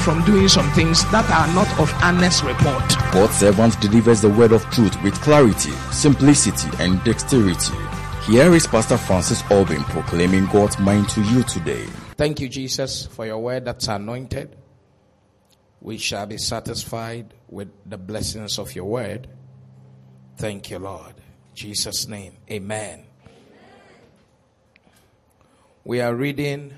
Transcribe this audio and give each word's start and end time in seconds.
from 0.00 0.24
doing 0.24 0.48
some 0.48 0.70
things 0.70 1.02
that 1.10 1.28
are 1.30 1.54
not 1.54 1.68
of 1.78 1.92
honest 2.02 2.42
report. 2.44 2.82
God's 3.12 3.36
servant 3.36 3.80
delivers 3.80 4.20
the 4.20 4.30
word 4.30 4.52
of 4.52 4.64
truth 4.70 5.00
with 5.02 5.14
clarity, 5.20 5.72
simplicity, 5.92 6.68
and 6.78 7.02
dexterity. 7.04 7.76
Here 8.26 8.52
is 8.54 8.66
Pastor 8.66 8.98
Francis 8.98 9.42
Albin 9.50 9.82
proclaiming 9.84 10.46
God's 10.46 10.78
mind 10.78 11.08
to 11.10 11.22
you 11.22 11.42
today. 11.44 11.84
Thank 12.16 12.40
you, 12.40 12.48
Jesus, 12.48 13.06
for 13.06 13.24
your 13.24 13.38
word 13.38 13.64
that's 13.64 13.88
anointed. 13.88 14.56
We 15.80 15.98
shall 15.98 16.26
be 16.26 16.38
satisfied 16.38 17.32
with 17.48 17.68
the 17.86 17.96
blessings 17.96 18.58
of 18.58 18.74
your 18.74 18.84
word. 18.84 19.28
Thank 20.36 20.70
you, 20.70 20.78
Lord. 20.78 21.14
In 21.16 21.54
Jesus' 21.54 22.06
name, 22.06 22.36
amen. 22.50 23.04
We 25.84 26.00
are 26.00 26.14
reading 26.14 26.74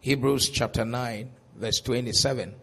Hebrews 0.00 0.48
chapter 0.48 0.84
9, 0.84 1.30
verse 1.56 1.80
27. 1.80 2.54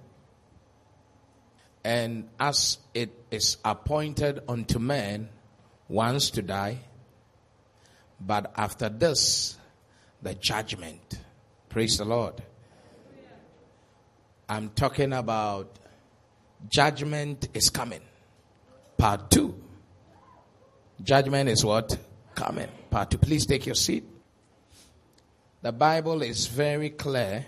And 1.84 2.30
as 2.40 2.78
it 2.94 3.12
is 3.32 3.58
appointed 3.64 4.42
unto 4.48 4.80
man 4.80 5.30
once 5.88 6.32
to 6.32 6.42
die, 6.42 6.80
but 8.20 8.52
after 8.58 8.90
this, 8.90 9.58
the 10.22 10.36
judgment. 10.36 11.20
Praise 11.70 11.98
the 11.98 12.06
Lord. 12.06 12.44
I'm 14.50 14.70
talking 14.70 15.14
about 15.14 15.78
judgment 16.68 17.48
is 17.54 17.70
coming. 17.70 18.02
Part 18.98 19.32
two. 19.32 19.56
Judgment 21.02 21.48
is 21.50 21.64
what? 21.64 21.98
Coming. 22.36 22.68
Part 22.90 23.12
two. 23.12 23.18
Please 23.20 23.46
take 23.46 23.66
your 23.66 23.76
seat. 23.76 24.04
The 25.62 25.72
Bible 25.72 26.22
is 26.22 26.48
very 26.48 26.90
clear 26.90 27.46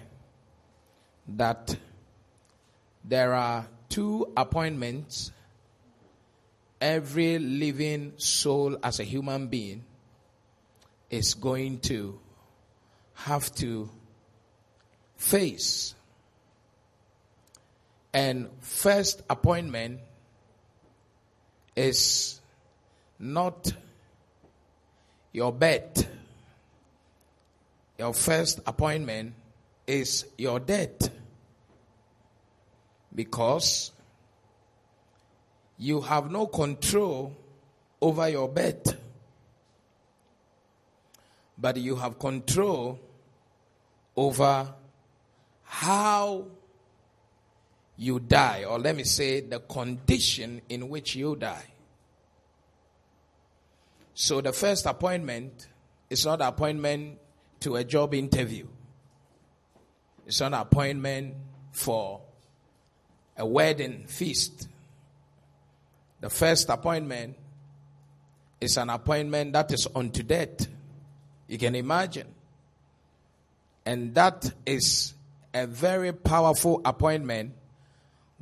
that 1.28 1.76
there 3.04 3.34
are 3.34 3.68
two 3.90 4.32
appointments 4.38 5.32
every 6.80 7.38
living 7.38 8.14
soul 8.18 8.78
as 8.84 9.00
a 9.00 9.04
human 9.04 9.48
being 9.48 9.84
is 11.10 11.34
going 11.36 11.80
to 11.80 12.20
have 13.14 13.54
to 13.56 13.90
face. 15.16 15.94
And 18.14 18.50
first 18.60 19.22
appointment 19.30 20.00
is 21.76 22.42
not 23.20 23.72
your 25.32 25.54
bed. 25.54 26.08
Your 27.98 28.14
first 28.14 28.60
appointment 28.66 29.34
is 29.88 30.26
your 30.38 30.60
death. 30.60 31.10
Because 33.14 33.92
you 35.78 36.02
have 36.02 36.32
no 36.32 36.48
control 36.48 37.36
over 38.02 38.30
your 38.30 38.48
bed. 38.48 38.98
But 41.58 41.78
you 41.78 41.96
have 41.96 42.18
control 42.18 43.00
over 44.16 44.74
how 45.64 46.46
you 47.98 48.20
die, 48.20 48.64
or 48.64 48.80
let 48.80 48.96
me 48.96 49.04
say, 49.04 49.42
the 49.42 49.60
condition 49.60 50.62
in 50.70 50.90
which 50.90 51.16
you 51.16 51.36
die. 51.36 51.66
So 54.14 54.42
the 54.42 54.54
first 54.54 54.86
appointment 54.86 55.68
is 56.10 56.26
not 56.26 56.42
an 56.42 56.48
appointment 56.48 57.20
to 57.62 57.76
a 57.76 57.84
job 57.84 58.14
interview. 58.14 58.68
It's 60.26 60.42
an 60.42 60.54
appointment 60.54 61.36
for 61.72 62.22
a 63.38 63.46
wedding 63.46 64.06
feast. 64.08 64.68
The 66.20 66.30
first 66.30 66.70
appointment 66.70 67.36
is 68.60 68.78
an 68.78 68.90
appointment 68.90 69.54
that 69.54 69.72
is 69.72 69.88
unto 69.96 70.24
death. 70.24 70.68
You 71.48 71.58
can 71.58 71.76
imagine. 71.76 72.28
And 73.86 74.14
that 74.16 74.54
is 74.66 75.14
a 75.54 75.66
very 75.66 76.14
powerful 76.14 76.82
appointment 76.86 77.54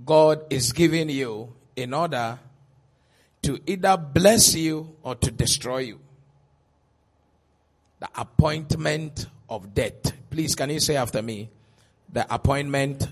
God 0.05 0.45
is 0.49 0.71
giving 0.71 1.09
you 1.09 1.53
in 1.75 1.93
order 1.93 2.39
to 3.41 3.59
either 3.65 3.97
bless 3.97 4.55
you 4.55 4.95
or 5.01 5.15
to 5.15 5.31
destroy 5.31 5.79
you. 5.79 5.99
The 7.99 8.09
appointment 8.15 9.27
of 9.49 9.73
death. 9.73 10.13
Please, 10.29 10.55
can 10.55 10.69
you 10.69 10.79
say 10.79 10.95
after 10.95 11.21
me? 11.21 11.49
The 12.11 12.33
appointment. 12.33 13.07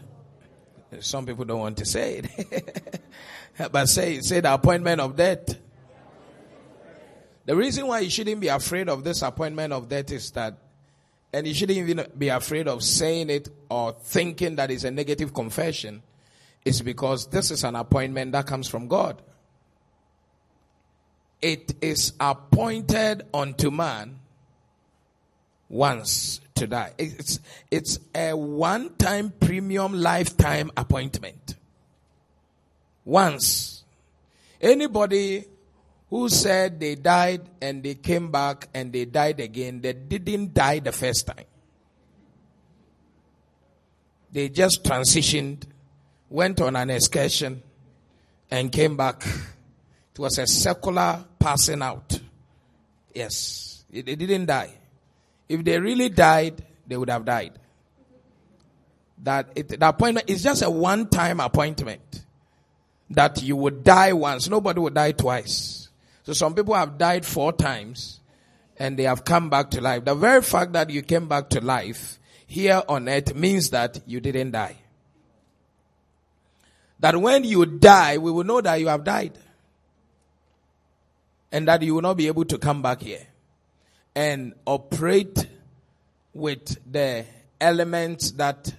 Some 1.00 1.26
people 1.26 1.46
don't 1.46 1.60
want 1.60 1.78
to 1.78 1.86
say 1.86 2.24
it. 2.24 3.02
but 3.72 3.88
say, 3.88 4.22
say 4.22 4.40
the 4.40 4.54
appointment 4.54 5.02
of 5.02 5.16
death. 5.16 5.58
The 7.46 7.56
reason 7.56 7.88
why 7.88 8.00
you 8.00 8.10
shouldn't 8.10 8.42
be 8.42 8.50
afraid 8.50 8.90
of 8.90 9.04
this 9.04 9.22
appointment 9.22 9.72
of 9.72 9.88
death 9.88 10.12
is 10.12 10.32
that, 10.32 10.58
and 11.32 11.48
you 11.48 11.54
shouldn't 11.54 11.78
even 11.78 12.06
be 12.18 12.28
afraid 12.30 12.68
of 12.68 12.84
saying 12.84 13.30
it 13.30 13.50
or 13.70 13.94
thinking 13.94 14.58
that 14.58 14.70
it's 14.70 14.84
a 14.84 14.92
negative 14.92 15.34
confession, 15.34 16.04
is 16.66 16.82
because 16.82 17.28
this 17.28 17.52
is 17.52 17.64
an 17.64 17.76
appointment 17.76 18.34
that 18.34 18.46
comes 18.46 18.68
from 18.68 18.88
God. 18.88 19.22
It 21.42 21.76
is 21.82 22.14
appointed 22.20 23.24
unto 23.34 23.72
man 23.72 24.20
once 25.70 26.42
to 26.58 26.68
die. 26.68 26.94
It's, 26.98 27.40
it's 27.72 28.00
a 28.14 28.34
one 28.34 28.96
time 28.96 29.34
premium 29.40 29.94
lifetime 29.94 30.72
appointment. 30.76 31.56
Once. 33.06 33.84
Anybody 34.60 35.46
who 36.10 36.30
said 36.30 36.80
they 36.80 36.96
died 36.96 37.42
and 37.62 37.84
they 37.84 37.96
came 37.96 38.32
back 38.32 38.70
and 38.74 38.92
they 38.92 39.06
died 39.06 39.40
again, 39.40 39.82
they 39.82 39.94
didn't 39.94 40.54
die 40.54 40.80
the 40.80 40.92
first 40.92 41.28
time. 41.28 41.46
They 44.32 44.50
just 44.50 44.84
transitioned, 44.84 45.64
went 46.30 46.60
on 46.62 46.76
an 46.76 46.90
excursion, 46.90 47.64
and 48.52 48.72
came 48.72 48.98
back. 48.98 49.26
It 49.26 50.20
was 50.20 50.38
a 50.38 50.48
secular 50.48 51.24
passing 51.40 51.82
out. 51.82 52.20
Yes, 53.14 53.84
they 53.90 54.02
didn't 54.02 54.46
die. 54.46 54.74
If 55.50 55.64
they 55.64 55.80
really 55.80 56.10
died, 56.10 56.64
they 56.86 56.98
would 56.98 57.10
have 57.10 57.26
died. 57.26 57.54
That 59.24 59.50
it, 59.56 59.80
the 59.80 59.88
appointment 59.88 60.30
is 60.30 60.44
just 60.44 60.62
a 60.62 60.70
one-time 60.70 61.40
appointment. 61.40 62.24
That 63.10 63.42
you 63.42 63.56
would 63.56 63.84
die 63.84 64.14
once. 64.14 64.50
Nobody 64.50 64.80
would 64.80 64.94
die 64.94 65.14
twice. 65.14 65.90
So 66.24 66.34
some 66.34 66.54
people 66.54 66.74
have 66.74 66.98
died 66.98 67.26
four 67.26 67.54
times 67.54 68.20
and 68.78 69.00
they 69.00 69.04
have 69.04 69.24
come 69.24 69.50
back 69.50 69.72
to 69.72 69.82
life. 69.82 70.04
The 70.04 70.14
very 70.14 70.42
fact 70.42 70.74
that 70.74 70.90
you 70.90 71.02
came 71.02 71.28
back 71.28 71.50
to 71.50 71.62
life 71.62 72.20
here 72.46 72.84
on 72.88 73.08
earth 73.08 73.34
means 73.34 73.70
that 73.70 74.02
you 74.06 74.20
didn't 74.20 74.52
die. 74.52 74.76
That 77.00 77.16
when 77.16 77.44
you 77.44 77.66
die, 77.66 78.18
we 78.18 78.32
will 78.32 78.44
know 78.44 78.60
that 78.60 78.80
you 78.80 78.88
have 78.88 79.04
died. 79.04 79.38
And 81.52 81.68
that 81.70 81.82
you 81.82 81.96
will 81.96 82.02
not 82.02 82.18
be 82.18 82.28
able 82.28 82.44
to 82.46 82.58
come 82.58 82.82
back 82.82 83.02
here 83.02 83.26
and 84.18 84.56
operate 84.66 85.46
with 86.34 86.76
the 86.92 87.24
elements 87.62 88.32
that 88.32 88.74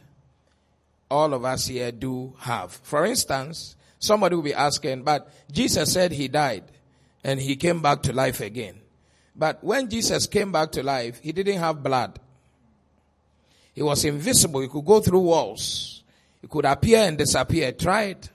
all 1.08 1.32
of 1.32 1.44
us 1.44 1.69
here 1.69 1.93
do 1.93 2.35
have. 2.40 2.73
For 2.73 3.06
instance, 3.06 3.76
somebody 4.00 4.35
will 4.35 4.43
be 4.43 4.52
asking, 4.52 5.05
but 5.05 5.31
Jesus 5.52 5.93
said 5.93 6.11
he 6.11 6.26
died 6.26 6.64
and 7.23 7.38
he 7.38 7.55
came 7.55 7.81
back 7.81 8.02
to 8.02 8.12
life 8.12 8.40
again. 8.40 8.81
But 9.37 9.62
when 9.62 9.88
Jesus 9.88 10.26
came 10.26 10.50
back 10.50 10.73
to 10.73 10.82
life, 10.82 11.20
he 11.23 11.31
didn't 11.31 11.58
have 11.58 11.85
blood. 11.85 12.19
He 13.75 13.82
was 13.82 14.05
invisible. 14.05 14.58
He 14.58 14.67
could 14.67 14.85
go 14.85 14.99
through 14.99 15.20
walls. 15.20 16.02
He 16.43 16.49
could 16.49 16.64
appear 16.64 16.99
and 16.99 17.17
disappear. 17.17 17.70
Try 17.70 18.02
it. 18.06 18.29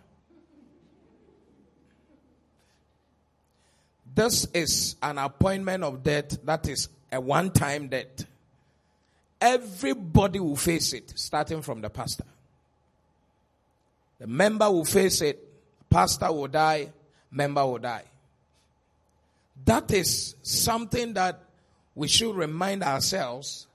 This 4.16 4.46
is 4.54 4.96
an 5.02 5.18
appointment 5.18 5.84
of 5.84 6.04
death 6.04 6.38
that 6.46 6.68
is 6.68 6.90
a 7.12 7.20
one 7.20 7.52
time 7.52 7.88
death. 7.88 8.26
Everybody 9.42 10.40
will 10.40 10.56
face 10.56 10.94
it, 10.94 11.14
starting 11.16 11.62
from 11.62 11.82
the 11.82 11.90
pastor. 11.90 12.26
The 14.20 14.28
member 14.28 14.72
will 14.72 14.86
face 14.86 15.22
it, 15.22 15.40
pastor 15.90 16.32
will 16.32 16.48
die, 16.48 16.94
member 17.32 17.66
will 17.66 17.80
die. 17.80 18.06
That 19.66 19.92
is 19.92 20.36
something 20.44 21.14
that 21.14 21.42
we 21.96 22.08
should 22.08 22.36
remind 22.36 22.84
ourselves 22.84 23.68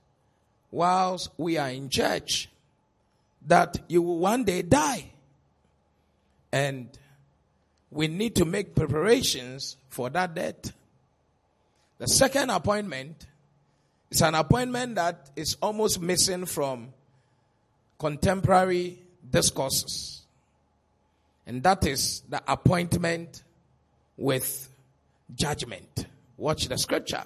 whilst 0.71 1.29
we 1.37 1.57
are 1.57 1.69
in 1.69 1.89
church 1.89 2.49
that 3.47 3.79
you 3.87 4.01
will 4.01 4.17
one 4.17 4.43
day 4.43 4.61
die. 4.61 5.11
And 6.51 6.89
we 7.91 8.07
need 8.07 8.35
to 8.35 8.45
make 8.45 8.75
preparations 8.75 9.77
for 9.89 10.09
that 10.09 10.35
death. 10.35 10.73
The 11.97 12.07
second 12.07 12.49
appointment 12.49 13.25
is 14.09 14.21
an 14.21 14.35
appointment 14.35 14.95
that 14.95 15.29
is 15.35 15.57
almost 15.61 16.01
missing 16.01 16.45
from 16.45 16.93
contemporary 17.97 18.99
discourses. 19.29 20.21
And 21.45 21.63
that 21.63 21.85
is 21.85 22.21
the 22.29 22.41
appointment 22.47 23.43
with 24.17 24.69
judgment. 25.35 26.05
Watch 26.37 26.67
the 26.67 26.77
scripture. 26.77 27.23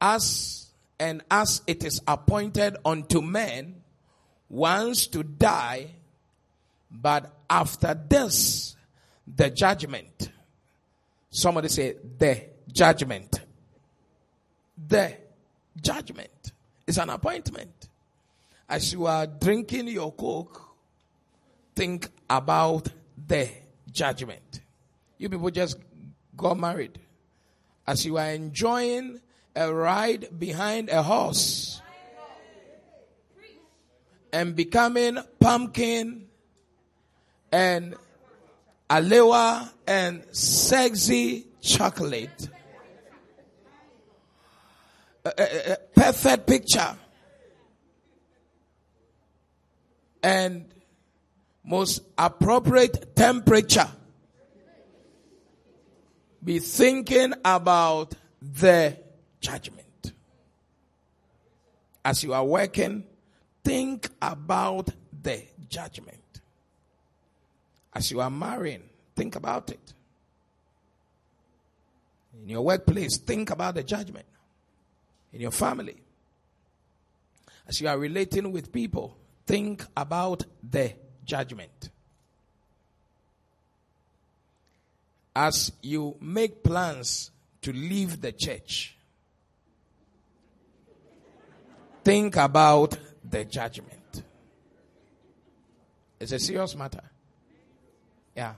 As 0.00 0.66
and 0.98 1.22
as 1.30 1.62
it 1.66 1.82
is 1.82 2.00
appointed 2.06 2.76
unto 2.84 3.22
men 3.22 3.82
once 4.48 5.06
to 5.08 5.22
die, 5.22 5.88
but 6.90 7.32
after 7.48 7.94
this, 8.08 8.76
the 9.34 9.50
judgment. 9.50 10.30
Somebody 11.30 11.68
say, 11.68 11.96
the 12.18 12.42
judgment. 12.70 13.40
The 14.88 15.16
judgment 15.80 16.52
is 16.86 16.98
an 16.98 17.10
appointment. 17.10 17.88
As 18.68 18.92
you 18.92 19.06
are 19.06 19.26
drinking 19.26 19.88
your 19.88 20.12
coke, 20.12 20.60
think 21.74 22.08
about 22.28 22.88
the 23.26 23.48
judgment. 23.90 24.60
You 25.18 25.28
people 25.28 25.50
just 25.50 25.78
got 26.36 26.58
married. 26.58 26.98
As 27.86 28.04
you 28.04 28.18
are 28.18 28.30
enjoying 28.30 29.20
a 29.54 29.72
ride 29.72 30.38
behind 30.38 30.88
a 30.88 31.02
horse 31.02 31.80
and 34.32 34.56
becoming 34.56 35.18
pumpkin 35.38 36.26
and 37.50 37.94
alewa 38.92 39.70
and 39.86 40.22
sexy 40.32 41.46
chocolate. 41.62 42.48
A, 45.24 45.32
a, 45.38 45.72
a 45.72 45.76
perfect 45.94 46.46
picture. 46.46 46.96
And 50.22 50.66
most 51.64 52.02
appropriate 52.18 53.16
temperature. 53.16 53.88
Be 56.44 56.58
thinking 56.58 57.32
about 57.44 58.14
the 58.42 58.98
judgment. 59.40 60.12
As 62.04 62.22
you 62.22 62.34
are 62.34 62.44
working, 62.44 63.04
think 63.64 64.10
about 64.20 64.90
the 65.22 65.44
judgment. 65.68 66.21
As 67.94 68.10
you 68.10 68.20
are 68.20 68.30
marrying, 68.30 68.82
think 69.14 69.36
about 69.36 69.70
it. 69.70 69.92
In 72.42 72.48
your 72.48 72.62
workplace, 72.62 73.18
think 73.18 73.50
about 73.50 73.74
the 73.74 73.82
judgment. 73.82 74.26
In 75.32 75.40
your 75.40 75.50
family, 75.50 75.96
as 77.66 77.80
you 77.80 77.88
are 77.88 77.98
relating 77.98 78.52
with 78.52 78.72
people, 78.72 79.16
think 79.46 79.84
about 79.96 80.44
the 80.62 80.92
judgment. 81.24 81.90
As 85.34 85.72
you 85.80 86.16
make 86.20 86.62
plans 86.62 87.30
to 87.62 87.72
leave 87.72 88.20
the 88.20 88.32
church, 88.32 88.94
think 92.04 92.36
about 92.36 92.98
the 93.24 93.44
judgment. 93.44 94.22
It's 96.20 96.32
a 96.32 96.38
serious 96.38 96.76
matter. 96.76 97.02
Yeah. 98.36 98.54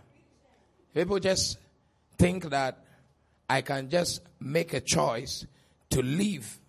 People 0.95 1.19
just 1.19 1.59
think 2.19 2.51
that 2.51 2.79
I 3.49 3.63
can 3.63 3.91
just 3.91 4.21
make 4.41 4.73
a 4.73 4.81
choice 4.81 5.47
to 5.91 6.03
leave. 6.03 6.61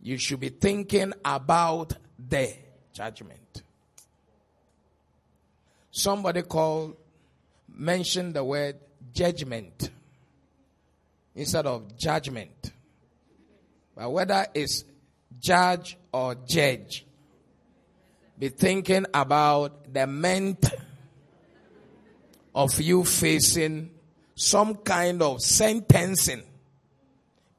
You 0.00 0.18
should 0.18 0.40
be 0.40 0.48
thinking 0.48 1.12
about 1.24 1.94
the 2.18 2.52
judgment. 2.92 3.62
Somebody 5.90 6.42
called, 6.42 6.96
mentioned 7.68 8.34
the 8.34 8.44
word 8.44 8.76
judgment 9.12 9.90
instead 11.34 11.66
of 11.66 11.96
judgment. 11.96 12.72
But 13.94 14.10
whether 14.10 14.46
it's 14.54 14.84
judge 15.38 15.96
or 16.12 16.34
judge, 16.34 17.06
be 18.38 18.48
thinking 18.48 19.06
about 19.14 19.92
the 19.92 20.06
ment 20.06 20.66
of 22.56 22.80
you 22.80 23.04
facing 23.04 23.90
some 24.34 24.76
kind 24.76 25.20
of 25.20 25.42
sentencing 25.42 26.42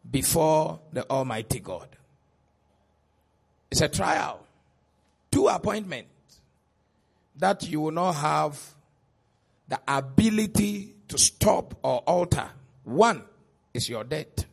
before 0.10 0.80
the 0.92 1.08
Almighty 1.08 1.60
God. 1.60 1.88
It's 3.70 3.82
a 3.82 3.90
trial. 3.90 4.44
Two 5.32 5.48
appointments 5.48 6.40
that 7.36 7.70
you 7.70 7.82
will 7.82 7.92
not 7.92 8.14
have 8.14 8.60
the 9.68 9.80
ability 9.88 10.96
to 11.10 11.18
stop 11.20 11.76
or 11.84 12.00
alter. 12.00 12.50
One 12.84 13.22
is 13.76 13.88
your 13.88 14.04
debt. 14.04 14.46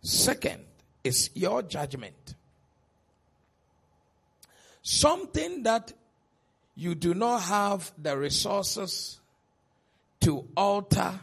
Second 0.00 0.64
is 1.02 1.28
your 1.34 1.62
judgment. 1.62 2.34
Something 4.80 5.64
that 5.64 5.92
you 6.76 6.94
do 6.94 7.12
not 7.12 7.42
have 7.42 7.92
the 8.00 8.16
resources 8.16 9.20
to 10.24 10.46
alter 10.56 11.20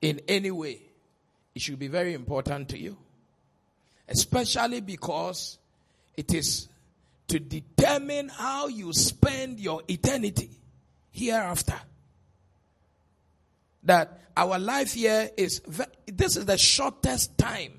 in 0.00 0.20
any 0.28 0.50
way, 0.50 0.80
it 1.54 1.60
should 1.62 1.78
be 1.78 1.88
very 1.88 2.14
important 2.14 2.68
to 2.70 2.78
you. 2.78 2.96
Especially 4.08 4.80
because 4.80 5.58
it 6.16 6.32
is 6.32 6.68
to 7.28 7.38
determine 7.38 8.28
how 8.28 8.68
you 8.68 8.92
spend 8.92 9.60
your 9.60 9.82
eternity 9.88 10.50
hereafter. 11.10 11.80
That 13.82 14.20
our 14.36 14.58
life 14.58 14.94
here 14.94 15.30
is, 15.36 15.60
this 16.06 16.36
is 16.36 16.46
the 16.46 16.58
shortest 16.58 17.36
time 17.36 17.72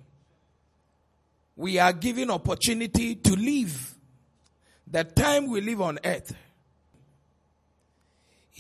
we 1.56 1.80
are 1.80 1.94
given 1.94 2.30
opportunity 2.30 3.16
to 3.16 3.36
live. 3.36 3.96
The 4.88 5.04
time 5.06 5.50
we 5.50 5.62
live 5.62 5.82
on 5.82 6.00
earth. 6.04 6.34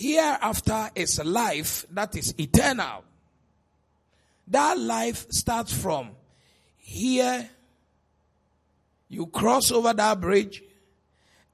Hereafter 0.01 0.89
is 0.95 1.19
a 1.19 1.23
life 1.23 1.85
that 1.91 2.15
is 2.15 2.33
eternal. 2.39 3.03
That 4.47 4.79
life 4.79 5.27
starts 5.29 5.71
from 5.71 6.09
here. 6.77 7.47
You 9.09 9.27
cross 9.27 9.71
over 9.71 9.93
that 9.93 10.19
bridge 10.19 10.63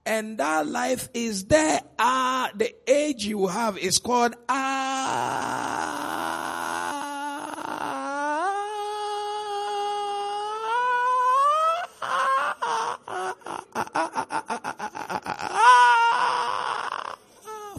and 0.06 0.38
that 0.38 0.66
life 0.66 1.10
is 1.13 1.44
there. 1.44 1.82
Ah, 2.00 2.50
the 2.56 2.74
age 2.89 3.25
you 3.25 3.48
have 3.48 3.77
is 3.77 4.00
called 4.00 4.36
ah. 4.48 4.94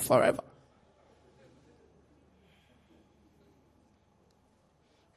Forever. 0.03 0.43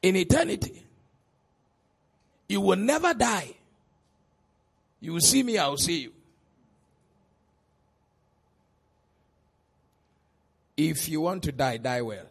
In 0.02 0.16
eternity, 0.16 0.84
you 2.48 2.60
will 2.60 2.76
never 2.76 3.14
die. 3.14 3.54
You 5.00 5.14
will 5.14 5.20
see 5.20 5.42
me, 5.42 5.58
I 5.58 5.68
will 5.68 5.76
see 5.76 6.02
you. 6.02 6.12
If 10.76 11.08
you 11.08 11.20
want 11.20 11.44
to 11.44 11.52
die, 11.52 11.76
die 11.76 12.02
well. 12.02 12.26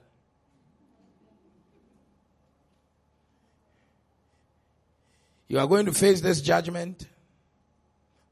You 5.48 5.60
are 5.60 5.68
going 5.68 5.86
to 5.86 5.94
face 5.94 6.22
this 6.22 6.40
judgment, 6.42 7.08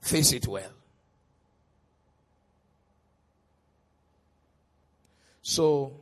face 0.02 0.32
it 0.32 0.48
well. 0.48 0.72
So, 5.42 5.99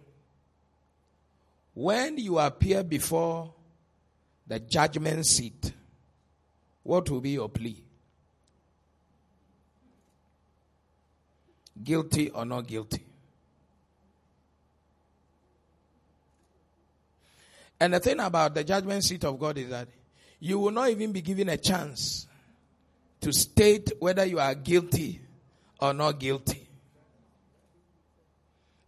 when 1.77 2.17
you 2.17 2.39
appear 2.39 2.83
before 2.83 3.53
the 4.47 4.59
judgment 4.59 5.23
seat, 5.23 5.73
what 6.81 7.07
will 7.07 7.21
be 7.21 7.29
your 7.29 7.49
plea? 7.49 7.83
Guilty 11.83 12.31
or 12.31 12.45
not 12.45 12.65
guilty? 12.65 13.05
And 17.79 17.93
the 17.93 17.99
thing 17.99 18.19
about 18.21 18.55
the 18.55 18.63
judgment 18.63 19.03
seat 19.03 19.23
of 19.23 19.39
God 19.39 19.59
is 19.59 19.69
that 19.69 19.87
you 20.39 20.57
will 20.57 20.71
not 20.71 20.89
even 20.89 21.11
be 21.11 21.21
given 21.21 21.47
a 21.47 21.57
chance 21.57 22.25
to 23.21 23.31
state 23.31 23.91
whether 23.99 24.25
you 24.25 24.39
are 24.39 24.55
guilty 24.55 25.21
or 25.79 25.93
not 25.93 26.17
guilty. 26.19 26.67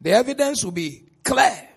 The 0.01 0.09
evidence 0.13 0.65
will 0.65 0.71
be 0.71 1.03
clear. 1.23 1.68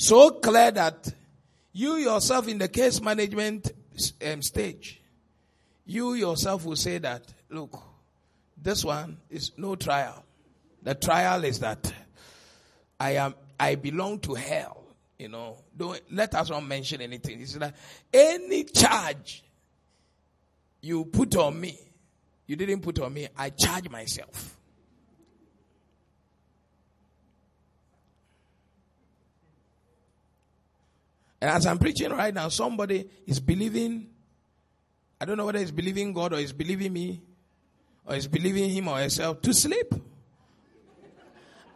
So 0.00 0.30
clear 0.30 0.70
that 0.70 1.12
you 1.72 1.96
yourself 1.96 2.46
in 2.46 2.58
the 2.58 2.68
case 2.68 3.02
management 3.02 3.72
um, 4.24 4.42
stage, 4.42 5.02
you 5.84 6.14
yourself 6.14 6.64
will 6.64 6.76
say 6.76 6.98
that, 6.98 7.24
look, 7.50 7.82
this 8.56 8.84
one 8.84 9.18
is 9.28 9.50
no 9.56 9.74
trial. 9.74 10.24
The 10.84 10.94
trial 10.94 11.42
is 11.42 11.58
that 11.58 11.92
I 13.00 13.16
am, 13.16 13.34
I 13.58 13.74
belong 13.74 14.20
to 14.20 14.34
hell. 14.34 14.84
You 15.18 15.30
know, 15.30 15.58
don't 15.76 16.00
let 16.12 16.32
us 16.36 16.48
not 16.48 16.64
mention 16.64 17.00
anything. 17.00 17.40
It's 17.40 17.56
like 17.56 17.74
any 18.14 18.62
charge 18.64 19.42
you 20.80 21.06
put 21.06 21.34
on 21.34 21.60
me, 21.60 21.76
you 22.46 22.54
didn't 22.54 22.82
put 22.82 23.00
on 23.00 23.12
me, 23.12 23.26
I 23.36 23.50
charge 23.50 23.90
myself. 23.90 24.57
And 31.40 31.50
as 31.50 31.66
I'm 31.66 31.78
preaching 31.78 32.10
right 32.10 32.34
now, 32.34 32.48
somebody 32.48 33.08
is 33.26 33.38
believing, 33.40 34.08
I 35.20 35.24
don't 35.24 35.36
know 35.36 35.46
whether 35.46 35.60
he's 35.60 35.70
believing 35.70 36.12
God 36.12 36.32
or 36.32 36.38
he's 36.38 36.52
believing 36.52 36.92
me 36.92 37.22
or 38.04 38.14
he's 38.14 38.26
believing 38.26 38.70
him 38.70 38.88
or 38.88 38.98
herself 38.98 39.40
to 39.42 39.54
sleep. 39.54 39.94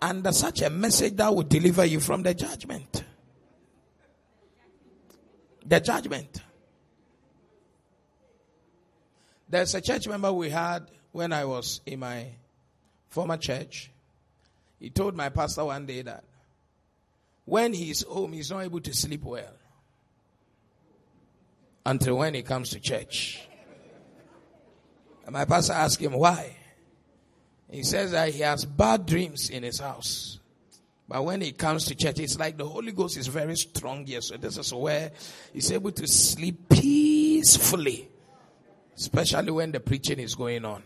Under 0.01 0.33
such 0.33 0.63
a 0.63 0.71
message 0.71 1.15
that 1.17 1.33
will 1.33 1.45
deliver 1.45 1.85
you 1.85 2.01
from 2.01 2.25
the 2.25 2.35
judgment. 2.35 3.05
The 5.65 5.79
judgment. 5.79 6.43
There's 9.49 9.75
a 9.77 9.81
church 9.81 10.09
member 10.09 10.33
we 10.33 10.51
had 10.51 10.91
when 11.13 11.33
I 11.33 11.45
was 11.45 11.83
in 11.87 12.01
my 12.01 12.27
former 13.09 13.37
church. 13.37 13.93
He 14.81 14.91
told 14.91 15.15
my 15.15 15.29
pastor 15.29 15.65
one 15.67 15.87
day 15.87 16.03
that 16.03 16.25
when 17.45 17.73
he's 17.73 18.05
home, 18.05 18.33
he's 18.33 18.51
not 18.51 18.61
able 18.61 18.81
to 18.81 18.95
sleep 18.95 19.25
well 19.25 19.53
until 21.85 22.17
when 22.19 22.35
he 22.35 22.43
comes 22.43 22.71
to 22.71 22.81
church. 22.81 23.41
And 25.25 25.33
my 25.33 25.45
pastor 25.45 25.73
asked 25.73 26.01
him 26.01 26.13
why. 26.13 26.57
He 27.71 27.83
says 27.83 28.11
that 28.11 28.29
he 28.29 28.41
has 28.41 28.65
bad 28.65 29.07
dreams 29.07 29.51
in 29.51 29.63
his 29.63 29.79
house. 29.79 30.39
But 31.09 31.25
when 31.25 31.41
he 31.41 31.53
comes 31.53 31.87
to 31.87 31.95
church, 31.95 32.21
it's 32.21 32.39
like 32.39 32.57
the 32.57 32.67
Holy 32.67 32.93
Ghost 32.93 33.17
is 33.17 33.27
very 33.27 33.57
strong 33.57 34.07
here. 34.07 34.21
So 34.21 34.37
this 34.37 34.57
is 34.59 34.73
where 34.73 35.11
he's 35.53 35.71
able 35.73 35.91
to 35.93 36.07
sleep 36.07 36.69
peacefully. 36.69 38.09
Especially 38.97 39.51
when 39.51 39.73
the 39.73 39.81
preaching 39.81 40.19
is 40.21 40.35
going 40.35 40.65
on. 40.65 40.83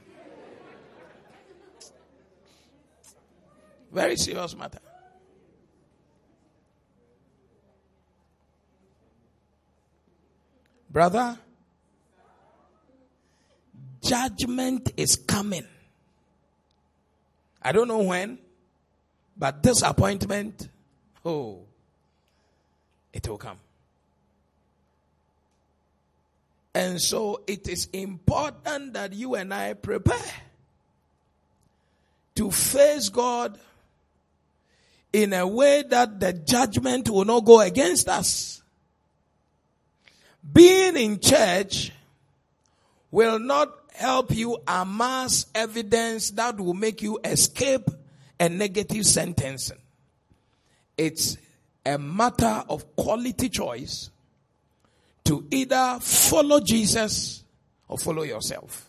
Very 3.92 4.16
serious 4.16 4.56
matter. 4.56 4.78
Brother, 10.96 11.38
judgment 14.02 14.94
is 14.96 15.16
coming. 15.16 15.66
I 17.60 17.72
don't 17.72 17.86
know 17.86 18.02
when, 18.02 18.38
but 19.36 19.62
this 19.62 19.82
appointment, 19.82 20.70
oh, 21.22 21.64
it 23.12 23.28
will 23.28 23.36
come. 23.36 23.58
And 26.74 26.98
so 26.98 27.42
it 27.46 27.68
is 27.68 27.90
important 27.92 28.94
that 28.94 29.12
you 29.12 29.34
and 29.34 29.52
I 29.52 29.74
prepare 29.74 30.32
to 32.36 32.50
face 32.50 33.10
God 33.10 33.58
in 35.12 35.34
a 35.34 35.46
way 35.46 35.84
that 35.90 36.20
the 36.20 36.32
judgment 36.32 37.10
will 37.10 37.26
not 37.26 37.44
go 37.44 37.60
against 37.60 38.08
us. 38.08 38.62
Being 40.52 40.96
in 40.96 41.20
church 41.20 41.92
will 43.10 43.38
not 43.38 43.72
help 43.94 44.34
you 44.34 44.58
amass 44.68 45.46
evidence 45.54 46.30
that 46.32 46.60
will 46.60 46.74
make 46.74 47.02
you 47.02 47.18
escape 47.24 47.88
a 48.38 48.48
negative 48.48 49.06
sentencing. 49.06 49.78
It's 50.96 51.36
a 51.84 51.98
matter 51.98 52.64
of 52.68 52.94
quality 52.96 53.48
choice 53.48 54.10
to 55.24 55.46
either 55.50 55.98
follow 56.00 56.60
Jesus 56.60 57.42
or 57.88 57.98
follow 57.98 58.22
yourself. 58.22 58.88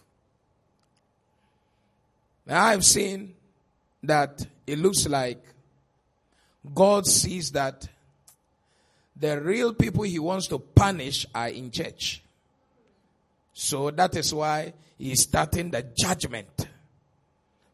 Now 2.45 2.65
I've 2.65 2.85
seen 2.85 3.35
that 4.03 4.45
it 4.65 4.79
looks 4.79 5.07
like 5.07 5.43
God 6.73 7.05
sees 7.05 7.51
that 7.51 7.87
the 9.19 9.41
real 9.41 9.73
people 9.73 10.03
he 10.03 10.19
wants 10.19 10.47
to 10.47 10.59
punish 10.59 11.25
are 11.33 11.49
in 11.49 11.71
church. 11.71 12.21
So 13.53 13.89
that 13.91 14.15
is 14.15 14.33
why 14.33 14.73
he's 14.97 15.23
starting 15.23 15.71
the 15.71 15.85
judgment 15.97 16.67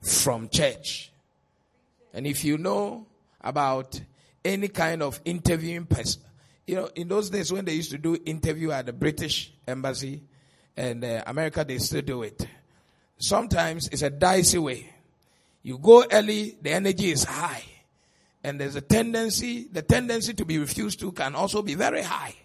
from 0.02 0.50
church. 0.50 1.12
And 2.14 2.26
if 2.26 2.46
you 2.46 2.58
know 2.58 3.06
about 3.42 4.00
any 4.46 4.70
kind 4.70 5.04
of 5.04 5.20
interviewing 5.26 5.86
person, 5.86 6.22
you 6.66 6.76
know, 6.76 6.90
in 6.96 7.08
those 7.08 7.30
days 7.30 7.52
when 7.52 7.66
they 7.66 7.74
used 7.74 7.92
to 7.92 7.98
do 7.98 8.18
interview 8.26 8.72
at 8.72 8.86
the 8.86 8.94
British 8.94 9.52
embassy 9.68 10.22
and 10.78 11.04
uh, 11.04 11.24
America, 11.28 11.66
they 11.68 11.78
still 11.78 12.02
do 12.02 12.24
it. 12.24 12.48
Sometimes 13.18 13.90
it's 13.90 14.02
a 14.02 14.10
dicey 14.10 14.58
way. 14.58 14.90
You 15.62 15.78
go 15.78 16.06
early, 16.12 16.58
the 16.62 16.72
energy 16.72 17.12
is 17.12 17.24
high. 17.24 17.64
And 18.44 18.60
there's 18.60 18.76
a 18.76 18.82
tendency, 18.82 19.68
the 19.72 19.82
tendency 19.82 20.34
to 20.34 20.46
be 20.46 20.58
refused 20.58 21.00
to 21.00 21.12
can 21.12 21.36
also 21.36 21.62
be 21.62 21.76
very 21.76 22.04
high. 22.04 22.36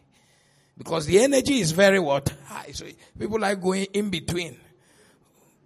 Because 0.76 1.06
the 1.06 1.18
energy 1.18 1.58
is 1.58 1.72
very 1.72 1.98
what? 1.98 2.32
High. 2.46 2.70
So 2.72 2.86
people 3.18 3.40
like 3.40 3.60
going 3.60 3.86
in 3.92 4.10
between. 4.10 4.56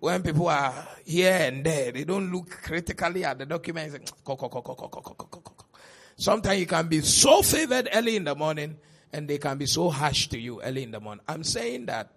When 0.01 0.23
people 0.23 0.49
are 0.49 0.75
here 1.05 1.33
and 1.33 1.63
there, 1.63 1.93
they 1.93 2.05
don't 2.05 2.33
look 2.33 2.51
critically 2.51 3.25
at 3.25 3.39
the 3.39 3.47
documents. 3.47 3.97
Sometimes 6.17 6.59
you 6.59 6.67
can 6.67 6.89
be 6.89 7.03
so 7.03 7.43
favored 7.43 7.89
early 7.93 8.17
in 8.17 8.25
the 8.25 8.35
morning 8.35 8.79
and 9.13 9.29
they 9.29 9.39
can 9.39 9.59
be 9.59 9.67
so 9.67 9.91
harsh 9.91 10.29
to 10.29 10.39
you 10.39 10.61
early 10.63 10.83
in 10.83 10.91
the 10.91 10.99
morning. 10.99 11.23
I'm 11.29 11.45
saying 11.45 11.87
that 11.87 12.11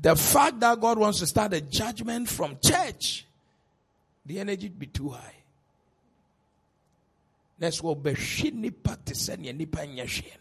the 0.00 0.14
fact 0.14 0.60
that 0.60 0.80
God 0.80 0.98
wants 0.98 1.18
to 1.20 1.26
start 1.26 1.54
a 1.54 1.60
judgment 1.60 2.28
from 2.28 2.58
church, 2.62 3.26
the 4.24 4.38
energy 4.38 4.68
be 4.68 4.86
too 4.86 5.10
high. 5.10 5.41
That's 7.62 7.80
what 7.80 8.04
nipa 8.04 8.98
te 9.04 9.14
sɛ 9.14 9.38
nipa 9.38 9.86
nyɛ 9.86 10.32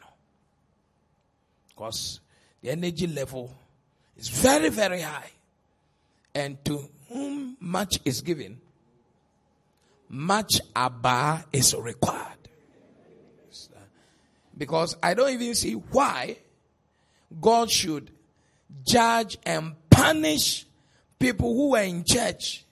Because 1.70 2.20
the 2.64 2.72
energy 2.72 3.06
level 3.06 3.56
is 4.18 4.28
very, 4.30 4.70
very 4.70 5.02
high. 5.02 5.30
And 6.34 6.66
to 6.66 6.90
whom 7.10 7.58
much 7.60 8.00
is 8.06 8.22
given, 8.22 8.60
much 10.10 10.62
abba 10.76 11.46
is 11.54 11.76
required. 11.76 12.50
Because 14.58 14.98
I 15.04 15.14
don't 15.14 15.30
even 15.30 15.54
see 15.54 15.74
why 15.74 16.38
God 17.40 17.70
should 17.70 18.10
judge 18.84 19.38
and 19.46 19.76
punish 19.92 20.66
people 21.20 21.54
who 21.54 21.70
were 21.70 21.84
in 21.84 22.04
church 22.04 22.66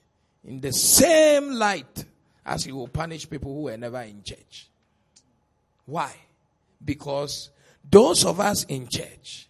in 0.43 0.59
the 0.59 0.73
same 0.73 1.51
light 1.51 2.05
as 2.49 2.63
he 2.63 2.71
will 2.71 2.87
punish 2.87 3.29
people 3.29 3.53
who 3.53 3.61
were 3.61 3.77
never 3.77 4.01
in 4.01 4.23
church. 4.23 4.67
Why? 5.85 6.11
Because 6.83 7.51
those 7.89 8.25
of 8.25 8.39
us 8.39 8.63
in 8.65 8.87
church, 8.89 9.47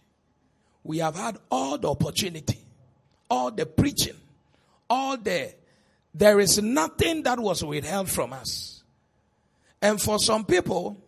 we 0.84 0.98
have 0.98 1.16
had 1.16 1.38
all 1.50 1.78
the 1.78 1.88
opportunity, 1.88 2.62
all 3.30 3.50
the 3.50 3.64
preaching, 3.64 4.16
all 4.88 5.16
the, 5.16 5.54
there 6.14 6.40
is 6.40 6.60
nothing 6.62 7.22
that 7.22 7.40
was 7.40 7.64
withheld 7.64 8.10
from 8.10 8.34
us. 8.34 8.82
And 9.80 10.00
for 10.00 10.18
some 10.18 10.44
people, 10.44 11.02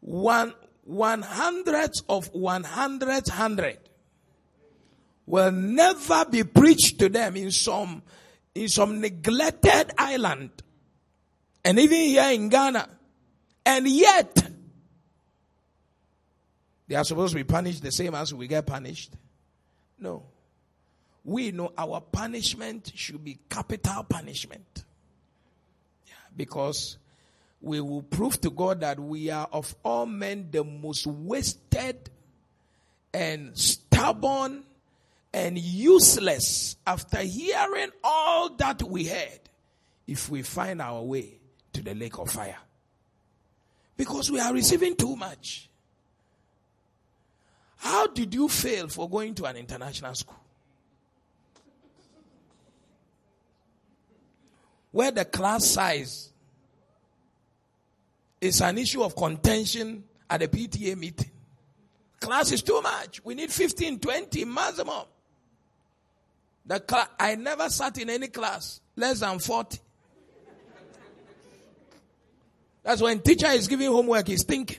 one, 0.00 0.54
one 0.84 1.22
hundredth 1.22 2.00
of 2.08 2.34
one 2.34 2.64
hundred 2.64 3.28
hundred 3.28 3.78
will 5.26 5.52
never 5.52 6.24
be 6.24 6.42
preached 6.42 6.98
to 6.98 7.08
them 7.08 7.36
in 7.36 7.52
some 7.52 8.02
in 8.58 8.68
some 8.68 9.00
neglected 9.00 9.92
island 9.96 10.50
and 11.64 11.78
even 11.78 11.98
here 11.98 12.30
in 12.30 12.48
Ghana. 12.48 12.88
And 13.64 13.86
yet, 13.86 14.50
they 16.86 16.94
are 16.94 17.04
supposed 17.04 17.32
to 17.32 17.36
be 17.36 17.44
punished 17.44 17.82
the 17.82 17.92
same 17.92 18.14
as 18.14 18.32
we 18.32 18.46
get 18.46 18.66
punished. 18.66 19.12
No. 19.98 20.24
We 21.24 21.52
know 21.52 21.72
our 21.76 22.00
punishment 22.00 22.92
should 22.94 23.22
be 23.22 23.38
capital 23.48 24.04
punishment. 24.04 24.84
Yeah, 26.06 26.14
because 26.34 26.96
we 27.60 27.80
will 27.80 28.02
prove 28.02 28.40
to 28.40 28.50
God 28.50 28.80
that 28.80 28.98
we 28.98 29.30
are 29.30 29.48
of 29.52 29.74
all 29.84 30.06
men 30.06 30.48
the 30.50 30.64
most 30.64 31.06
wasted 31.06 32.10
and 33.12 33.56
stubborn 33.58 34.64
and 35.38 35.56
useless 35.56 36.76
after 36.84 37.18
hearing 37.18 37.90
all 38.02 38.50
that 38.56 38.82
we 38.82 39.04
heard 39.04 39.40
if 40.06 40.28
we 40.28 40.42
find 40.42 40.82
our 40.82 41.00
way 41.02 41.38
to 41.72 41.80
the 41.80 41.94
lake 41.94 42.18
of 42.18 42.28
fire. 42.28 42.58
Because 43.96 44.32
we 44.32 44.40
are 44.40 44.52
receiving 44.52 44.96
too 44.96 45.14
much. 45.14 45.70
How 47.76 48.08
did 48.08 48.34
you 48.34 48.48
fail 48.48 48.88
for 48.88 49.08
going 49.08 49.34
to 49.36 49.44
an 49.44 49.56
international 49.56 50.14
school? 50.14 50.40
Where 54.90 55.12
the 55.12 55.24
class 55.24 55.66
size 55.66 56.30
is 58.40 58.60
an 58.60 58.78
issue 58.78 59.04
of 59.04 59.14
contention 59.14 60.02
at 60.28 60.42
a 60.42 60.48
PTA 60.48 60.96
meeting. 60.96 61.30
Class 62.20 62.50
is 62.50 62.62
too 62.62 62.80
much. 62.82 63.24
We 63.24 63.36
need 63.36 63.52
15, 63.52 64.00
20 64.00 64.44
maximum. 64.46 65.04
The 66.68 66.84
cl- 66.86 67.08
I 67.18 67.34
never 67.34 67.70
sat 67.70 67.96
in 67.98 68.10
any 68.10 68.28
class 68.28 68.80
less 68.94 69.20
than 69.20 69.38
40. 69.38 69.78
That's 72.82 73.00
when 73.00 73.20
teacher 73.20 73.48
is 73.48 73.66
giving 73.66 73.88
homework, 73.88 74.28
he's 74.28 74.44
thinking. 74.44 74.78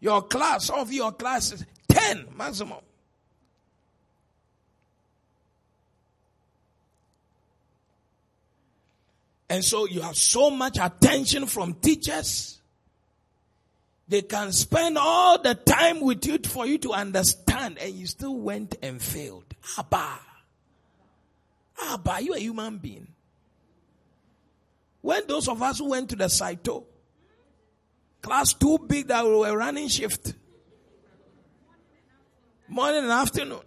Your 0.00 0.22
class, 0.22 0.70
of 0.70 0.92
your 0.92 1.10
classes, 1.10 1.64
10 1.88 2.28
maximum. 2.36 2.78
And 9.50 9.64
so 9.64 9.86
you 9.86 10.02
have 10.02 10.16
so 10.16 10.50
much 10.50 10.78
attention 10.80 11.46
from 11.46 11.74
teachers. 11.74 12.60
They 14.06 14.22
can 14.22 14.52
spend 14.52 14.96
all 14.98 15.40
the 15.42 15.54
time 15.54 16.00
with 16.00 16.24
you 16.26 16.38
for 16.46 16.64
you 16.64 16.78
to 16.78 16.92
understand 16.92 17.78
and 17.78 17.92
you 17.92 18.06
still 18.06 18.36
went 18.36 18.76
and 18.82 19.02
failed. 19.02 19.47
Abba. 19.76 20.20
Abba, 21.82 22.22
you 22.22 22.34
a 22.34 22.38
human 22.38 22.78
being. 22.78 23.08
When 25.00 25.26
those 25.26 25.48
of 25.48 25.62
us 25.62 25.78
who 25.78 25.90
went 25.90 26.10
to 26.10 26.16
the 26.16 26.28
Saito, 26.28 26.84
class 28.20 28.52
too 28.52 28.78
big 28.78 29.08
that 29.08 29.24
we 29.24 29.30
were 29.30 29.56
running 29.56 29.88
shift, 29.88 30.34
morning 32.66 33.04
and 33.04 33.12
afternoon, 33.12 33.60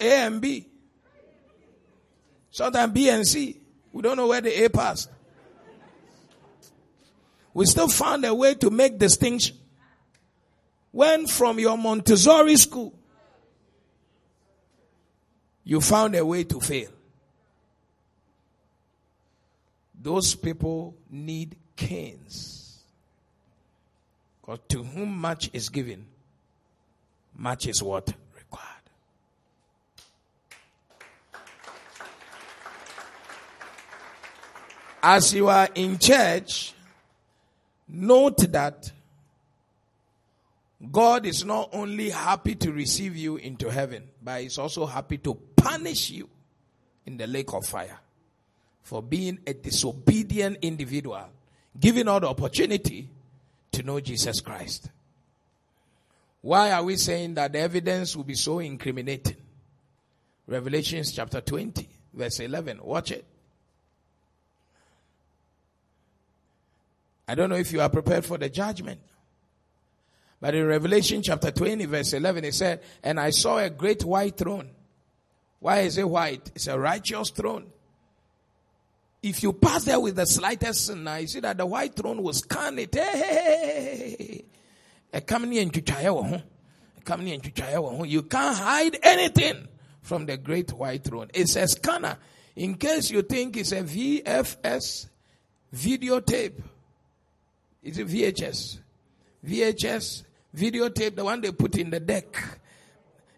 A 0.00 0.10
and 0.26 0.40
B, 0.40 0.66
sometimes 2.50 2.92
B 2.92 3.08
and 3.08 3.26
C, 3.26 3.60
we 3.92 4.02
don't 4.02 4.16
know 4.16 4.26
where 4.26 4.40
the 4.40 4.64
A 4.64 4.70
passed. 4.70 5.10
We 7.52 7.66
still 7.66 7.88
found 7.88 8.24
a 8.24 8.34
way 8.34 8.54
to 8.56 8.70
make 8.70 8.98
distinction. 8.98 9.56
When 10.90 11.26
from 11.26 11.58
your 11.60 11.78
Montessori 11.78 12.56
school, 12.56 12.98
you 15.64 15.80
found 15.80 16.14
a 16.14 16.24
way 16.24 16.44
to 16.44 16.60
fail. 16.60 16.90
Those 20.00 20.34
people 20.34 20.94
need 21.10 21.56
canes. 21.74 22.82
Because 24.40 24.60
to 24.68 24.82
whom 24.82 25.16
much 25.16 25.48
is 25.54 25.70
given, 25.70 26.04
much 27.34 27.66
is 27.66 27.82
what? 27.82 28.12
Required. 28.36 28.66
As 35.02 35.32
you 35.32 35.48
are 35.48 35.70
in 35.74 35.98
church, 35.98 36.74
note 37.88 38.52
that 38.52 38.92
God 40.92 41.24
is 41.24 41.46
not 41.46 41.70
only 41.72 42.10
happy 42.10 42.54
to 42.56 42.72
receive 42.72 43.16
you 43.16 43.36
into 43.36 43.70
heaven, 43.70 44.10
but 44.22 44.42
He's 44.42 44.58
also 44.58 44.84
happy 44.84 45.16
to 45.18 45.34
punish 45.64 46.10
you 46.10 46.28
in 47.06 47.16
the 47.16 47.26
lake 47.26 47.52
of 47.54 47.64
fire 47.64 47.98
for 48.82 49.02
being 49.02 49.38
a 49.46 49.54
disobedient 49.54 50.58
individual, 50.60 51.24
giving 51.80 52.06
all 52.06 52.20
the 52.20 52.28
opportunity 52.28 53.08
to 53.72 53.82
know 53.82 53.98
Jesus 53.98 54.40
Christ. 54.40 54.90
Why 56.42 56.72
are 56.72 56.84
we 56.84 56.96
saying 56.96 57.34
that 57.34 57.52
the 57.52 57.60
evidence 57.60 58.14
will 58.14 58.24
be 58.24 58.34
so 58.34 58.58
incriminating? 58.58 59.36
Revelations 60.46 61.12
chapter 61.12 61.40
20, 61.40 61.88
verse 62.12 62.40
11. 62.40 62.80
Watch 62.82 63.12
it. 63.12 63.24
I 67.26 67.34
don't 67.34 67.48
know 67.48 67.56
if 67.56 67.72
you 67.72 67.80
are 67.80 67.88
prepared 67.88 68.26
for 68.26 68.36
the 68.36 68.50
judgment. 68.50 69.00
But 70.38 70.54
in 70.54 70.66
Revelation 70.66 71.22
chapter 71.22 71.50
20, 71.50 71.86
verse 71.86 72.12
11, 72.12 72.44
it 72.44 72.54
said, 72.54 72.82
And 73.02 73.18
I 73.18 73.30
saw 73.30 73.56
a 73.56 73.70
great 73.70 74.04
white 74.04 74.36
throne. 74.36 74.68
Why 75.64 75.78
is 75.78 75.96
it 75.96 76.06
white? 76.06 76.50
It's 76.54 76.66
a 76.66 76.78
righteous 76.78 77.30
throne. 77.30 77.64
If 79.22 79.42
you 79.42 79.54
pass 79.54 79.84
there 79.84 79.98
with 79.98 80.16
the 80.16 80.26
slightest 80.26 80.88
sin, 80.88 81.04
now 81.04 81.16
you 81.16 81.26
see 81.26 81.40
that 81.40 81.56
the 81.56 81.64
white 81.64 81.96
throne 81.96 82.22
will 82.22 82.34
scan 82.34 82.78
it. 82.80 82.94
Hey, 82.94 84.44
You 85.10 85.20
can't 88.24 88.58
hide 88.58 88.98
anything 89.02 89.66
from 90.02 90.26
the 90.26 90.36
great 90.36 90.70
white 90.70 91.02
throne. 91.02 91.30
It's 91.32 91.56
a 91.56 91.66
scanner. 91.66 92.18
In 92.56 92.74
case 92.74 93.10
you 93.10 93.22
think 93.22 93.56
it's 93.56 93.72
a 93.72 93.84
VFS 93.84 95.08
videotape, 95.74 96.62
it's 97.82 97.96
a 97.96 98.04
VHS. 98.04 98.80
VHS 99.46 100.24
videotape, 100.54 101.16
the 101.16 101.24
one 101.24 101.40
they 101.40 101.52
put 101.52 101.78
in 101.78 101.88
the 101.88 102.00
deck. 102.00 102.36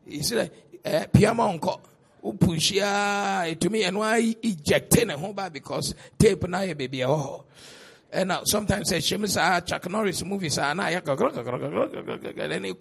You 0.04 0.24
see 0.24 0.34
that? 0.34 0.52
Uh, 0.84 1.06
Piamonko 1.06 1.82
wopuhyia 2.22 3.54
ɛtumi 3.54 3.82
ɛno 3.88 4.02
a 4.02 4.18
ejecte 4.42 5.06
ne 5.06 5.14
ho 5.14 5.32
ba 5.32 5.48
because 5.50 5.94
tape 6.18 6.48
na 6.48 6.58
yɛ 6.60 6.74
baabi 6.78 6.98
ɛwɔ 6.98 7.18
hɔ 7.24 7.44
ɛna 8.14 8.46
sometimes 8.46 8.90
ɛhyɛ 8.92 9.18
mu 9.20 9.26
saa 9.26 9.60
chuck 9.60 9.88
norris 9.90 10.24
movie 10.24 10.48
saa 10.50 10.72
na 10.74 10.84
ayɛ 10.84 11.02
ɛne 11.04 12.74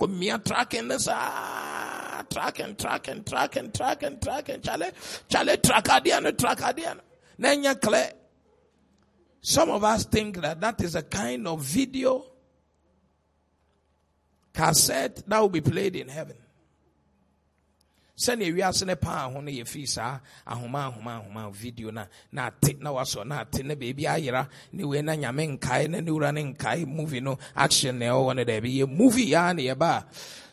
sɛnea 18.18 18.54
wiase 18.54 18.86
ne 18.86 18.96
paa 18.96 19.30
ho 19.30 19.42
no 19.42 19.52
yɛfiri 19.52 19.88
saa 19.88 20.20
ahoma 20.48 20.86
ahoma 20.92 21.22
ahoma 21.22 21.52
video 21.54 21.92
na 21.92 22.06
na 22.32 22.48
ate 22.48 22.80
na 22.82 22.92
wasɔ 22.92 23.26
na 23.26 23.42
ate 23.42 23.64
na 23.64 23.76
baabi 23.76 24.04
ayera 24.06 24.48
ne 24.74 24.84
wei 24.84 25.02
na 25.02 25.14
nyame 25.16 25.58
nkae 25.58 25.90
na 25.90 26.00
ne 26.00 26.12
wura 26.12 26.32
ne 26.34 26.44
nkae 26.54 26.86
movie 26.88 27.20
no 27.20 27.38
action 27.56 28.00
na 28.00 28.06
ɛwɔ 28.06 28.36
no 28.36 28.44
daabi 28.44 28.78
yɛ 28.80 28.88
movie 28.90 29.30
yaa 29.32 29.54
ne 29.56 29.64
yɛba 29.68 30.06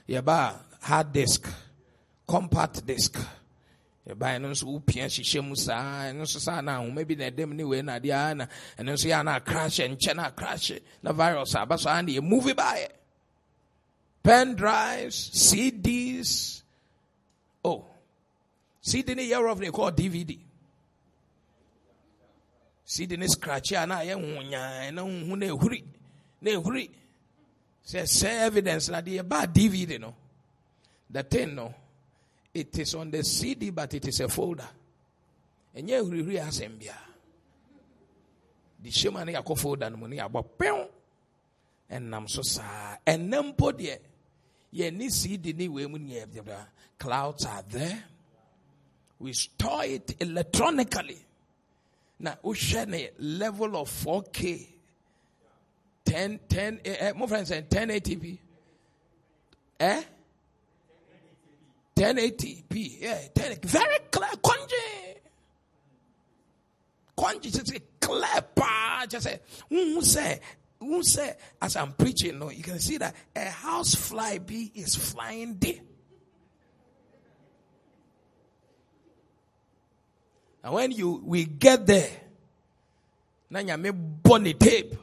yɛba 0.08 0.58
hard 0.82 1.12
disk 1.12 1.46
compact 2.26 2.84
disk. 2.86 3.16
Yɛba 4.08 4.26
ɛno 4.34 4.50
nso 4.50 4.64
wopia 4.66 5.04
hyehyɛ 5.06 5.44
mu 5.46 5.54
saa 5.54 6.10
ɛno 6.10 6.22
nso 6.22 6.40
saa 6.40 6.60
na 6.60 6.78
ahoma 6.80 7.06
bi 7.06 7.14
na 7.14 7.30
ɛdɛm 7.30 7.52
ne 7.54 7.62
wei 7.64 7.82
na 7.82 7.98
adeɛ 8.00 8.30
a 8.30 8.34
na 8.34 8.46
ɛno 8.78 8.90
nso 8.94 9.06
yɛ 9.08 9.24
na 9.24 9.38
akrahye 9.38 9.84
nkyɛ 9.96 10.16
na 10.16 10.30
akrahye 10.30 10.80
na 11.02 11.12
virus 11.12 11.54
aba 11.54 11.78
so 11.78 11.88
a 11.90 12.02
ne 12.02 12.16
yɛ 12.18 12.22
movie 12.22 12.54
baayɛ. 12.54 12.88
Pen 14.24 14.54
drives 14.54 15.30
cds 15.30 16.61
Oh, 17.64 17.84
CD 18.80 19.14
ne 19.14 19.24
year 19.24 19.46
of 19.46 19.58
they 19.60 19.70
call 19.70 19.92
DVD. 19.92 20.38
CD 22.84 23.16
ne 23.16 23.26
scratch 23.28 23.72
ya 23.72 23.86
na 23.86 24.00
ye 24.00 24.12
hunya 24.12 24.92
na 24.92 25.02
hu 25.02 25.36
na 25.36 25.46
ehuri 25.46 25.84
na. 26.40 26.60
Say 27.84 28.38
evidence 28.38 28.88
na 28.88 29.00
the 29.00 29.22
bad 29.22 29.54
DVD 29.54 30.00
no. 30.00 30.14
The 31.08 31.22
thing 31.22 31.54
no. 31.54 31.74
It 32.52 32.78
is 32.78 32.94
on 32.94 33.10
the 33.10 33.22
CD 33.22 33.70
but 33.70 33.94
it 33.94 34.08
is 34.08 34.20
a 34.20 34.28
folder. 34.28 34.68
Enye 35.76 36.02
ehuri 36.02 36.22
huri 36.22 36.38
asem 36.40 36.78
bia. 36.78 36.96
The 38.82 38.90
shema 38.90 39.24
ne 39.24 39.34
yakɔ 39.34 39.56
folder 39.56 39.90
no 39.90 39.96
mu 39.96 40.08
ne 40.08 40.16
yabɔ 40.16 40.44
pew. 40.58 40.88
Ɛnam 41.90 42.28
so 42.28 42.42
saa. 42.42 42.96
Ɛnam 43.06 43.56
po 43.56 43.70
deɛ. 43.72 43.98
Yɛ 44.74 44.92
ni 44.92 45.10
CD 45.10 45.52
ne 45.52 45.68
wei 45.68 45.86
mu 45.86 45.98
ne 45.98 46.14
yɛ 46.14 46.66
clouds 46.98 47.44
are 47.46 47.62
there. 47.68 48.04
We 49.18 49.32
store 49.32 49.84
it 49.84 50.16
electronically. 50.20 51.18
Now, 52.18 52.36
we 52.42 52.54
share 52.54 52.86
a 52.88 53.10
level 53.18 53.76
of 53.76 53.88
4K, 53.90 54.66
10, 56.04 56.40
10, 56.48 56.80
eh, 56.84 57.12
my 57.16 57.26
friend 57.26 57.46
said 57.46 57.68
1080p. 57.68 58.38
Eh? 59.80 60.02
1080p. 61.96 63.00
Yeah, 63.00 63.18
10, 63.34 63.58
very 63.62 63.98
clear. 64.10 64.30
Konji. 64.42 65.16
Konji, 67.16 67.82
clear 68.00 68.42
pa 68.54 69.06
just 69.08 69.24
say 69.24 69.40
who 69.68 70.02
say 70.02 70.40
who 70.86 71.02
say 71.02 71.34
as 71.60 71.76
I'm 71.76 71.92
preaching 71.92 72.38
no 72.38 72.50
you 72.50 72.62
can 72.62 72.78
see 72.78 72.98
that 72.98 73.14
a 73.36 73.48
house 73.48 73.94
fly 73.94 74.38
bee 74.38 74.70
is 74.74 74.94
flying 74.94 75.56
there 75.58 75.80
and 80.64 80.72
when 80.74 80.90
you 80.92 81.22
we 81.24 81.44
get 81.44 81.86
there 81.86 82.10
na 83.52 83.60
nyame 83.60 83.90
bɔ 84.24 84.34
ne 84.42 84.52
tape. 84.54 84.96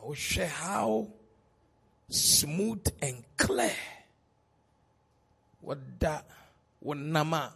Wohwɛ 0.00 0.46
how 0.48 1.06
smooth 2.08 2.86
and 3.02 3.22
clear 3.36 3.76
wɔda 5.64 6.22
wɔnam 6.84 7.32
a 7.34 7.54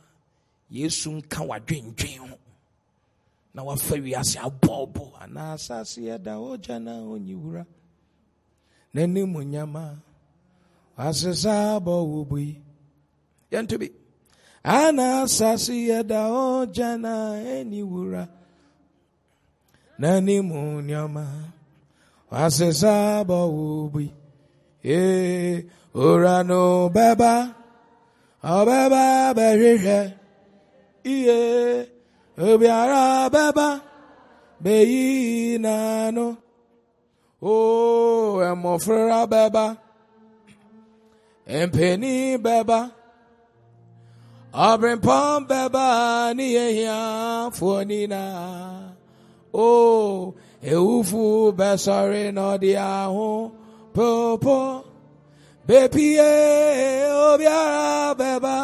yesu 0.71 1.11
nka 1.21 1.41
wadwendwen 1.49 2.19
ho 2.29 2.39
na 3.59 3.65
wafa 3.67 3.95
wiase 4.05 4.39
abɔɔbɔ 4.47 5.05
anaa 5.23 5.51
asase 5.59 5.99
yɛda 6.09 6.33
ogya 6.51 6.77
na 6.87 6.93
onyi 7.13 7.35
wura 7.43 7.63
n'anim 8.95 9.33
nyama 9.53 9.85
wasesa 10.97 11.53
abɔ 11.75 11.95
wo 12.11 12.19
bo 12.29 12.37
yi 12.47 12.55
yɛnto 13.53 13.75
bi. 13.83 13.89
Ana 14.63 15.07
asase 15.27 15.75
yɛda 15.91 16.21
ogya 16.55 16.89
na 17.05 17.13
ɛni 17.55 17.81
wura 17.91 18.23
n'anim 20.01 20.49
nyama 20.89 21.25
wasesa 22.31 22.91
abɔ 23.27 23.39
wo 23.55 23.67
bo 23.93 23.99
yi 23.99 24.11
ee 24.85 25.67
ora 26.07 26.45
no 26.49 26.61
bɛba 26.95 27.33
ɔbɛba 28.57 29.03
bɛhwehwɛ. 29.37 29.99
Iye. 31.15 31.98
obiara 32.47 33.31
beba 33.35 33.69
meyi 34.65 35.59
nanu 35.59 36.37
o 37.43 37.55
emofra 38.49 39.21
beba 39.33 39.67
empeni 41.59 42.15
beba 42.45 42.81
ọbrịmpọm 44.69 45.41
beba 45.51 45.87
n'ihe 46.37 46.67
hia 46.77 47.01
fuo 47.57 47.77
nina 47.89 48.23
ewufu 50.73 51.53
besọrị 51.59 52.23
n'ọdị 52.37 52.71
ahụ 52.97 53.29
popo. 53.95 54.59
Bepie 55.67 56.31
obiara 57.29 58.15
beba 58.21 58.57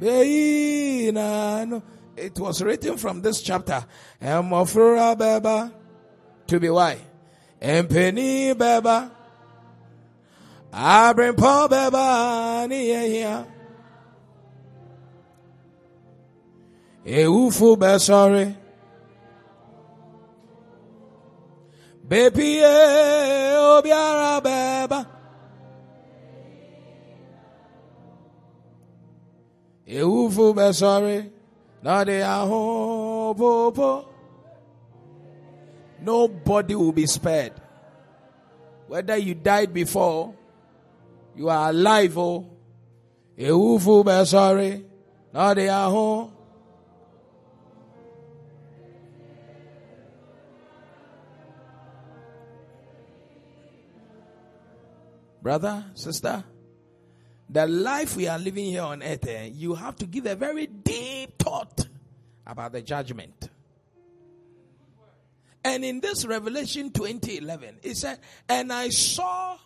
meyi 0.00 1.12
nanu. 1.16 1.76
It 2.16 2.38
was 2.38 2.62
written 2.62 2.96
from 2.96 3.20
this 3.20 3.42
chapter. 3.42 3.84
Emofura 4.22 5.14
beba 5.16 5.70
to 6.46 6.58
be 6.58 6.70
why? 6.70 6.98
Empeni 7.60 8.54
beba. 8.54 9.10
Abrimpo 10.72 11.68
beba 11.68 12.66
ni 12.68 12.86
here. 12.86 13.46
Ewufu 17.04 17.78
be 17.78 17.98
sorry. 17.98 18.56
Bepi 22.08 22.60
obiara 22.62 24.40
beba. 24.42 25.06
Ewufu 29.86 30.54
be 30.56 30.72
sorry. 30.72 31.32
Nobody 36.00 36.74
will 36.74 36.90
be 36.92 37.06
spared. 37.06 37.52
Whether 38.88 39.16
you 39.16 39.34
died 39.34 39.72
before, 39.72 40.34
you 41.36 41.48
are 41.48 41.70
alive, 41.70 42.18
oh. 42.18 42.50
Ewufu 43.38 44.04
be 44.04 44.24
sorry. 44.26 44.84
Aho. 45.32 46.32
Brother, 55.40 55.84
sister, 55.94 56.42
the 57.48 57.66
life 57.66 58.16
we 58.16 58.28
are 58.28 58.38
living 58.38 58.66
here 58.66 58.82
on 58.82 59.02
earth, 59.02 59.26
eh, 59.28 59.50
you 59.52 59.74
have 59.74 59.96
to 59.96 60.06
give 60.06 60.26
a 60.26 60.34
very 60.34 60.66
deep 60.66 61.38
thought 61.38 61.86
about 62.46 62.72
the 62.72 62.82
judgment. 62.82 63.50
And 65.64 65.84
in 65.84 66.00
this 66.00 66.24
Revelation 66.24 66.90
2011, 66.90 67.80
it 67.82 67.96
said, 67.96 68.20
and 68.48 68.72
I 68.72 68.88
saw 68.90 69.58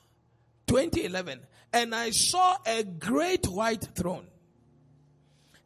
2011, 0.66 1.40
and 1.72 1.94
I 1.94 2.10
saw 2.10 2.56
a 2.66 2.84
great 2.84 3.46
white 3.46 3.86
throne, 3.94 4.26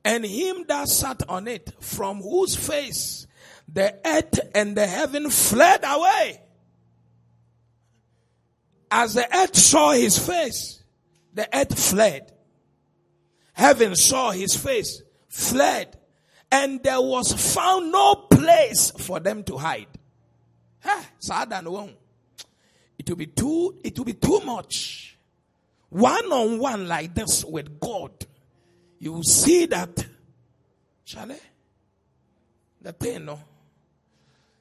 and 0.05 0.25
him 0.25 0.65
that 0.69 0.89
sat 0.89 1.23
on 1.29 1.47
it, 1.47 1.73
from 1.81 2.21
whose 2.21 2.57
face 2.57 3.27
the 3.73 3.99
earth 4.05 4.41
and 4.55 4.77
the 4.77 4.87
heaven 4.87 5.31
fled 5.31 5.81
away. 5.85 6.41
As 8.91 9.15
the 9.15 9.37
earth 9.37 9.57
saw 9.57 9.93
his 9.93 10.19
face, 10.19 10.84
the 11.35 11.49
earth 11.57 11.79
fled. 11.79 12.33
Heaven 13.53 13.95
saw 13.95 14.31
his 14.31 14.57
face, 14.57 15.03
fled, 15.29 15.97
and 16.51 16.83
there 16.83 17.01
was 17.01 17.55
found 17.55 17.93
no 17.93 18.15
place 18.15 18.91
for 18.91 19.21
them 19.21 19.43
to 19.45 19.57
hide. 19.57 19.87
Sad 21.19 21.53
and 21.53 21.69
one. 21.69 21.95
It 22.99 23.09
will 23.09 23.17
be 23.17 23.27
too, 23.27 23.77
it 23.83 23.99
will 23.99 24.05
be 24.05 24.15
too 24.15 24.41
much. 24.45 25.19
One 25.89 26.33
on 26.33 26.59
one 26.59 26.89
like 26.89 27.15
this 27.15 27.45
with 27.45 27.79
God. 27.81 28.13
You 28.99 29.13
will 29.13 29.23
see 29.23 29.67
that, 29.67 30.07
Charlie, 31.05 31.37
the 32.81 32.93
thing, 32.93 33.25
no, 33.25 33.39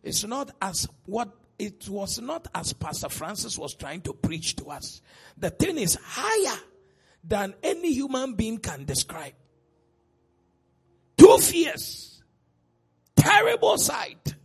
it's 0.03 0.23
not 0.25 0.51
as 0.61 0.87
what 1.05 1.29
it 1.59 1.87
was 1.87 2.19
not 2.19 2.47
as 2.53 2.73
Pastor 2.73 3.09
Francis 3.09 3.57
was 3.57 3.75
trying 3.75 4.01
to 4.01 4.13
preach 4.13 4.55
to 4.57 4.65
us. 4.65 5.01
The 5.37 5.49
thing 5.49 5.77
is 5.77 5.97
higher 6.01 6.59
than 7.23 7.53
any 7.63 7.93
human 7.93 8.33
being 8.33 8.57
can 8.57 8.85
describe. 8.85 9.33
Two 11.17 11.37
fears. 11.37 12.21
Terrible 13.15 13.77
sight. 13.77 14.35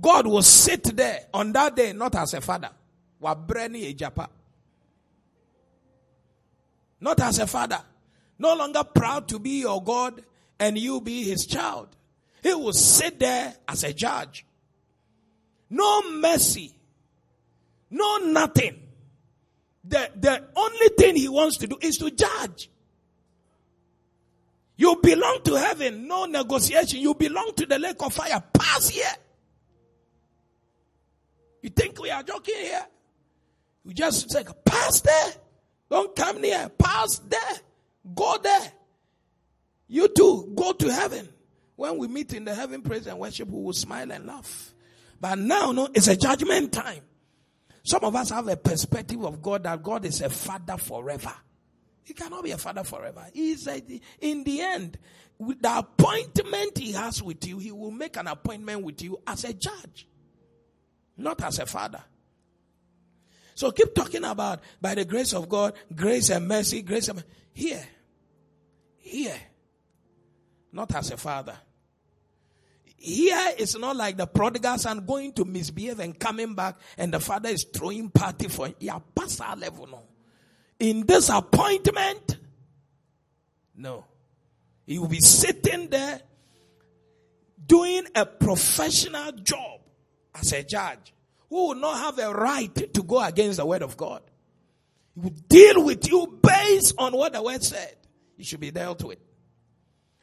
God 0.00 0.26
will 0.26 0.42
sit 0.42 0.96
there 0.96 1.26
on 1.32 1.52
that 1.52 1.76
day, 1.76 1.92
not 1.92 2.14
as 2.14 2.34
a 2.34 2.40
father. 2.40 2.70
Wabreni 3.22 3.94
ejapa. 3.94 4.28
Not 7.00 7.20
as 7.20 7.38
a 7.38 7.46
father. 7.46 7.80
No 8.38 8.54
longer 8.54 8.84
proud 8.84 9.28
to 9.28 9.38
be 9.38 9.60
your 9.60 9.82
God 9.82 10.22
and 10.58 10.76
you 10.76 11.00
be 11.00 11.24
his 11.24 11.46
child. 11.46 11.88
He 12.44 12.52
will 12.52 12.74
sit 12.74 13.18
there 13.18 13.54
as 13.66 13.84
a 13.84 13.94
judge. 13.94 14.44
No 15.70 16.10
mercy. 16.10 16.76
No 17.90 18.18
nothing. 18.18 18.82
The, 19.82 20.10
the 20.14 20.44
only 20.54 20.88
thing 20.98 21.16
he 21.16 21.26
wants 21.26 21.56
to 21.56 21.66
do 21.66 21.78
is 21.80 21.96
to 21.96 22.10
judge. 22.10 22.68
You 24.76 24.96
belong 25.02 25.40
to 25.44 25.54
heaven, 25.54 26.06
no 26.06 26.26
negotiation. 26.26 27.00
You 27.00 27.14
belong 27.14 27.52
to 27.56 27.64
the 27.64 27.78
lake 27.78 27.96
of 28.00 28.12
fire. 28.12 28.42
Pass 28.52 28.90
here. 28.90 29.06
You 31.62 31.70
think 31.70 31.98
we 31.98 32.10
are 32.10 32.22
joking 32.22 32.56
here? 32.56 32.86
You 33.86 33.94
just 33.94 34.30
say, 34.30 34.44
pass 34.66 35.00
there. 35.00 35.32
Don't 35.88 36.14
come 36.14 36.42
near. 36.42 36.68
Pass 36.68 37.20
there. 37.20 37.58
Go 38.14 38.36
there. 38.42 38.72
You 39.88 40.08
too, 40.08 40.52
go 40.54 40.72
to 40.72 40.92
heaven. 40.92 41.30
When 41.76 41.98
we 41.98 42.08
meet 42.08 42.32
in 42.32 42.44
the 42.44 42.54
heaven 42.54 42.82
praise 42.82 43.06
and 43.06 43.18
worship, 43.18 43.48
we 43.48 43.62
will 43.62 43.72
smile 43.72 44.10
and 44.12 44.26
laugh. 44.26 44.74
But 45.20 45.38
now, 45.38 45.72
no, 45.72 45.88
it's 45.94 46.08
a 46.08 46.16
judgment 46.16 46.72
time. 46.72 47.02
Some 47.82 48.04
of 48.04 48.16
us 48.16 48.30
have 48.30 48.48
a 48.48 48.56
perspective 48.56 49.24
of 49.24 49.42
God 49.42 49.64
that 49.64 49.82
God 49.82 50.04
is 50.04 50.20
a 50.20 50.30
father 50.30 50.76
forever. 50.76 51.32
He 52.02 52.14
cannot 52.14 52.44
be 52.44 52.50
a 52.50 52.58
father 52.58 52.84
forever. 52.84 53.26
He's 53.32 53.66
a, 53.66 53.82
in 54.20 54.44
the 54.44 54.60
end, 54.60 54.98
with 55.38 55.60
the 55.60 55.78
appointment 55.78 56.78
he 56.78 56.92
has 56.92 57.22
with 57.22 57.46
you, 57.46 57.58
he 57.58 57.72
will 57.72 57.90
make 57.90 58.16
an 58.16 58.26
appointment 58.26 58.82
with 58.82 59.02
you 59.02 59.18
as 59.26 59.44
a 59.44 59.52
judge, 59.52 60.06
not 61.16 61.42
as 61.42 61.58
a 61.58 61.66
father. 61.66 62.02
So 63.54 63.70
keep 63.70 63.94
talking 63.94 64.24
about 64.24 64.60
by 64.80 64.94
the 64.94 65.04
grace 65.04 65.32
of 65.32 65.48
God, 65.48 65.74
grace 65.94 66.30
and 66.30 66.46
mercy, 66.48 66.82
grace 66.82 67.08
and 67.08 67.22
here, 67.52 67.86
here, 68.98 69.38
not 70.74 70.94
as 70.94 71.10
a 71.12 71.16
father. 71.16 71.56
Here 72.96 73.52
it's 73.58 73.78
not 73.78 73.96
like 73.96 74.16
the 74.16 74.26
prodigal 74.26 74.78
son 74.78 75.04
going 75.06 75.32
to 75.34 75.44
misbehave 75.44 76.00
and 76.00 76.18
coming 76.18 76.54
back 76.54 76.76
and 76.96 77.12
the 77.12 77.20
father 77.20 77.50
is 77.50 77.64
throwing 77.64 78.10
party 78.10 78.48
for 78.48 78.68
pass 79.14 79.40
our 79.40 79.56
level 79.56 79.86
no. 79.86 80.02
In 80.80 81.06
this 81.06 81.28
appointment, 81.28 82.38
no. 83.76 84.04
He 84.86 84.98
will 84.98 85.08
be 85.08 85.20
sitting 85.20 85.88
there 85.88 86.20
doing 87.66 88.06
a 88.14 88.26
professional 88.26 89.32
job 89.32 89.80
as 90.34 90.52
a 90.52 90.62
judge 90.62 91.14
who 91.48 91.68
will 91.68 91.74
not 91.76 91.98
have 91.98 92.18
a 92.18 92.34
right 92.34 92.74
to 92.74 93.02
go 93.02 93.22
against 93.22 93.58
the 93.58 93.66
word 93.66 93.82
of 93.82 93.96
God. 93.96 94.22
He 95.14 95.20
will 95.20 95.30
deal 95.48 95.84
with 95.84 96.08
you 96.10 96.38
based 96.42 96.94
on 96.98 97.12
what 97.12 97.32
the 97.32 97.42
word 97.42 97.62
said. 97.62 97.96
He 98.36 98.42
should 98.44 98.60
be 98.60 98.70
dealt 98.70 99.04
with. 99.04 99.18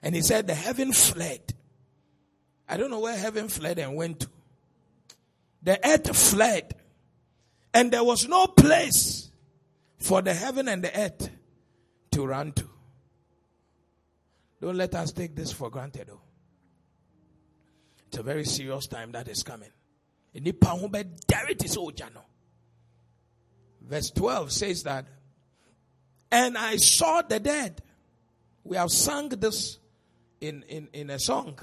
And 0.04 0.16
he 0.16 0.22
said 0.22 0.48
the 0.48 0.56
heaven 0.56 0.94
fled. 0.94 1.54
I 2.68 2.78
don't 2.78 2.90
know 2.90 3.00
where 3.00 3.18
heaven 3.18 3.50
fled 3.50 3.80
and 3.80 3.96
went 3.96 4.22
to. 4.22 4.30
The 5.64 5.80
earth 5.88 6.16
fled. 6.16 6.74
And 7.74 7.92
there 7.92 8.04
was 8.04 8.28
no 8.28 8.48
place 8.48 9.32
for 9.98 10.22
the 10.22 10.34
heaven 10.34 10.68
and 10.68 10.84
the 10.84 11.00
earth 11.00 11.30
to 12.12 12.26
run 12.26 12.52
to. 12.54 12.68
Don't 14.62 14.78
let 14.78 14.94
us 14.96 15.12
take 15.12 15.36
this 15.36 15.52
for 15.52 15.70
granted 15.70 16.08
though. 16.08 16.22
It's 18.08 18.18
a 18.18 18.24
very 18.24 18.44
serious 18.46 18.88
time 18.88 19.14
that 19.14 19.28
is 19.28 19.42
coming. 19.42 19.70
Verse 23.82 24.12
12 24.12 24.52
says 24.52 24.84
that, 24.84 25.06
and 26.32 26.58
I 26.58 26.78
saw 26.78 27.22
the 27.22 27.40
dead. 27.40 27.82
We 28.64 28.78
have 28.78 28.92
sung 28.92 29.30
this 29.30 29.80
in, 30.42 30.64
in, 30.68 30.90
in 30.92 31.10
a 31.10 31.20
song. 31.20 31.58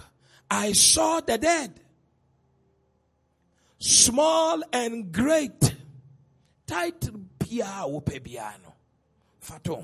I 0.50 0.72
saw 0.72 1.20
the 1.20 1.36
dead, 1.36 1.78
small 3.78 4.62
and 4.72 5.12
great. 5.12 5.74
Title 6.66 7.20
pia 7.38 7.84
piano. 8.22 8.74
Fato 9.40 9.82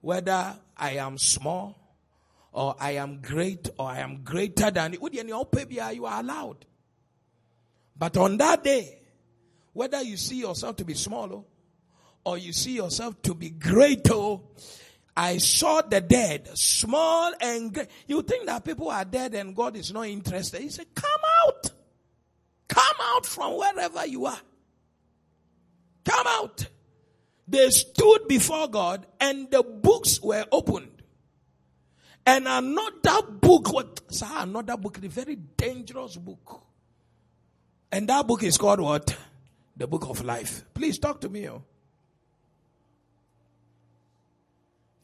Whether 0.00 0.56
I 0.76 0.90
am 0.90 1.18
small 1.18 1.76
or 2.52 2.76
I 2.78 2.92
am 2.92 3.20
great 3.20 3.68
or 3.78 3.88
I 3.88 3.98
am 3.98 4.22
greater 4.22 4.70
than 4.70 4.94
you 4.94 6.06
are 6.06 6.20
allowed. 6.20 6.64
But 7.96 8.16
on 8.16 8.36
that 8.38 8.64
day, 8.64 8.98
whether 9.72 10.02
you 10.02 10.16
see 10.16 10.40
yourself 10.40 10.76
to 10.76 10.84
be 10.84 10.94
small 10.94 11.32
oh, 11.32 11.46
or 12.24 12.38
you 12.38 12.52
see 12.52 12.72
yourself 12.72 13.20
to 13.22 13.34
be 13.34 13.50
great, 13.50 14.10
oh, 14.10 14.42
I 15.16 15.38
saw 15.38 15.80
the 15.82 16.00
dead, 16.00 16.48
small 16.54 17.32
and 17.40 17.72
great. 17.72 17.88
You 18.06 18.22
think 18.22 18.46
that 18.46 18.64
people 18.64 18.90
are 18.90 19.04
dead 19.04 19.34
and 19.34 19.54
God 19.54 19.76
is 19.76 19.92
not 19.92 20.06
interested. 20.06 20.60
He 20.60 20.70
said, 20.70 20.86
Come 20.94 21.20
out. 21.46 21.70
Come 22.68 22.96
out 23.00 23.26
from 23.26 23.56
wherever 23.56 24.06
you 24.06 24.26
are. 24.26 24.40
Come 26.04 26.26
out. 26.26 26.66
They 27.46 27.70
stood 27.70 28.26
before 28.26 28.68
God 28.68 29.06
and 29.20 29.50
the 29.50 29.62
books 29.62 30.20
were 30.20 30.44
opened. 30.50 30.90
And 32.26 32.48
another 32.48 33.22
book, 33.30 33.72
what? 33.72 34.00
Sir, 34.10 34.26
another 34.30 34.76
book, 34.76 34.98
a 34.98 35.08
very 35.08 35.36
dangerous 35.36 36.16
book. 36.16 36.62
And 37.92 38.08
that 38.08 38.26
book 38.26 38.42
is 38.42 38.56
called 38.56 38.80
what? 38.80 39.16
The 39.76 39.86
book 39.86 40.08
of 40.08 40.24
life. 40.24 40.64
Please 40.72 40.98
talk 40.98 41.20
to 41.20 41.28
me. 41.28 41.48
Oh. 41.48 41.62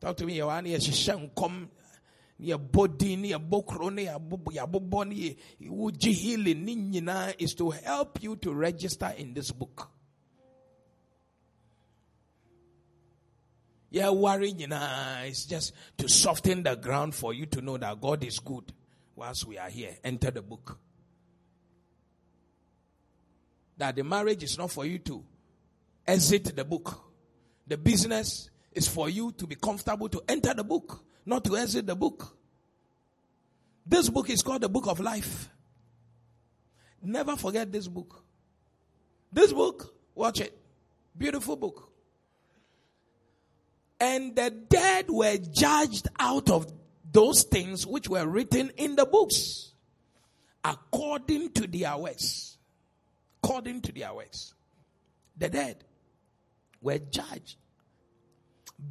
Talk 0.01 0.17
to 0.17 0.27
me. 0.27 0.37
Your 0.37 0.51
ani 0.51 0.79
come 1.37 1.69
your 2.41 2.59
body, 2.59 3.15
your 3.15 3.39
bokro, 3.39 3.95
your 4.03 4.67
boboni, 4.67 5.37
your 5.59 5.93
healing 6.15 6.95
is 7.39 7.55
to 7.55 7.71
help 7.71 8.23
you 8.23 8.37
to 8.37 8.53
register 8.55 9.13
in 9.17 9.35
this 9.35 9.51
book. 9.51 9.91
Yeah, 13.91 14.11
worrying, 14.11 14.61
you 14.61 14.69
know, 14.69 15.29
just 15.49 15.73
to 15.99 16.09
soften 16.09 16.63
the 16.63 16.77
ground 16.77 17.15
for 17.15 17.35
you 17.35 17.47
to 17.47 17.61
know 17.61 17.77
that 17.77 18.01
God 18.01 18.23
is 18.25 18.39
good 18.39 18.73
whilst 19.17 19.47
we 19.47 19.59
are 19.59 19.69
here. 19.69 19.97
Enter 20.05 20.31
the 20.31 20.43
book. 20.43 20.79
That 23.77 23.97
the 23.97 24.05
marriage 24.05 24.45
is 24.45 24.57
not 24.57 24.71
for 24.71 24.87
you 24.87 24.99
to 25.01 25.25
exit 26.07 26.55
the 26.55 26.65
book. 26.65 27.03
The 27.67 27.77
business 27.77 28.50
is 28.72 28.88
for 28.88 29.09
you 29.09 29.33
to 29.33 29.46
be 29.46 29.56
comfortable 29.56 30.09
to 30.09 30.22
enter 30.28 30.54
the 30.54 30.64
book, 30.64 31.04
not 31.26 31.44
to 31.44 31.56
exit 31.56 31.87
the 31.87 31.96
book. 31.96 32.37
This 33.85 34.09
book 34.09 34.30
is 34.30 34.42
called 34.42 34.61
the 34.61 34.68
book 34.68 34.87
of 34.87 35.00
life. 35.00 35.48
Never 37.02 37.37
forget 37.37 37.72
this 37.72 37.88
book. 37.88 38.22
This 39.33 39.52
book, 39.52 39.94
watch 40.14 40.40
it. 40.40 40.56
Beautiful 41.16 41.56
book. 41.56 41.90
And 43.98 44.35
the 44.37 44.50
dead 44.50 45.06
were 45.09 45.37
judged 45.37 46.09
out 46.18 46.50
of 46.50 46.72
those 47.11 47.42
things 47.42 47.87
which 47.87 48.09
were 48.09 48.26
written 48.26 48.70
in 48.76 48.96
the 48.96 49.04
books 49.04 49.72
according 50.64 51.52
to 51.52 51.66
their 51.66 51.96
works. 51.96 52.59
According 53.42 53.83
to 53.83 53.92
their 53.92 54.14
works. 54.14 54.54
The 55.37 55.48
dead 55.48 55.85
were 56.80 56.98
judged 56.98 57.56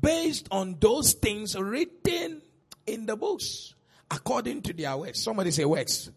based 0.01 0.47
on 0.51 0.77
those 0.79 1.13
things 1.13 1.55
written 1.57 2.41
in 2.85 3.05
the 3.05 3.15
books 3.15 3.73
according 4.09 4.61
to 4.63 4.73
their 4.73 4.95
works. 4.97 5.23
Somebody 5.23 5.51
say 5.51 5.65
works. 5.65 6.09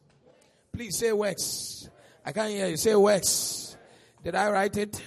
Please 0.73 0.99
say 0.99 1.13
works. 1.13 1.89
I 2.25 2.33
can't 2.33 2.51
hear 2.51 2.69
you. 2.69 2.77
Say 2.77 2.95
works. 2.95 3.77
Did 4.23 4.35
I 4.35 4.51
write 4.51 4.77
it? 4.77 5.03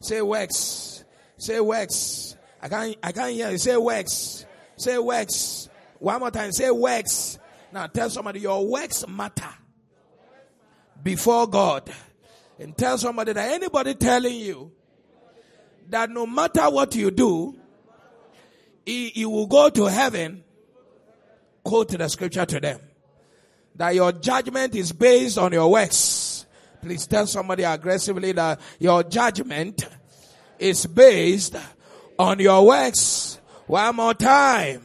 Say 0.00 0.20
works. 0.20 1.04
Say 1.36 1.60
works. 1.60 2.36
I 2.60 2.68
can't, 2.68 2.96
I 3.02 3.12
can't 3.12 3.32
hear 3.32 3.50
you. 3.50 3.58
Say 3.58 3.76
works. 3.76 4.44
Say 4.76 4.98
works. 4.98 5.68
One 5.98 6.20
more 6.20 6.30
time. 6.30 6.52
Say 6.52 6.70
works. 6.70 7.38
Now 7.72 7.86
tell 7.86 8.10
somebody 8.10 8.40
your 8.40 8.66
works 8.66 9.06
matter 9.06 9.48
before 11.02 11.46
God. 11.46 11.90
And 12.58 12.76
tell 12.76 12.98
somebody 12.98 13.32
that 13.32 13.52
anybody 13.52 13.94
telling 13.94 14.34
you 14.34 14.72
that 15.90 16.10
no 16.10 16.26
matter 16.26 16.68
what 16.70 16.94
you 16.96 17.10
do, 17.10 17.58
you 18.88 19.30
will 19.30 19.46
go 19.46 19.68
to 19.70 19.86
heaven, 19.86 20.44
quote 21.62 21.88
the 21.88 22.08
scripture 22.08 22.46
to 22.46 22.60
them. 22.60 22.80
That 23.76 23.94
your 23.94 24.12
judgment 24.12 24.74
is 24.74 24.92
based 24.92 25.38
on 25.38 25.52
your 25.52 25.70
works. 25.70 26.46
Please 26.82 27.06
tell 27.06 27.26
somebody 27.26 27.64
aggressively 27.64 28.32
that 28.32 28.60
your 28.78 29.02
judgment 29.02 29.86
is 30.58 30.86
based 30.86 31.56
on 32.18 32.38
your 32.38 32.66
works. 32.66 33.38
One 33.66 33.96
more 33.96 34.14
time. 34.14 34.82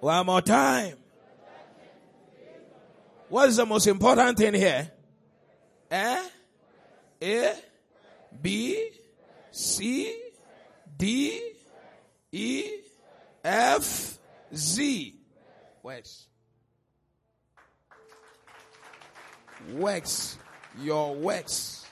One 0.00 0.26
more 0.26 0.40
time. 0.40 0.96
What 3.28 3.48
is 3.48 3.56
the 3.56 3.66
most 3.66 3.86
important 3.86 4.38
thing 4.38 4.54
here? 4.54 4.90
Eh? 5.90 6.22
A, 7.22 7.54
B, 8.40 8.90
C, 9.52 10.16
D, 10.96 11.49
E, 12.32 12.64
F, 13.44 14.18
Z. 14.54 15.14
Works. 15.82 16.26
Works. 19.72 20.38
Your 20.78 21.14
works. 21.14 21.86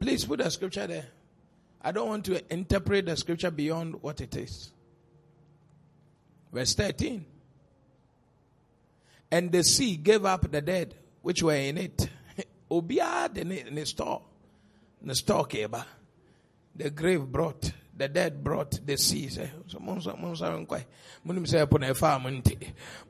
Please 0.00 0.24
put 0.24 0.38
the 0.38 0.50
scripture 0.50 0.86
there. 0.86 1.06
I 1.82 1.92
don't 1.92 2.08
want 2.08 2.24
to 2.26 2.52
interpret 2.52 3.06
the 3.06 3.16
scripture 3.16 3.50
beyond 3.50 4.02
what 4.02 4.20
it 4.20 4.34
is. 4.36 4.72
Verse 6.52 6.74
13. 6.74 7.24
And 9.30 9.52
the 9.52 9.62
sea 9.62 9.96
gave 9.96 10.24
up 10.24 10.50
the 10.50 10.62
dead 10.62 10.94
which 11.22 11.42
were 11.42 11.54
in 11.54 11.76
it. 11.76 12.08
Obia 12.70 13.36
in 13.36 13.74
the 13.74 13.86
store. 13.86 14.22
The 15.02 15.14
store 15.14 15.46
keba. 15.46 15.84
The 16.74 16.90
grave 16.90 17.26
brought, 17.26 17.72
the 17.96 18.08
dead 18.08 18.42
brought 18.44 18.80
the 18.86 18.96
sea. 18.96 19.28
Say, 19.28 19.42
eh, 19.42 19.48
so 19.66 19.78
mon 19.80 20.00
so 20.00 20.16
mon 20.16 20.36
so 20.36 20.44
nkwa. 20.46 20.84
Munim 21.26 21.46
say 21.46 21.64
po 21.66 21.76
na 21.78 21.92
fa 21.94 22.18
mo 22.18 22.28
nti. 22.30 22.56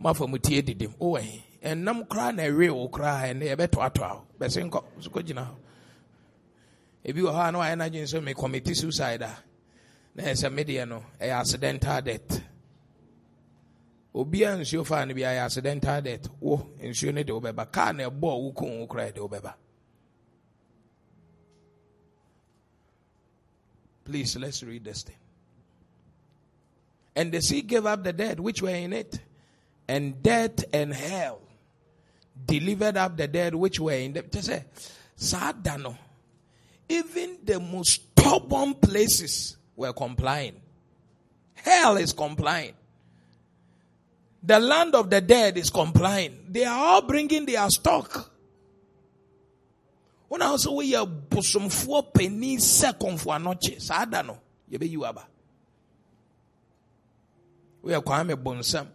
Ma 0.00 0.12
fa 0.12 0.26
mo 0.26 0.38
tie 0.38 0.62
didim. 0.62 0.94
O 1.00 1.10
we. 1.10 1.44
En 1.62 1.84
nam 1.84 2.04
kra 2.04 2.34
na 2.34 2.44
ewe 2.44 2.70
wo 2.70 2.86
e 2.86 3.56
beto 3.56 3.82
ato. 3.82 4.26
Be 4.38 4.48
se 4.48 4.62
nko. 4.62 4.84
So 5.00 5.10
ko 5.10 5.22
gina 5.22 5.48
ebi 7.08 7.22
wɔ 7.22 7.32
hɔ 7.32 7.48
a 7.48 7.52
na 7.52 7.58
wayɛ 7.58 7.74
n'adwene 7.76 8.06
sɛ 8.06 8.22
me 8.22 8.34
committee 8.34 8.74
suicide 8.74 9.22
a 9.22 9.32
na 10.14 10.22
yɛ 10.24 10.32
sɛ 10.32 10.52
medeɛ 10.52 10.88
no 10.88 11.04
ɛyɛ 11.20 11.40
accidental 11.40 12.02
death 12.02 12.42
obiara 14.14 14.56
nsuo 14.56 14.84
faa 14.84 15.04
no 15.06 15.14
bi 15.14 15.20
ayɛ 15.22 15.44
accidental 15.44 16.02
death 16.02 16.28
wo 16.40 16.70
nsuo 16.82 17.14
no 17.14 17.22
de 17.22 17.32
wobɛba 17.32 17.72
kaa 17.72 17.92
na 17.92 18.08
ɛbɔ 18.08 18.20
wo 18.42 18.52
kun 18.52 18.78
wo 18.80 18.86
koraa 18.86 19.12
de 19.14 19.20
wobɛba 19.20 19.54
please 24.04 24.36
let's 24.36 24.62
read 24.62 24.84
this 24.84 25.02
thing 25.02 25.16
and 27.14 27.32
the 27.32 27.42
sea 27.42 27.62
gave 27.62 27.84
up 27.84 28.02
the 28.02 28.12
dead 28.12 28.40
which 28.40 28.62
were 28.62 28.70
in 28.70 28.92
it 28.92 29.20
and 29.88 30.22
death 30.22 30.64
and 30.72 30.92
hell 30.94 31.40
delivered 32.46 32.96
up 32.96 33.16
the 33.16 33.28
dead 33.28 33.54
which 33.54 33.80
were 33.80 33.92
in 33.92 34.12
the. 34.12 34.22
Just 34.22 34.46
say, 34.46 34.64
saa 35.16 35.52
Even 36.88 37.38
the 37.44 37.60
most 37.60 38.02
stubborn 38.18 38.74
places 38.74 39.56
were 39.76 39.92
complying. 39.92 40.60
Hell 41.54 41.96
is 41.96 42.12
complying. 42.12 42.74
The 44.42 44.60
land 44.60 44.94
of 44.94 45.10
the 45.10 45.20
dead 45.20 45.58
is 45.58 45.70
complying. 45.70 46.46
They 46.48 46.64
are 46.64 46.78
all 46.78 47.02
bringing 47.02 47.44
their 47.44 47.68
stock. 47.70 48.30
When 50.28 50.42
I 50.42 50.46
also 50.46 50.72
we 50.72 50.94
are 50.94 51.08
for 51.70 52.02
penny 52.02 52.58
second 52.58 53.20
for 53.20 53.34
anoche. 53.34 53.80
Sada 53.80 54.22
no. 54.22 54.38
Yebe 54.70 54.88
you 54.88 55.04
aba. 55.04 55.26
We 57.82 57.94
are 57.94 58.02
kwame 58.02 58.34
bonsam. 58.34 58.86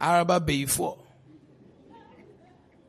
Araba 0.00 0.40
before. 0.40 0.98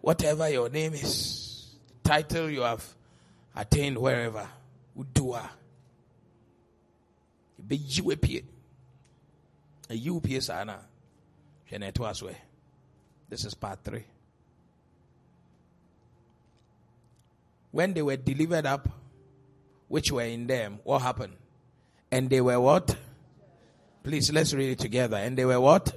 Whatever 0.01 0.49
your 0.49 0.69
name 0.69 0.93
is, 0.93 1.67
title 2.03 2.49
you 2.49 2.61
have 2.61 2.85
attained 3.55 3.97
wherever. 3.97 4.47
Udua. 4.97 5.49
Be 7.67 7.75
you 7.75 8.11
appear. 8.11 8.41
A 9.89 10.09
UPS 10.09 10.49
Anna. 10.49 10.79
This 13.29 13.45
is 13.45 13.53
part 13.53 13.79
three. 13.83 14.05
When 17.71 17.93
they 17.93 18.01
were 18.01 18.17
delivered 18.17 18.65
up, 18.65 18.89
which 19.87 20.11
were 20.11 20.23
in 20.23 20.47
them, 20.47 20.79
what 20.83 21.01
happened? 21.01 21.33
And 22.11 22.29
they 22.29 22.41
were 22.41 22.59
what? 22.59 22.95
Please, 24.03 24.31
let's 24.31 24.53
read 24.53 24.71
it 24.71 24.79
together. 24.79 25.17
And 25.17 25.37
they 25.37 25.45
were 25.45 25.59
what? 25.59 25.93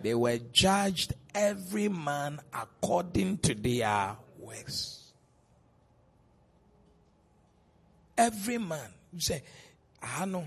They 0.00 0.14
were 0.14 0.38
judged 0.52 1.14
every 1.34 1.88
man 1.88 2.40
according 2.52 3.38
to 3.38 3.54
their 3.54 4.16
works. 4.38 5.12
Every 8.16 8.58
man. 8.58 8.88
You 9.12 9.20
say, 9.20 9.42
I 10.02 10.24
know 10.24 10.46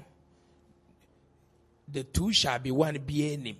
the 1.87 2.03
two 2.03 2.33
shall 2.33 2.59
be 2.59 2.71
one 2.71 2.97
be 3.05 3.33
any. 3.33 3.57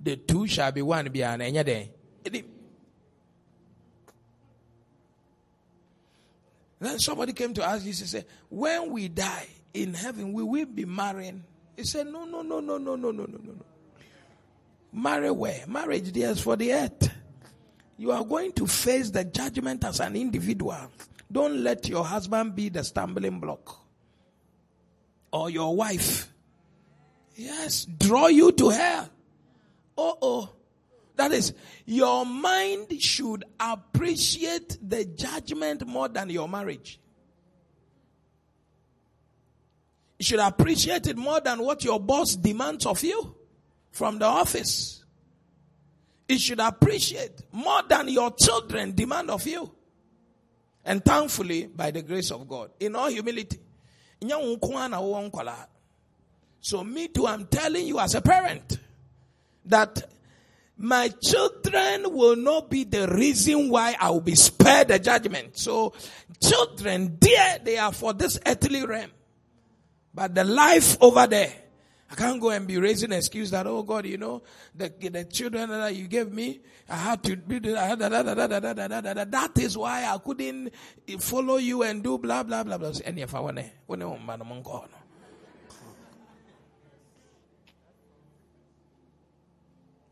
The 0.00 0.16
two 0.16 0.46
shall 0.46 0.72
be 0.72 0.82
one 0.82 1.08
be 1.10 1.22
an 1.22 1.40
any 1.40 1.62
day. 1.62 1.90
Then 6.78 6.98
somebody 6.98 7.32
came 7.32 7.54
to 7.54 7.64
ask 7.64 7.84
Jesus, 7.84 8.10
said, 8.10 8.26
When 8.48 8.90
we 8.90 9.06
die 9.06 9.46
in 9.72 9.94
heaven, 9.94 10.32
will 10.32 10.46
we 10.46 10.64
be 10.64 10.84
marrying? 10.84 11.44
He 11.76 11.84
said, 11.84 12.08
No, 12.08 12.24
no, 12.24 12.42
no, 12.42 12.58
no, 12.58 12.76
no, 12.78 12.96
no, 12.96 13.10
no, 13.10 13.24
no, 13.24 13.26
no. 13.26 13.52
No. 13.52 13.64
Marry 14.92 15.30
where? 15.30 15.64
Marriage 15.68 16.12
there 16.12 16.30
is 16.30 16.40
for 16.40 16.56
the 16.56 16.72
earth. 16.72 17.08
You 17.96 18.10
are 18.10 18.24
going 18.24 18.52
to 18.54 18.66
face 18.66 19.10
the 19.10 19.24
judgment 19.24 19.84
as 19.84 20.00
an 20.00 20.16
individual. 20.16 20.90
Don't 21.30 21.62
let 21.62 21.88
your 21.88 22.04
husband 22.04 22.56
be 22.56 22.68
the 22.68 22.82
stumbling 22.82 23.38
block 23.38 23.81
or 25.32 25.50
your 25.50 25.74
wife. 25.74 26.32
Yes, 27.34 27.86
draw 27.86 28.26
you 28.26 28.52
to 28.52 28.68
hell. 28.68 29.08
Oh, 29.96 30.18
oh. 30.20 30.50
That 31.16 31.32
is, 31.32 31.52
your 31.84 32.24
mind 32.24 33.00
should 33.00 33.44
appreciate 33.60 34.78
the 34.82 35.04
judgment 35.04 35.86
more 35.86 36.08
than 36.08 36.30
your 36.30 36.48
marriage. 36.48 36.98
You 40.18 40.24
should 40.24 40.40
appreciate 40.40 41.06
it 41.06 41.16
more 41.16 41.40
than 41.40 41.62
what 41.62 41.84
your 41.84 42.00
boss 42.00 42.36
demands 42.36 42.86
of 42.86 43.02
you 43.02 43.34
from 43.90 44.18
the 44.18 44.24
office. 44.24 45.04
It 46.28 46.40
should 46.40 46.60
appreciate 46.60 47.42
more 47.52 47.82
than 47.88 48.08
your 48.08 48.30
children 48.30 48.94
demand 48.94 49.30
of 49.30 49.46
you. 49.46 49.70
And 50.84 51.04
thankfully, 51.04 51.66
by 51.66 51.90
the 51.90 52.02
grace 52.02 52.30
of 52.30 52.48
God, 52.48 52.70
in 52.80 52.96
all 52.96 53.08
humility, 53.08 53.58
so 56.60 56.84
me 56.84 57.08
too, 57.08 57.26
I'm 57.26 57.46
telling 57.46 57.86
you 57.86 57.98
as 57.98 58.14
a 58.14 58.22
parent 58.22 58.78
that 59.64 60.08
my 60.76 61.08
children 61.08 62.12
will 62.12 62.36
not 62.36 62.70
be 62.70 62.84
the 62.84 63.08
reason 63.08 63.68
why 63.68 63.96
I 64.00 64.10
will 64.10 64.20
be 64.20 64.34
spared 64.34 64.88
the 64.88 64.98
judgment. 64.98 65.56
So 65.58 65.92
children, 66.40 67.16
dear, 67.20 67.58
they 67.62 67.78
are 67.78 67.92
for 67.92 68.12
this 68.12 68.38
earthly 68.46 68.84
realm. 68.84 69.10
But 70.14 70.34
the 70.34 70.44
life 70.44 70.96
over 71.00 71.26
there, 71.26 71.52
I 72.12 72.14
can't 72.14 72.38
go 72.42 72.50
and 72.50 72.66
be 72.66 72.76
raising 72.76 73.10
an 73.10 73.16
excuse 73.16 73.50
that, 73.52 73.66
oh 73.66 73.82
God, 73.82 74.04
you 74.04 74.18
know, 74.18 74.42
the, 74.74 74.92
the 75.00 75.24
children 75.24 75.70
that 75.70 75.96
you 75.96 76.06
gave 76.08 76.30
me, 76.30 76.60
I 76.86 76.96
had 76.96 77.22
to 77.24 77.36
do 77.36 77.58
that. 77.58 79.28
That 79.30 79.52
is 79.58 79.78
why 79.78 80.04
I 80.04 80.18
couldn't 80.18 80.74
follow 81.20 81.56
you 81.56 81.82
and 81.84 82.04
do 82.04 82.18
blah, 82.18 82.42
blah, 82.42 82.64
blah, 82.64 82.76
blah. 82.76 82.92
Any 83.06 83.22
if 83.22 83.34
I 83.34 83.40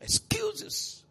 Excuses. 0.00 1.04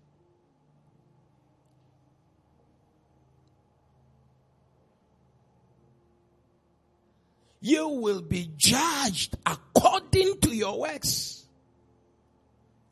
You 7.61 7.89
will 7.89 8.21
be 8.21 8.49
judged 8.57 9.35
according 9.45 9.68
to 10.11 10.55
your 10.55 10.79
works. 10.79 11.45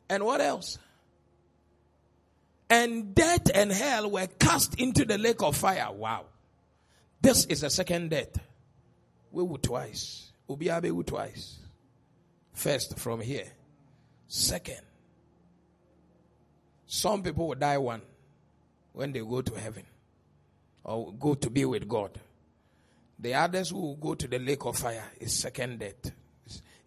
And 0.08 0.24
what 0.24 0.40
else? 0.40 0.78
And 2.70 3.14
death 3.14 3.50
and 3.54 3.72
hell 3.72 4.10
were 4.10 4.26
cast 4.26 4.80
into 4.80 5.04
the 5.04 5.18
lake 5.18 5.42
of 5.42 5.56
fire. 5.56 5.90
Wow. 5.90 6.26
This 7.20 7.46
is 7.46 7.62
the 7.62 7.70
second 7.70 8.10
death. 8.10 8.38
We 9.30 9.42
will 9.42 9.58
twice. 9.58 10.32
Ubiabe 10.48 10.90
will 10.90 11.04
twice. 11.04 11.58
First 12.52 12.98
from 12.98 13.20
here. 13.20 13.50
Second. 14.26 14.80
Some 16.86 17.22
people 17.22 17.48
will 17.48 17.54
die 17.54 17.78
one 17.78 18.02
when 18.92 19.12
they 19.12 19.20
go 19.20 19.42
to 19.42 19.54
heaven 19.58 19.84
or 20.84 21.12
go 21.12 21.34
to 21.34 21.50
be 21.50 21.64
with 21.64 21.86
God. 21.86 22.18
The 23.18 23.34
others 23.34 23.70
who 23.70 23.78
will 23.78 23.96
go 23.96 24.14
to 24.14 24.28
the 24.28 24.38
lake 24.38 24.64
of 24.64 24.76
fire 24.76 25.04
is 25.20 25.38
second 25.38 25.80
death. 25.80 26.12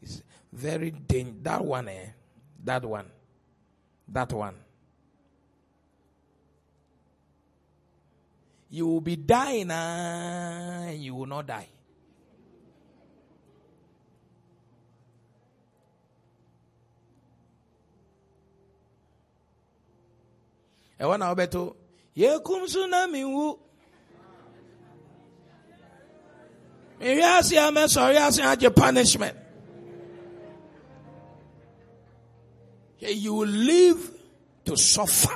It's, 0.02 0.24
very 0.54 0.92
dangerous. 0.92 1.38
That 1.44 1.64
one, 1.64 1.88
eh? 1.88 2.08
That 2.64 2.84
one. 2.84 3.06
That 4.08 4.34
one. 4.34 4.56
You 8.70 8.88
will 8.88 9.02
be 9.02 9.16
dying 9.16 9.70
and 9.72 11.02
you 11.02 11.16
will 11.16 11.26
not 11.26 11.48
die. 11.48 11.68
ɛwɔ 21.02 21.18
na 21.18 21.34
wobɛto 21.34 21.76
yɛkum 22.16 22.70
so 22.70 22.86
na 22.86 23.08
menwu 23.08 23.58
mewiase 27.00 27.58
a 27.58 27.72
mɛsɔre 27.74 28.18
ase 28.28 28.42
agye 28.44 28.70
punishment 28.70 29.36
you 33.02 33.34
will 33.34 33.48
live 33.48 34.12
to 34.66 34.78
suffer. 34.78 35.36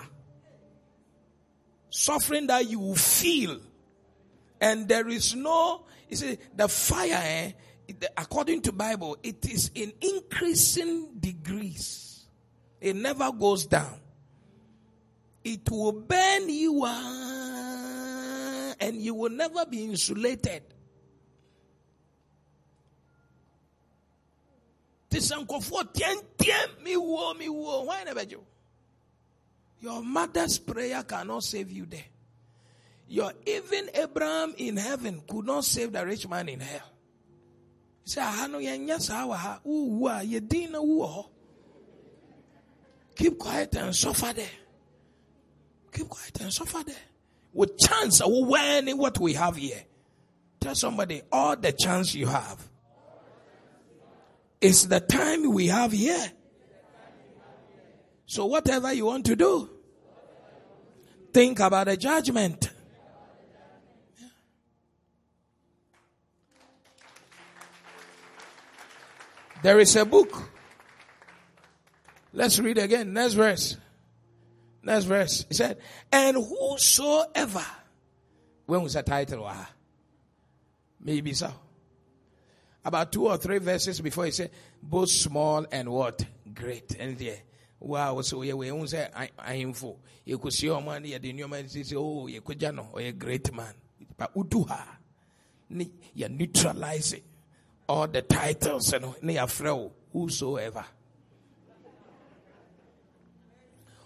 Suffering 1.90 2.48
that 2.48 2.70
you 2.70 2.80
will 2.80 2.96
feel. 2.96 3.60
And 4.62 4.88
there 4.88 5.08
is 5.08 5.36
no 5.36 5.86
you 6.10 6.18
see 6.18 6.38
the 6.56 6.68
fire 6.68 7.20
eh, 7.22 7.52
according 8.18 8.62
to 8.62 8.72
bible 8.72 9.18
it 9.24 9.46
is 9.50 9.72
in 9.74 9.92
increasing 10.02 11.10
degrees. 11.20 12.28
It 12.80 12.96
never 12.96 13.32
goes 13.32 13.66
down. 13.66 14.00
It 15.44 15.70
will 15.70 15.92
burn 15.92 16.50
you 16.50 16.86
and 18.80 19.02
you 19.02 19.14
will 19.16 19.30
never 19.30 19.66
be 19.66 19.86
insulated. 19.86 20.64
Your 29.82 30.04
mother's 30.04 30.60
prayer 30.60 31.04
cannot 31.04 31.44
save 31.44 31.72
you 31.72 31.86
there. 31.86 32.04
Your 33.08 33.32
even 33.46 33.90
Abraham 33.94 34.56
in 34.58 34.78
heaven 34.78 35.22
could 35.30 35.46
not 35.46 35.64
save 35.64 35.94
the 35.94 36.06
rich 36.06 36.28
man 36.28 36.50
in 36.50 36.60
hell. 36.60 36.92
He 38.04 38.12
said, 38.12 38.26
Keep 43.16 43.40
quiet 43.40 43.76
and 43.76 43.96
suffer 43.96 44.34
there. 44.34 44.50
Keep 45.94 46.10
quiet 46.10 46.42
and 46.42 46.52
suffer 46.52 46.84
there. 46.86 46.96
With 47.54 47.78
chance, 47.78 48.22
when 48.26 48.98
what 48.98 49.18
we 49.20 49.34
have 49.34 49.56
here. 49.56 49.84
Tell 50.60 50.76
somebody, 50.76 51.22
all 51.32 51.56
the 51.56 51.72
chance 51.72 52.14
you 52.16 52.28
have 52.28 52.68
it's 54.66 54.86
the 54.86 55.00
time 55.00 55.54
we 55.54 55.68
have 55.68 55.92
here. 55.92 56.32
So 58.26 58.48
whatever 58.48 58.92
you 58.92 59.06
want 59.06 59.28
to 59.28 59.36
do, 59.36 59.70
think 61.32 61.60
about 61.60 61.88
a 61.88 61.96
judgment. 61.96 62.72
There 69.62 69.80
is 69.80 69.96
a 69.98 70.04
book. 70.04 70.50
Let's 72.34 72.58
read 72.58 72.80
again. 72.80 73.14
Next 73.14 73.36
verse. 73.36 73.78
Next 74.82 75.06
verse. 75.06 75.46
He 75.48 75.54
said, 75.54 75.78
And 76.12 76.38
whosoever, 76.38 77.66
when 78.66 78.82
was 78.82 78.94
the 78.94 79.04
title? 79.04 79.46
Ah, 79.48 79.70
maybe 81.00 81.34
so. 81.34 81.54
About 82.86 83.12
two 83.12 83.28
or 83.28 83.38
three 83.38 83.58
verses 83.58 84.00
before 84.00 84.26
he 84.26 84.32
said, 84.32 84.52
both 84.82 85.10
small 85.10 85.66
and 85.72 85.90
what? 85.90 86.24
Great. 86.54 86.96
And 87.00 87.18
there. 87.18 87.40
Wow, 87.80 88.22
so 88.22 88.42
yeah, 88.44 88.54
we 88.54 88.72
won't 88.72 88.90
say 88.90 89.08
I 89.14 89.56
info. 89.56 89.98
You 90.24 90.38
could 90.38 90.54
see 90.54 90.68
your 90.68 90.82
money 90.82 91.14
at 91.14 91.22
the 91.22 91.34
new 91.34 91.48
man 91.48 91.68
say, 91.68 91.84
Oh, 91.96 92.28
you 92.28 92.42
could 92.42 92.62
know, 92.62 92.90
or 92.94 93.02
a 93.02 93.12
great 93.12 93.54
man. 93.54 93.74
But 94.18 94.34
uduha. 94.36 94.82
You 95.70 96.30
neutralize 96.30 97.14
it. 97.14 97.24
All 97.88 98.08
the 98.08 98.22
titles 98.22 98.94
and 98.94 99.06
near 99.22 99.46
flow, 99.48 99.92
whosoever. 100.12 100.86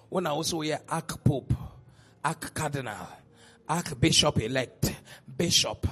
When 0.10 0.26
I 0.26 0.32
also 0.32 0.62
hear 0.62 0.80
Archpope, 0.88 1.56
Archcardinal, 2.26 3.08
Archbishop 3.68 4.40
elect, 4.40 4.94
Bishop, 5.38 5.88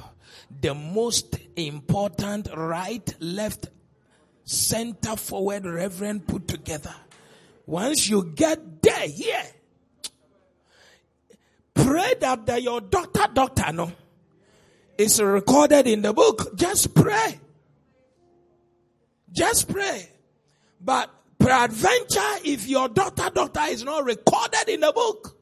the 0.62 0.74
most 0.74 1.38
important 1.56 2.50
right, 2.56 3.14
left, 3.20 3.70
center, 4.44 5.16
forward, 5.16 5.66
reverend 5.66 6.28
put 6.28 6.48
together. 6.48 6.94
Once 7.66 8.10
you 8.10 8.24
get 8.36 8.82
there, 8.82 9.08
here, 9.08 9.44
pray 11.74 12.14
that 12.20 12.46
the, 12.46 12.62
your 12.62 12.82
doctor, 12.82 13.28
doctor, 13.34 13.72
no, 13.74 13.92
is 14.98 15.22
recorded 15.22 15.86
in 15.88 16.02
the 16.02 16.14
book. 16.14 16.56
Just 16.56 16.96
pray. 16.96 17.40
Just 19.32 19.68
pray. 19.68 20.10
But 20.80 21.10
peradventure, 21.38 22.40
if 22.46 22.68
your 22.68 22.88
doctor, 22.90 23.30
doctor 23.34 23.62
is 23.70 23.84
not 23.84 24.06
recorded 24.06 24.70
in 24.70 24.80
the 24.80 24.92
book, 24.92 25.38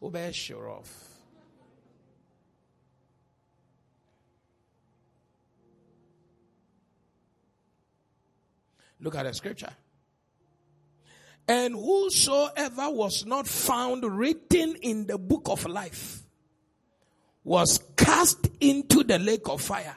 we'll 0.00 0.10
be 0.10 0.32
sure 0.32 0.68
of. 0.68 1.03
Look 9.04 9.16
at 9.16 9.24
the 9.24 9.34
scripture. 9.34 9.68
And 11.46 11.74
whosoever 11.74 12.88
was 12.88 13.26
not 13.26 13.46
found 13.46 14.02
written 14.02 14.76
in 14.76 15.06
the 15.06 15.18
book 15.18 15.42
of 15.50 15.66
life 15.66 16.22
was 17.44 17.84
cast 17.98 18.48
into 18.60 19.04
the 19.04 19.18
lake 19.18 19.46
of 19.46 19.60
fire. 19.60 19.94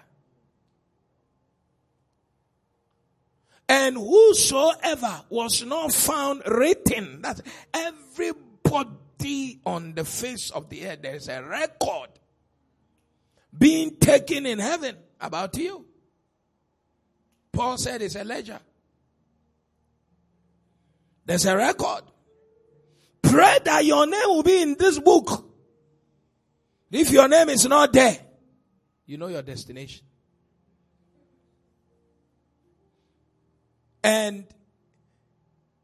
And 3.69 3.95
whosoever 3.95 5.21
was 5.29 5.63
not 5.63 5.93
found 5.93 6.41
written, 6.45 7.21
that 7.21 7.39
everybody 7.73 9.61
on 9.65 9.93
the 9.93 10.03
face 10.03 10.51
of 10.51 10.67
the 10.67 10.85
earth, 10.85 10.99
there's 11.01 11.29
a 11.29 11.41
record 11.43 12.09
being 13.57 13.95
taken 13.95 14.45
in 14.45 14.59
heaven 14.59 14.97
about 15.21 15.55
you. 15.55 15.85
Paul 17.53 17.77
said 17.77 18.01
it's 18.01 18.15
a 18.15 18.25
ledger. 18.25 18.59
There's 21.27 21.45
a 21.45 21.57
record. 21.57 22.03
Pray 23.21 23.57
that 23.65 23.83
your 23.83 24.07
name 24.07 24.27
will 24.27 24.43
be 24.43 24.61
in 24.61 24.75
this 24.79 24.97
book. 24.97 25.45
If 26.89 27.11
your 27.11 27.27
name 27.27 27.49
is 27.49 27.65
not 27.65 27.91
there, 27.91 28.17
you 29.05 29.17
know 29.17 29.27
your 29.27 29.41
destination. 29.41 30.05
And 34.01 34.45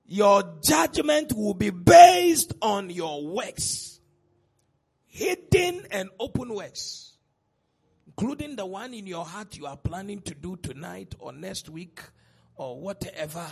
your 0.06 0.60
judgment 0.66 1.34
will 1.34 1.56
be 1.56 1.72
based 1.72 2.54
on 2.62 2.90
your 2.90 3.28
works. 3.28 4.00
Hidden 5.08 5.88
and 5.92 6.10
open 6.22 6.54
works. 6.54 7.18
Including 8.08 8.56
the 8.56 8.66
one 8.66 8.94
in 8.94 9.08
your 9.08 9.26
heart 9.26 9.58
you 9.58 9.66
are 9.66 9.76
planning 9.76 10.22
to 10.22 10.34
do 10.36 10.56
tonight 10.56 11.16
or 11.20 11.34
next 11.34 11.68
week 11.68 12.00
or 12.56 12.80
whatever 12.80 13.46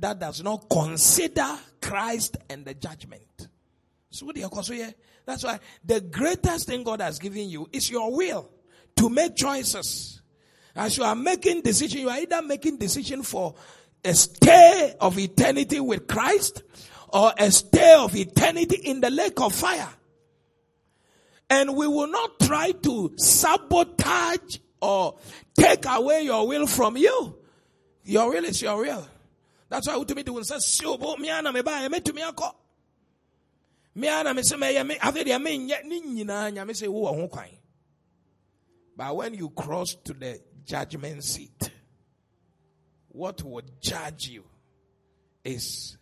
that 0.00 0.18
does 0.18 0.42
not 0.42 0.68
consider 0.68 1.58
Christ 1.80 2.38
and 2.48 2.64
the 2.64 2.74
judgment. 2.74 3.48
So 4.10 4.26
what 4.26 4.34
do 4.34 4.40
you 4.40 4.48
that's 5.26 5.44
why 5.44 5.60
the 5.84 6.00
greatest 6.00 6.66
thing 6.66 6.82
God 6.82 7.00
has 7.00 7.18
given 7.18 7.48
you 7.48 7.68
is 7.72 7.90
your 7.90 8.14
will 8.14 8.50
to 8.96 9.08
make 9.08 9.36
choices. 9.36 10.20
As 10.74 10.96
you 10.96 11.04
are 11.04 11.14
making 11.14 11.62
decision, 11.62 12.00
you 12.00 12.08
are 12.08 12.18
either 12.18 12.42
making 12.42 12.78
decision 12.78 13.22
for 13.22 13.54
a 14.04 14.14
stay 14.14 14.94
of 15.00 15.18
eternity 15.18 15.78
with 15.78 16.06
Christ 16.06 16.62
or 17.08 17.32
a 17.38 17.50
stay 17.50 17.94
of 17.98 18.16
eternity 18.16 18.76
in 18.76 19.00
the 19.00 19.10
lake 19.10 19.40
of 19.40 19.54
fire. 19.54 19.88
And 21.48 21.76
we 21.76 21.86
will 21.86 22.08
not 22.08 22.40
try 22.40 22.72
to 22.72 23.12
sabotage 23.16 24.58
or 24.80 25.18
take 25.56 25.84
away 25.86 26.22
your 26.22 26.46
will 26.46 26.66
from 26.66 26.96
you. 26.96 27.36
Your 28.04 28.30
will 28.30 28.44
is 28.44 28.62
your 28.62 28.78
will. 28.78 29.06
That's 29.70 29.86
why 29.86 29.94
wotumi 29.94 30.24
de 30.24 30.32
wo 30.32 30.40
nsa 30.40 30.60
si 30.60 30.84
obo 30.84 31.16
mea 31.16 31.40
na 31.40 31.52
meba 31.52 31.88
mɛtumi 31.88 32.22
akɔ 32.28 32.54
mea 33.94 34.22
na 34.24 34.34
mesɛ 34.34 34.56
mɛyɛ 34.58 34.86
me 34.86 34.94
afei 34.96 35.24
deɛ 35.24 35.40
menyɛ 35.40 35.84
ne 35.84 36.00
nyinaa 36.00 36.52
nyame 36.52 36.72
sɛ 36.72 36.88
wowɔ 36.88 37.20
ho 37.20 37.28
kwan 37.28 37.48
but 38.96 39.16
when 39.16 39.32
you 39.32 39.48
cross 39.50 39.94
to 40.04 40.12
the 40.12 40.42
judgment 40.64 41.22
seat 41.22 41.70
what 43.08 43.42
will 43.44 43.62
judge 43.80 44.28
you 44.28 44.44
is 45.44 45.96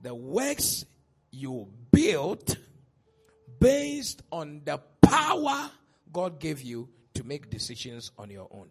the 0.00 0.14
works 0.14 0.84
you 1.30 1.72
built 1.92 2.56
based 3.60 4.22
on 4.32 4.60
the 4.64 4.76
power 5.00 5.70
God 6.12 6.40
gave 6.40 6.62
you 6.62 6.88
to 7.14 7.24
make 7.24 7.48
decisions 7.48 8.10
on 8.18 8.30
your 8.30 8.48
own. 8.50 8.68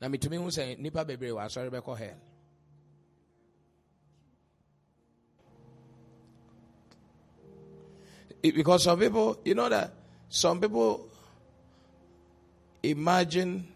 Na 0.00 0.08
metumi 0.08 0.36
hu 0.36 0.46
sɛ 0.48 0.76
nnipa 0.78 1.04
bebree 1.04 1.30
wɔ 1.30 1.44
asɔre 1.44 1.70
bɛkɔ 1.70 1.98
hell 1.98 2.18
because 8.42 8.84
some 8.84 8.98
people 8.98 9.38
you 9.44 9.54
know 9.54 9.68
that 9.68 9.92
some 10.30 10.60
people 10.60 11.06
imagine 12.82 13.68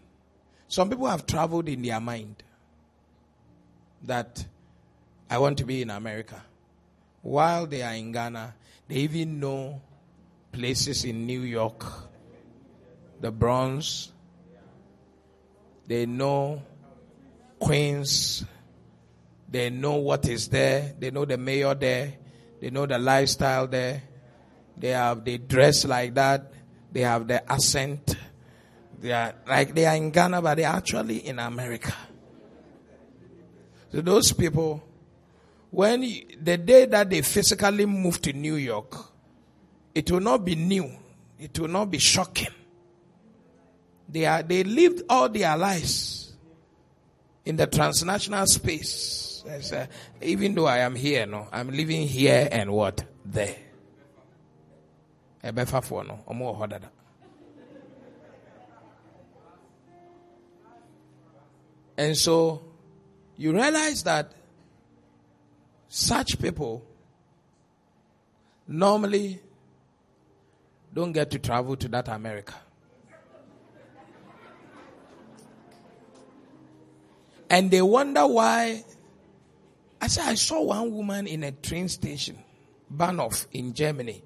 some 0.67 0.89
people 0.89 1.07
have 1.07 1.25
traveled 1.27 1.69
in 1.69 1.81
their 1.83 1.99
mind 1.99 2.41
that 4.03 4.43
I 5.29 5.37
want 5.37 5.57
to 5.59 5.65
be 5.65 5.81
in 5.81 5.89
America. 5.89 6.43
While 7.21 7.65
they 7.65 7.81
are 7.81 7.93
in 7.93 8.11
Ghana, 8.11 8.53
they 8.87 8.95
even 8.95 9.39
know 9.39 9.81
places 10.51 11.03
in 11.05 11.25
New 11.25 11.41
York, 11.41 11.83
the 13.19 13.31
Bronx, 13.31 14.11
they 15.87 16.05
know 16.05 16.61
Queens. 17.59 18.45
They 19.49 19.69
know 19.69 19.95
what 19.95 20.27
is 20.27 20.49
there. 20.49 20.93
They 20.99 21.11
know 21.11 21.25
the 21.25 21.37
mayor 21.37 21.73
there. 21.75 22.13
They 22.59 22.69
know 22.69 22.85
the 22.85 22.97
lifestyle 22.99 23.67
there. 23.67 24.03
They 24.77 24.89
have, 24.89 25.23
they 25.23 25.37
dress 25.37 25.85
like 25.85 26.13
that. 26.15 26.51
They 26.91 27.01
have 27.01 27.27
the 27.27 27.49
accent. 27.51 28.15
They 28.99 29.11
are 29.11 29.35
like 29.47 29.75
they 29.75 29.85
are 29.85 29.95
in 29.95 30.11
Ghana, 30.11 30.41
but 30.41 30.55
they're 30.55 30.67
actually 30.67 31.27
in 31.27 31.39
America. 31.39 31.93
So 33.91 34.01
those 34.01 34.33
people, 34.33 34.83
when 35.71 36.03
you, 36.03 36.23
the 36.41 36.57
day 36.57 36.85
that 36.85 37.09
they 37.09 37.21
physically 37.21 37.85
move 37.85 38.21
to 38.21 38.33
New 38.33 38.55
York, 38.55 38.95
it 39.93 40.09
will 40.11 40.21
not 40.21 40.43
be 40.43 40.55
new. 40.55 40.89
It 41.39 41.57
will 41.59 41.67
not 41.67 41.91
be 41.91 41.99
shocking. 41.99 42.54
They 44.07 44.25
are, 44.25 44.43
they 44.43 44.63
lived 44.63 45.03
all 45.09 45.29
their 45.29 45.57
lives 45.57 46.33
in 47.43 47.55
the 47.55 47.67
transnational 47.67 48.45
space. 48.47 49.43
Uh, 49.45 49.85
even 50.21 50.55
though 50.55 50.65
I 50.65 50.79
am 50.79 50.95
here, 50.95 51.25
no, 51.25 51.47
I'm 51.51 51.69
living 51.69 52.07
here 52.07 52.47
and 52.51 52.71
what? 52.71 53.03
There. 53.23 53.55
And 61.97 62.17
so 62.17 62.63
you 63.37 63.53
realize 63.53 64.03
that 64.03 64.31
such 65.87 66.39
people 66.39 66.83
normally 68.67 69.39
don't 70.93 71.11
get 71.11 71.29
to 71.31 71.39
travel 71.39 71.75
to 71.75 71.87
that 71.89 72.07
America. 72.07 72.55
And 77.49 77.69
they 77.69 77.81
wonder 77.81 78.25
why. 78.27 78.83
I 80.01 80.07
said, 80.07 80.25
I 80.25 80.35
saw 80.35 80.61
one 80.61 80.91
woman 80.91 81.27
in 81.27 81.43
a 81.43 81.51
train 81.51 81.87
station, 81.87 82.37
Bahnhof 82.93 83.47
in 83.51 83.73
Germany. 83.73 84.21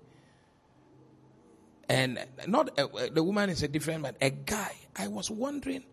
And 1.88 2.20
not 2.48 2.70
a, 2.78 3.10
the 3.10 3.24
woman 3.24 3.50
is 3.50 3.64
a 3.64 3.68
different 3.68 4.02
man, 4.02 4.16
a 4.22 4.30
guy. 4.30 4.76
I 4.96 5.08
was 5.08 5.32
wondering 5.32 5.84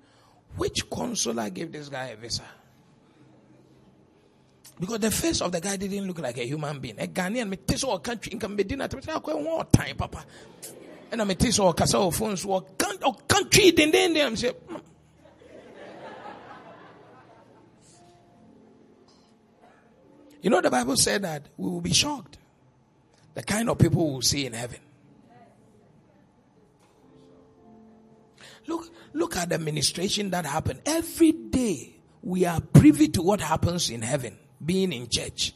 which 0.57 0.89
consular 0.91 1.49
gave 1.51 1.72
this 1.72 1.89
guy 1.89 2.07
a 2.07 2.16
visa. 2.16 2.43
Because 4.79 4.99
the 4.99 5.11
face 5.11 5.41
of 5.41 5.53
the 5.53 5.61
guy 5.61 5.77
didn't 5.77 6.07
look 6.07 6.18
like 6.18 6.37
a 6.37 6.47
human 6.47 6.81
being. 6.81 6.99
A 6.99 7.07
Ghanaian, 7.07 7.49
me 7.49 7.57
tell 7.57 7.79
so 7.79 7.99
country 7.99 8.33
in 8.33 8.57
Medina, 8.57 8.89
to 8.89 9.03
say, 9.03 9.12
ah, 9.12 9.20
"I 9.24 9.64
time, 9.72 9.97
Papa." 9.97 10.24
And 11.11 11.22
I'm 11.22 11.29
tell 11.35 11.53
so 11.53 11.72
kasa 11.72 11.97
oh, 11.97 12.11
phones, 12.11 12.45
or 12.45 12.64
oh, 13.03 13.12
country, 13.27 13.70
then 13.70 13.91
then 13.91 14.16
I'm 14.27 14.37
say. 14.37 14.53
You 20.47 20.51
know, 20.51 20.61
the 20.61 20.70
Bible 20.70 20.97
said 20.97 21.22
that 21.22 21.49
we 21.57 21.68
will 21.68 21.80
be 21.80 21.92
shocked. 21.92 22.38
The 23.34 23.42
kind 23.42 23.68
of 23.68 23.78
people 23.78 24.07
we 24.07 24.12
will 24.12 24.22
see 24.22 24.47
in 24.47 24.53
heaven. 24.53 24.78
Look, 28.68 28.88
look 29.12 29.36
at 29.36 29.49
the 29.49 29.59
ministration 29.59 30.30
that 30.30 30.47
happened. 30.47 30.82
Every 30.86 31.32
day 31.32 31.97
we 32.22 32.44
are 32.44 32.61
privy 32.61 33.09
to 33.09 33.22
what 33.22 33.40
happens 33.40 33.90
in 33.90 34.03
heaven, 34.03 34.38
being 34.64 34.92
in 34.92 35.09
church. 35.09 35.53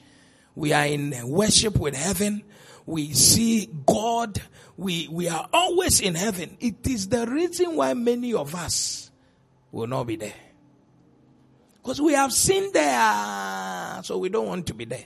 We 0.57 0.73
are 0.73 0.87
in 0.87 1.15
worship 1.23 1.79
with 1.79 1.95
heaven. 1.95 2.43
We 2.85 3.13
see 3.13 3.71
God. 3.87 4.43
We, 4.77 5.07
we 5.07 5.29
are 5.29 5.49
always 5.53 6.01
in 6.01 6.17
heaven. 6.17 6.57
It 6.59 6.85
is 6.89 7.07
the 7.07 7.29
reason 7.29 7.77
why 7.77 7.95
many 7.95 8.35
of 8.35 8.57
us 8.57 9.13
will 9.71 9.87
not 9.87 10.09
be 10.09 10.17
there. 10.17 10.50
Because 11.83 12.01
we 12.01 12.13
have 12.13 12.33
seen 12.33 12.73
there, 12.73 14.01
so 14.03 14.19
we 14.19 14.29
don't 14.29 14.47
want 14.47 14.67
to 14.67 14.75
be 14.75 14.85
there. 14.85 15.05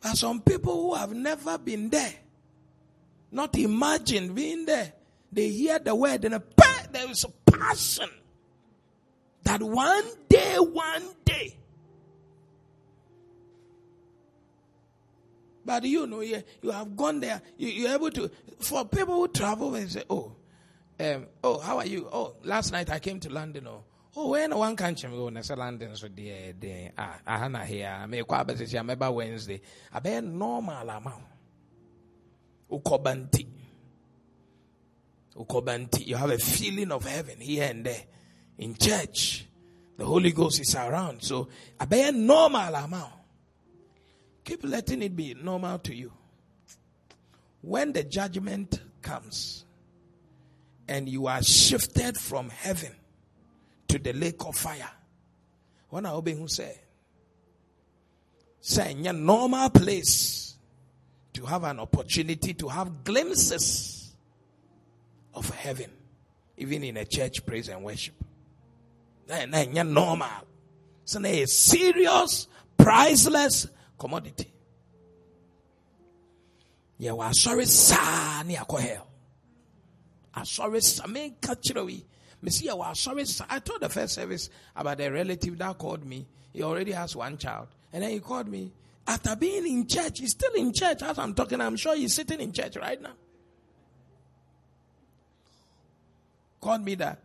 But 0.00 0.16
some 0.16 0.40
people 0.40 0.74
who 0.74 0.94
have 0.94 1.12
never 1.12 1.58
been 1.58 1.88
there, 1.88 2.14
not 3.30 3.56
imagined 3.56 4.34
being 4.34 4.66
there, 4.66 4.92
they 5.32 5.48
hear 5.48 5.78
the 5.78 5.94
word 5.94 6.24
and 6.24 6.42
there 6.92 7.10
is 7.10 7.24
a 7.24 7.50
passion 7.50 8.08
that 9.44 9.62
one 9.62 10.04
day, 10.28 10.56
one 10.56 11.02
day, 11.24 11.56
But 15.64 15.84
you 15.84 16.06
know, 16.06 16.20
you, 16.20 16.42
you 16.60 16.70
have 16.70 16.96
gone 16.96 17.20
there. 17.20 17.40
You, 17.56 17.86
are 17.86 17.94
able 17.94 18.10
to. 18.10 18.30
For 18.60 18.84
people 18.84 19.14
who 19.14 19.28
travel 19.28 19.74
and 19.74 19.90
say, 19.90 20.04
"Oh, 20.10 20.32
um, 21.02 21.26
oh, 21.42 21.58
how 21.58 21.78
are 21.78 21.86
you? 21.86 22.08
Oh, 22.12 22.34
last 22.44 22.72
night 22.72 22.90
I 22.90 22.98
came 22.98 23.18
to 23.20 23.30
London. 23.30 23.66
Oh, 23.66 23.84
oh, 24.16 24.28
when 24.30 24.56
one 24.56 24.76
country 24.76 25.10
go 25.10 25.28
na 25.28 25.40
say 25.42 25.54
London 25.54 25.94
so 25.96 26.08
there, 26.14 26.52
there. 26.58 26.92
Ah, 26.96 27.18
I 27.26 27.48
na 27.48 27.60
here. 27.60 27.92
Ah, 27.92 28.06
me 28.06 28.22
kwa 28.22 28.44
be 28.44 28.54
say 28.66 28.78
ah, 28.78 28.82
me 28.82 28.94
ba 28.94 29.10
Wednesday. 29.10 29.60
I 29.92 30.00
be 30.00 30.20
normal 30.20 30.88
amount. 30.88 31.24
Ukobanti. 32.70 33.46
Ukobanti. 35.36 36.06
You 36.06 36.16
have 36.16 36.30
a 36.30 36.38
feeling 36.38 36.92
of 36.92 37.04
heaven 37.04 37.40
here 37.40 37.64
and 37.70 37.84
there. 37.84 38.02
In 38.58 38.74
church, 38.74 39.46
the 39.96 40.04
Holy 40.04 40.32
Ghost 40.32 40.60
is 40.60 40.74
around. 40.74 41.22
So 41.22 41.48
I 41.80 41.84
be 41.84 42.10
normal 42.12 42.74
amount. 42.74 43.12
Keep 44.44 44.64
letting 44.64 45.02
it 45.02 45.14
be 45.14 45.34
normal 45.34 45.78
to 45.80 45.94
you. 45.94 46.12
When 47.60 47.92
the 47.92 48.02
judgment 48.02 48.80
comes, 49.00 49.64
and 50.92 51.08
you 51.08 51.26
are 51.26 51.42
shifted 51.42 52.18
from 52.18 52.50
heaven 52.50 52.92
to 53.88 53.98
the 53.98 54.12
lake 54.12 54.44
of 54.44 54.54
fire. 54.54 54.90
When 55.88 56.04
I 56.04 56.10
obey 56.12 56.34
who 56.34 56.46
say, 56.48 56.78
say 58.60 58.92
in 58.92 59.06
a 59.06 59.12
normal 59.14 59.70
place 59.70 60.54
to 61.32 61.46
have 61.46 61.64
an 61.64 61.80
opportunity 61.80 62.52
to 62.52 62.68
have 62.68 63.04
glimpses 63.04 64.14
of 65.32 65.48
heaven, 65.48 65.90
even 66.58 66.84
in 66.84 66.98
a 66.98 67.06
church 67.06 67.44
praise 67.46 67.70
and 67.70 67.82
worship. 67.82 68.14
Then 69.26 69.50
normal. 69.94 70.28
So 71.06 71.24
a 71.24 71.46
serious, 71.46 72.48
priceless 72.76 73.66
commodity. 73.98 74.52
Yeah, 76.98 77.12
well, 77.12 77.32
sorry, 77.32 77.64
sa 77.64 78.42
ni 78.42 78.54
hell 78.54 79.11
asɔre 80.34 80.80
sa 80.80 81.06
menka 81.06 81.54
kyerɛ 81.56 81.90
yi. 81.90 82.04
Mesi 82.42 82.66
yɛ 82.66 82.76
wɔ 82.76 82.86
asɔre 82.92 83.26
sa. 83.26 83.46
I 83.48 83.58
told 83.60 83.80
the 83.80 83.88
first 83.88 84.14
service 84.14 84.50
about 84.74 85.00
a 85.00 85.10
relative 85.10 85.58
that 85.58 85.78
called 85.78 86.04
me. 86.04 86.26
He 86.52 86.62
already 86.62 86.92
has 86.92 87.16
one 87.16 87.38
child. 87.38 87.68
And 87.92 88.02
then 88.02 88.10
he 88.10 88.20
called 88.20 88.48
me. 88.48 88.72
After 89.06 89.34
being 89.36 89.66
in 89.66 89.86
church 89.86 90.20
he's 90.20 90.30
still 90.30 90.52
in 90.54 90.72
church. 90.72 91.02
As 91.02 91.18
i'm 91.18 91.34
talking 91.34 91.60
i'm 91.60 91.76
sure 91.76 91.96
he's 91.96 92.14
sitting 92.14 92.40
in 92.40 92.52
church 92.52 92.76
right 92.76 93.00
now. 93.00 93.14
Called 96.60 96.84
me 96.84 96.94
that 96.94 97.18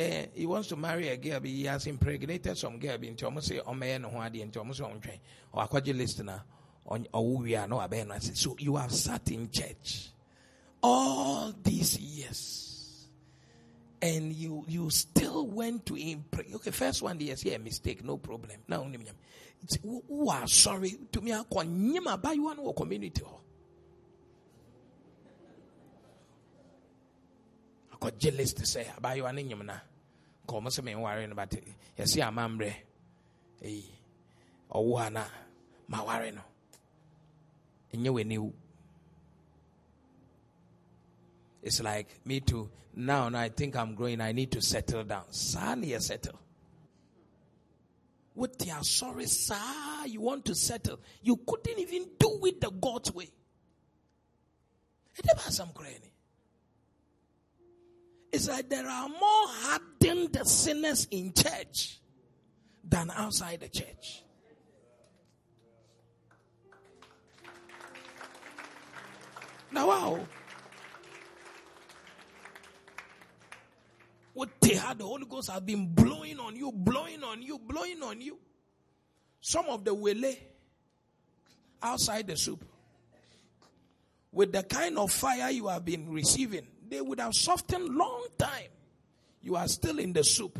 uh, 0.00 0.26
he 0.34 0.46
wants 0.46 0.68
to 0.68 0.76
marry 0.76 1.08
a 1.08 1.16
girl, 1.16 1.40
but 1.40 1.48
he 1.48 1.64
has 1.64 1.86
impregnated 1.86 2.56
some 2.56 2.78
girl. 2.78 2.96
Into 3.02 3.26
almost 3.26 3.48
say, 3.48 3.60
"Oh 3.64 3.74
man, 3.74 4.02
no 4.02 4.08
one 4.08 4.34
into 4.34 4.58
almost 4.58 4.80
on 4.80 4.98
train 4.98 5.20
or 5.52 5.68
a 5.70 5.80
listener 5.92 6.42
on 6.86 7.06
or 7.12 7.36
we 7.36 7.54
are 7.54 7.68
no 7.68 7.80
abandon." 7.80 8.12
I 8.12 8.18
"So 8.18 8.56
you 8.58 8.76
have 8.76 8.92
sat 8.92 9.30
in 9.30 9.50
church." 9.50 10.08
All 10.82 11.52
these 11.62 11.98
years 11.98 12.60
and 14.02 14.32
you 14.32 14.64
you 14.66 14.90
still 14.90 15.46
went 15.46 15.86
to 15.86 15.96
pray. 16.30 16.46
Okay, 16.54 16.70
first 16.70 17.02
one 17.02 17.20
yes, 17.20 17.44
yeah, 17.44 17.58
mistake, 17.58 18.04
no 18.04 18.16
problem. 18.16 18.56
Now 18.66 18.82
who 19.82 20.28
are 20.28 20.46
sorry 20.46 20.96
to 21.12 21.20
me 21.20 21.32
akonyima 21.32 22.20
by 22.20 22.34
one 22.34 22.58
or 22.58 22.72
community. 22.74 23.22
Oh. 23.24 23.40
I 28.02 28.10
jealous 28.18 28.54
to 28.54 28.64
say 28.64 28.86
about 28.96 29.16
you 29.16 29.26
and 29.26 29.38
him 29.38 29.66
na. 29.66 29.74
Come 30.48 30.70
say 30.70 30.82
me 30.82 30.94
worrying 30.94 31.30
about 31.30 31.52
it. 31.52 31.64
Yes, 31.96 32.16
yeah, 32.16 32.30
mambre. 32.30 32.72
Hey, 33.60 33.84
oh, 34.70 34.80
or 34.80 34.98
wana, 34.98 35.24
ma 35.88 36.04
worry 36.04 36.30
no. 36.30 36.40
And 37.92 38.04
you 38.04 38.24
knew. 38.24 38.52
It's 41.62 41.82
like 41.82 42.08
me 42.24 42.40
too. 42.40 42.70
Now, 42.94 43.28
now 43.28 43.40
I 43.40 43.48
think 43.48 43.76
I'm 43.76 43.94
growing. 43.94 44.20
I 44.20 44.32
need 44.32 44.50
to 44.52 44.62
settle 44.62 45.04
down. 45.04 45.24
Sally, 45.30 45.98
settle. 46.00 46.38
With 48.34 48.64
your 48.66 48.82
sorry, 48.82 49.26
sir, 49.26 49.54
you 50.06 50.20
want 50.20 50.44
to 50.46 50.54
settle. 50.54 51.00
You 51.22 51.36
couldn't 51.46 51.78
even 51.78 52.06
do 52.18 52.40
it 52.44 52.60
the 52.60 52.70
God's 52.70 53.12
way. 53.12 53.28
It's 58.32 58.48
like 58.48 58.68
there 58.68 58.86
are 58.86 59.08
more 59.08 59.18
hardened 59.22 60.38
sinners 60.44 61.08
in 61.10 61.32
church 61.32 62.00
than 62.88 63.10
outside 63.10 63.60
the 63.60 63.68
church. 63.68 64.22
Now, 69.72 69.88
wow. 69.88 70.20
What 74.32 74.48
they 74.60 74.74
had, 74.74 74.98
the 74.98 75.04
Holy 75.04 75.26
Ghost 75.26 75.50
has 75.50 75.60
been 75.60 75.92
blowing 75.92 76.38
on 76.38 76.56
you, 76.56 76.70
blowing 76.72 77.22
on 77.24 77.42
you, 77.42 77.58
blowing 77.58 78.02
on 78.02 78.20
you. 78.20 78.38
Some 79.40 79.66
of 79.66 79.84
the 79.84 79.94
wele 79.94 80.34
outside 81.82 82.26
the 82.26 82.36
soup, 82.36 82.64
with 84.32 84.52
the 84.52 84.62
kind 84.62 84.98
of 84.98 85.10
fire 85.10 85.50
you 85.50 85.68
have 85.68 85.84
been 85.84 86.10
receiving, 86.10 86.66
they 86.88 87.00
would 87.00 87.18
have 87.20 87.34
softened 87.34 87.88
long 87.88 88.26
time. 88.38 88.68
You 89.42 89.56
are 89.56 89.66
still 89.66 89.98
in 89.98 90.12
the 90.12 90.22
soup. 90.22 90.58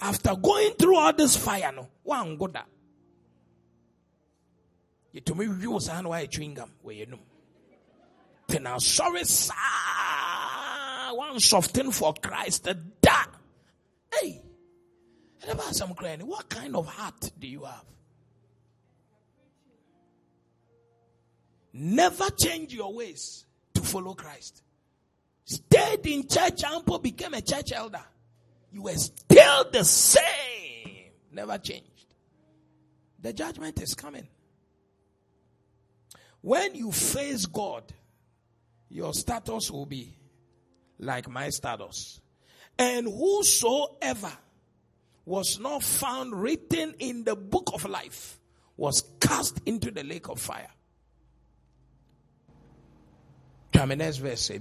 After 0.00 0.34
going 0.36 0.72
through 0.72 0.96
all 0.96 1.12
this 1.12 1.36
fire, 1.36 1.72
no, 1.74 1.88
one 2.02 2.36
go 2.36 2.46
that. 2.48 2.66
You 5.12 5.20
told 5.20 5.38
me 5.38 5.46
you 5.60 5.70
was 5.70 5.90
chewing 6.30 6.54
gum 6.54 6.70
where 6.82 6.94
you 6.94 7.06
know 7.06 7.18
now. 8.60 8.78
Sorry, 8.78 9.24
sir. 9.24 9.54
One 11.12 11.38
soft 11.40 11.70
thing 11.72 11.90
for 11.90 12.14
Christ. 12.14 12.68
Da. 13.00 13.24
Hey. 14.12 14.42
About 15.48 15.74
some 15.74 15.94
crying. 15.94 16.20
What 16.20 16.48
kind 16.48 16.74
of 16.74 16.86
heart 16.86 17.30
do 17.38 17.46
you 17.46 17.64
have? 17.64 17.84
Never 21.72 22.30
change 22.30 22.72
your 22.72 22.94
ways 22.94 23.44
to 23.74 23.82
follow 23.82 24.14
Christ. 24.14 24.62
Stayed 25.44 26.06
in 26.06 26.26
church, 26.26 26.62
Ampo 26.62 27.02
became 27.02 27.34
a 27.34 27.42
church 27.42 27.72
elder. 27.72 28.02
You 28.72 28.82
were 28.82 28.94
still 28.94 29.70
the 29.70 29.84
same. 29.84 31.10
Never 31.32 31.58
changed. 31.58 32.14
The 33.20 33.32
judgment 33.32 33.80
is 33.82 33.94
coming. 33.94 34.28
When 36.40 36.74
you 36.74 36.92
face 36.92 37.46
God, 37.46 37.84
your 38.94 39.12
status 39.12 39.72
will 39.72 39.86
be 39.86 40.16
like 41.00 41.28
my 41.28 41.48
status. 41.50 42.20
And 42.78 43.06
whosoever 43.06 44.30
was 45.24 45.58
not 45.58 45.82
found 45.82 46.32
written 46.40 46.94
in 47.00 47.24
the 47.24 47.34
book 47.34 47.72
of 47.74 47.84
life 47.86 48.38
was 48.76 49.02
cast 49.20 49.60
into 49.66 49.90
the 49.90 50.04
lake 50.04 50.28
of 50.28 50.40
fire. 50.40 50.70
Verse. 53.72 54.52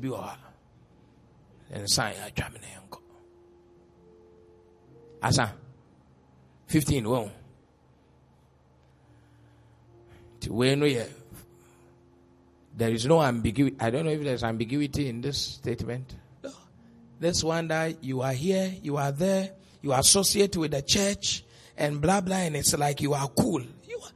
Asa. 5.22 5.54
15 6.66 7.04
wɔn. 7.04 7.32
Ti 10.40 10.50
no 10.50 10.86
yɛ. 10.88 11.23
There 12.76 12.90
is 12.90 13.06
no 13.06 13.22
ambiguity. 13.22 13.76
I 13.80 13.90
don't 13.90 14.06
know 14.06 14.12
if 14.12 14.24
there's 14.24 14.44
ambiguity 14.44 15.08
in 15.08 15.22
this 15.22 15.38
statement. 15.38 16.16
No. 16.44 16.52
This 17.20 17.44
one 17.44 17.68
that 17.68 18.04
you 18.04 18.22
are 18.22 18.34
here, 18.34 18.74
you 18.82 18.98
are 18.98 19.12
there, 19.12 19.52
you 19.82 19.94
associate 19.94 20.58
with 20.58 20.72
the 20.72 20.82
church, 20.82 21.44
and 21.78 22.02
blah 22.02 22.22
blah, 22.22 22.38
and 22.38 22.56
it's 22.56 22.76
like 22.78 23.02
you 23.02 23.14
are 23.14 23.28
cool. 23.28 23.62
You 23.88 24.00
are, 24.04 24.12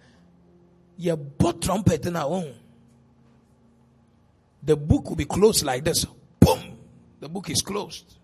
you 0.98 1.16
bought 1.16 1.62
trumpet 1.62 2.06
in 2.06 2.16
our 2.16 2.30
own. 2.30 2.54
The 4.64 4.76
book 4.76 5.10
will 5.10 5.16
be 5.16 5.26
closed 5.26 5.64
like 5.64 5.84
this. 5.84 6.06
Boom! 6.40 6.78
The 7.20 7.30
book 7.30 7.50
is 7.50 7.62
closed. 7.62 8.18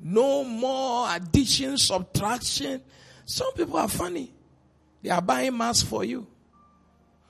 No 0.00 0.44
more 0.44 1.08
addition, 1.14 1.78
subtraction. 1.78 2.82
Some 3.24 3.52
people 3.54 3.78
are 3.78 3.88
funny. 3.88 4.32
They 5.02 5.10
are 5.10 5.22
buying 5.22 5.56
mass 5.56 5.82
for 5.82 6.04
you. 6.04 6.26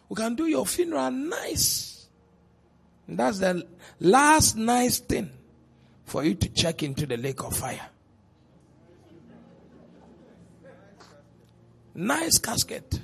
We 0.08 0.16
can 0.16 0.34
do 0.34 0.46
your 0.46 0.66
funeral 0.66 1.10
nice. 1.10 1.95
That's 3.08 3.38
the 3.38 3.66
last 4.00 4.56
nice 4.56 4.98
thing 4.98 5.30
for 6.04 6.24
you 6.24 6.34
to 6.34 6.48
check 6.48 6.82
into 6.82 7.06
the 7.06 7.16
lake 7.16 7.42
of 7.42 7.56
fire. 7.56 7.88
Nice 11.94 12.38
casket. 12.38 13.00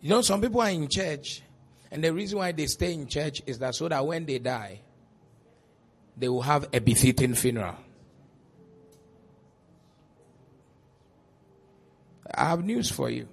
You 0.00 0.08
know, 0.08 0.22
some 0.22 0.40
people 0.40 0.60
are 0.60 0.70
in 0.70 0.88
church, 0.88 1.42
and 1.90 2.02
the 2.02 2.12
reason 2.12 2.38
why 2.38 2.50
they 2.50 2.66
stay 2.66 2.92
in 2.92 3.06
church 3.06 3.40
is 3.46 3.58
that 3.60 3.74
so 3.74 3.88
that 3.88 4.04
when 4.04 4.26
they 4.26 4.38
die, 4.40 4.80
they 6.16 6.28
will 6.28 6.42
have 6.42 6.68
a 6.72 6.80
befitting 6.80 7.34
funeral. 7.34 7.76
I 12.34 12.46
have 12.50 12.64
news 12.64 12.90
for 12.90 13.10
you. 13.10 13.28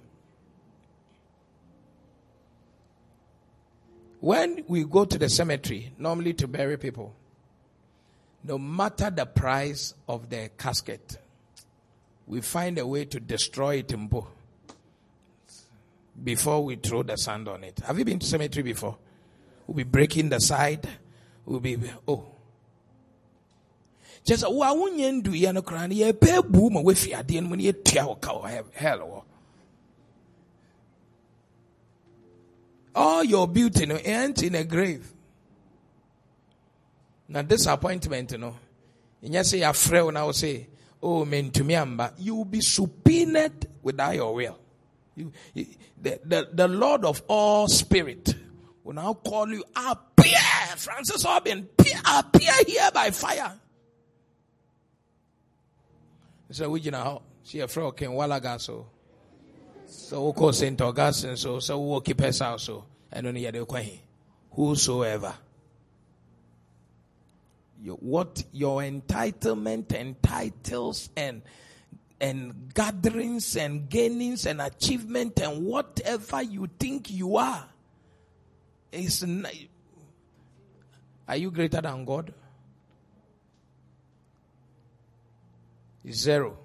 When 4.20 4.64
we 4.68 4.84
go 4.84 5.06
to 5.06 5.18
the 5.18 5.30
cemetery, 5.30 5.92
normally 5.98 6.34
to 6.34 6.46
bury 6.46 6.76
people, 6.76 7.14
no 8.44 8.58
matter 8.58 9.10
the 9.10 9.26
price 9.26 9.94
of 10.08 10.28
the 10.28 10.50
casket, 10.58 11.18
we 12.26 12.40
find 12.42 12.78
a 12.78 12.86
way 12.86 13.06
to 13.06 13.18
destroy 13.18 13.76
it 13.76 13.92
in 13.92 14.08
both 14.08 14.28
before 16.22 16.62
we 16.62 16.76
throw 16.76 17.02
the 17.02 17.16
sand 17.16 17.48
on 17.48 17.64
it. 17.64 17.80
Have 17.80 17.98
you 17.98 18.04
been 18.04 18.18
to 18.18 18.26
cemetery 18.26 18.62
before? 18.62 18.96
We'll 19.66 19.76
be 19.76 19.84
breaking 19.84 20.28
the 20.28 20.38
side. 20.38 20.86
We'll 21.46 21.60
be 21.60 21.78
oh. 22.06 22.24
Just 24.24 24.44
wa 24.48 24.72
wonye 24.72 25.12
ndu 25.12 25.34
ya 25.34 25.52
no 25.52 25.62
ye 25.90 26.12
pe 26.12 26.40
bu 26.42 26.70
ma 26.70 26.80
we 26.80 26.94
fi 26.94 27.14
ade 27.14 27.40
no 27.40 27.54
ye 27.56 27.72
tua 27.72 28.06
wo 28.06 28.14
ka 28.16 28.32
hell 28.72 29.00
wo. 29.00 29.24
All 32.94 33.24
your 33.24 33.48
beauty 33.48 33.86
no 33.86 33.96
ends 33.96 34.42
in 34.42 34.54
a 34.54 34.64
grave. 34.64 35.10
Now 37.28 37.42
disappointment 37.42 38.38
no. 38.38 38.56
Inya 39.22 39.44
say 39.44 39.58
ya 39.58 39.72
frɛ 39.72 40.12
now 40.12 40.32
say, 40.32 40.66
"Oh, 41.02 41.24
mentumi 41.24 41.80
amba." 41.80 42.12
You 42.18 42.36
will 42.36 42.44
be 42.44 42.60
subpoenaed 42.60 43.66
without 43.82 44.14
your 44.14 44.34
will. 44.34 44.58
You, 45.14 45.32
the, 46.00 46.20
the, 46.24 46.48
the 46.52 46.68
Lord 46.68 47.04
of 47.04 47.22
all 47.28 47.68
spirit 47.68 48.34
will 48.82 48.94
now 48.94 49.14
call 49.14 49.48
you, 49.48 49.62
appear, 49.76 50.38
Francis 50.76 51.24
Albin, 51.24 51.68
appear 51.78 52.52
here 52.66 52.90
by 52.92 53.10
fire. 53.10 53.52
So 56.50 56.68
we 56.70 56.80
you 56.80 56.90
know 56.90 57.22
she 57.44 57.60
a 57.60 57.68
friend 57.68 57.96
can 57.96 58.10
walaga 58.10 58.60
so. 58.60 58.86
We 60.12 60.32
call 60.32 60.52
Saint 60.52 60.80
Augustine 60.80 61.36
so 61.36 62.00
keep 62.00 62.20
us 62.22 62.40
out 62.40 62.60
so? 62.60 62.84
And 63.12 63.26
only 63.26 63.42
yet 63.42 63.56
whosoever. 64.50 65.34
What 67.84 68.44
your 68.52 68.82
entitlement 68.82 69.92
and 69.98 70.22
titles 70.22 71.10
and 71.16 71.42
and 72.20 72.74
gatherings 72.74 73.56
and 73.56 73.88
gainings 73.88 74.46
and 74.46 74.60
achievement 74.60 75.40
and 75.40 75.64
whatever 75.64 76.42
you 76.42 76.68
think 76.78 77.10
you 77.10 77.36
are 77.36 77.66
is 78.92 79.24
are 81.26 81.36
you 81.36 81.50
greater 81.50 81.80
than 81.80 82.04
God? 82.04 82.34
Zero. 86.10 86.58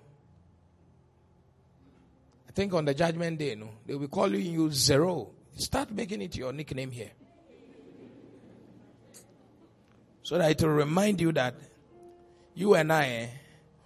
I 2.48 2.52
think 2.52 2.74
on 2.74 2.86
the 2.86 2.94
judgment 2.94 3.38
day, 3.38 3.56
no, 3.56 3.70
they 3.86 3.94
will 3.94 4.02
be 4.02 4.08
calling 4.08 4.42
you 4.42 4.72
zero. 4.72 5.30
Start 5.58 5.92
making 5.92 6.22
it 6.22 6.36
your 6.36 6.54
nickname 6.54 6.92
here. 6.92 7.12
So 10.24 10.38
that 10.38 10.52
it 10.52 10.62
will 10.62 10.74
remind 10.74 11.22
you 11.22 11.32
that 11.34 11.56
you 12.56 12.74
and 12.76 12.92
I, 12.92 13.08
eh, 13.08 13.28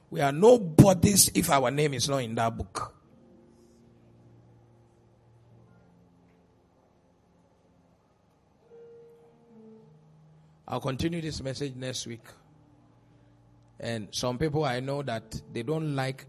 we 0.10 0.22
are 0.22 0.32
nobodies 0.32 1.32
if 1.34 1.50
our 1.50 1.70
name 1.70 1.94
is 1.94 2.08
not 2.08 2.20
in 2.20 2.36
that 2.36 2.56
book. 2.56 2.96
I'll 10.68 10.80
continue 10.80 11.20
this 11.20 11.42
message 11.42 11.76
next 11.76 12.06
week. 12.06 12.22
And 13.80 14.10
some 14.12 14.38
people 14.38 14.66
I 14.66 14.80
know 14.80 15.02
that 15.04 15.42
they 15.54 15.64
don't 15.64 15.96
like 15.96 16.26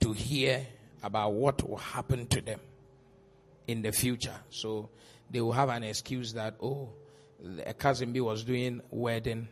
to 0.00 0.12
hear 0.12 0.64
about 1.02 1.32
what 1.32 1.68
will 1.68 1.76
happen 1.76 2.26
to 2.28 2.40
them 2.40 2.60
in 3.66 3.82
the 3.82 3.92
future. 3.92 4.34
So 4.50 4.90
they 5.30 5.40
will 5.40 5.52
have 5.52 5.68
an 5.68 5.82
excuse 5.82 6.32
that, 6.34 6.56
oh, 6.62 6.90
a 7.64 7.74
cousin 7.74 8.12
B 8.12 8.20
was 8.20 8.44
doing 8.44 8.80
wedding 8.90 9.48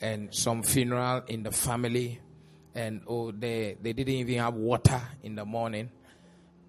and 0.00 0.34
some 0.34 0.62
funeral 0.62 1.22
in 1.28 1.42
the 1.42 1.50
family. 1.52 2.20
And 2.74 3.02
oh 3.06 3.32
they 3.32 3.76
they 3.82 3.92
didn't 3.92 4.14
even 4.14 4.38
have 4.38 4.54
water 4.54 5.00
in 5.22 5.34
the 5.34 5.44
morning 5.44 5.90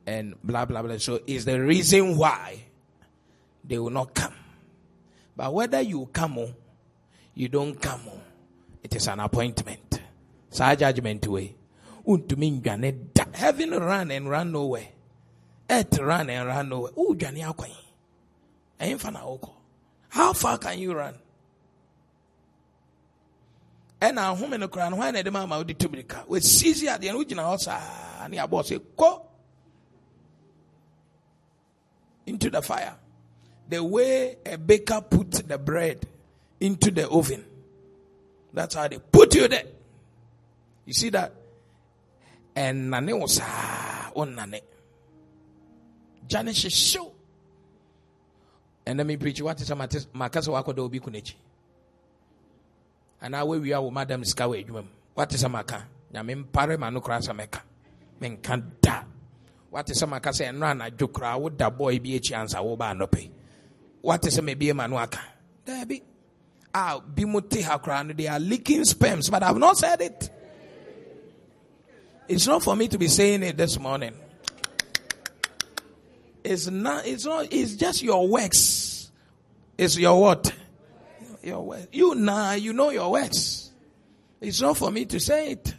and 0.05 0.36
blah 0.43 0.66
blah 0.66 0.82
blah. 0.82 0.97
So 0.97 1.22
is 1.26 1.45
the 1.45 1.61
reason 1.61 2.18
why 2.18 2.66
they 3.64 3.80
will 3.80 3.89
not 3.89 4.14
come. 4.14 4.34
But 5.38 5.53
whether 5.53 5.80
you 5.80 6.09
come 6.11 6.38
or 6.38 6.49
you 7.34 7.47
don't 7.47 7.82
come 7.82 8.01
it 8.84 8.96
is 8.96 9.08
an 9.08 9.20
appointment. 9.22 10.02
So 10.50 10.76
judgment 10.76 11.26
way 11.28 11.56
untumi 12.08 12.62
da. 13.14 13.26
Heaven 13.34 13.72
run 13.72 14.12
and 14.12 14.30
run 14.30 14.52
nowhere. 14.52 14.90
Earth 15.70 16.00
run 16.00 16.30
and 16.30 16.48
run 16.48 16.70
nowhere. 16.70 16.92
Udwane 16.92 17.42
akwan 17.44 17.72
ɛyɛmfa 18.80 19.14
na 19.14 19.20
how 20.10 20.32
far 20.34 20.58
can 20.60 20.78
you 20.78 20.94
run? 20.94 21.16
Ɛna 24.00 24.36
ahome 24.36 24.60
no 24.60 24.68
koraa 24.68 24.92
no 24.92 24.98
hwan 24.98 25.14
na 25.14 25.22
ɛde 25.22 25.32
ma 25.32 25.42
ama 25.44 25.58
wode 25.58 25.80
to 25.80 25.90
mirika 25.90 26.28
wɔsisi 26.28 26.84
adeɛ 26.88 27.14
no 27.14 27.24
wogyina 27.24 27.44
hɔ 27.44 27.60
saa. 27.60 28.28
Ne 28.28 28.38
abɔɔ 28.38 28.64
sɛ 28.64 28.80
kɔ. 28.98 29.22
Into 32.26 32.50
the 32.50 32.62
fire. 32.62 32.96
The 33.70 33.84
way 33.84 34.38
a 34.46 34.58
baker 34.58 35.02
puts 35.02 35.42
the 35.42 35.58
bread 35.58 36.08
into 36.60 36.92
the 36.92 37.10
oven 37.10 37.44
that's 38.54 38.76
how 38.76 38.88
they 38.88 38.99
put 38.99 39.34
you 39.36 39.47
there. 39.47 39.64
You 40.86 40.93
see 40.93 41.10
that? 41.10 41.34
And 42.56 42.91
ɛnane 42.93 43.14
wo 43.18 43.22
ah, 43.22 43.24
oh, 43.24 43.28
saa 43.28 44.12
wonnane 44.16 44.62
gya 46.30 46.43
ne 46.45 46.51
hyehyew 46.51 47.06
ɛnɛ 48.86 49.04
mepreakyi 49.08 49.41
wate 49.41 49.64
sɛ 49.64 49.76
maka 50.14 50.39
sɛ 50.39 50.51
wakɔda 50.54 50.80
obi 50.84 50.99
ku 50.99 51.10
n'akyi 51.10 51.34
anaa 53.22 53.43
wawia 53.45 53.82
wo 53.82 53.89
madam 53.89 54.24
sika 54.24 54.43
wɔ 54.45 54.62
adwuma 54.64 54.84
mu 54.84 54.89
wate 55.16 55.36
sɛ 55.36 55.49
maka 55.49 55.88
nyame 56.14 56.36
mpare 56.45 56.78
ma 56.78 56.89
no 56.91 57.01
koraa 57.01 57.20
sɛ 57.26 57.34
mɛka 57.34 57.62
menka 58.22 58.62
da 58.82 59.04
wate 59.72 59.93
sɛ 59.93 60.08
maka 60.08 60.30
sɛ 60.30 60.51
ɛno 60.54 60.66
anadwo 60.72 61.08
koraa 61.12 61.39
woda 61.41 61.70
bɔɔ 61.72 62.01
bi 62.04 62.10
akyi 62.20 62.36
ansa 62.36 62.62
woba 62.62 62.93
anɔpɛ 62.93 63.32
wate 64.04 64.30
sɛ 64.30 64.41
mabie 64.45 64.74
ma 64.76 64.86
no 64.88 64.97
aka 64.97 65.20
daabi 65.66 65.74
a 65.82 65.86
bi 65.86 66.01
mo 66.04 66.04
te 66.04 66.04
ha 66.04 66.04
koraa 66.04 66.12
Ah, 66.76 67.02
no 67.16 67.42
they 68.16 68.28
are 68.28 68.40
leaking 68.40 68.84
sperms 68.84 69.30
but 69.30 69.44
i've 69.44 69.58
not 69.58 69.78
said 69.78 70.02
it 70.02 70.30
it's 72.28 72.48
not 72.48 72.64
for 72.64 72.76
me 72.76 72.88
to 72.88 72.98
be 72.98 73.08
saying 73.08 73.44
it 73.44 73.58
this 73.58 73.80
morning 73.80 74.14
It's 76.44 76.68
not, 76.68 77.08
it's 77.08 77.26
not, 77.26 77.48
it's 77.52 77.76
just 77.76 78.04
your 78.04 78.28
works. 78.28 79.12
It's 79.78 79.98
your 79.98 80.20
what? 80.20 80.54
Your 81.42 81.66
works. 81.66 81.88
You 81.92 82.16
now, 82.16 82.52
you 82.54 82.74
know 82.74 82.90
your 82.90 83.12
works. 83.12 83.72
It's 84.42 84.62
not 84.62 84.78
for 84.78 84.92
me 84.92 85.06
to 85.06 85.20
say 85.20 85.52
it. 85.52 85.76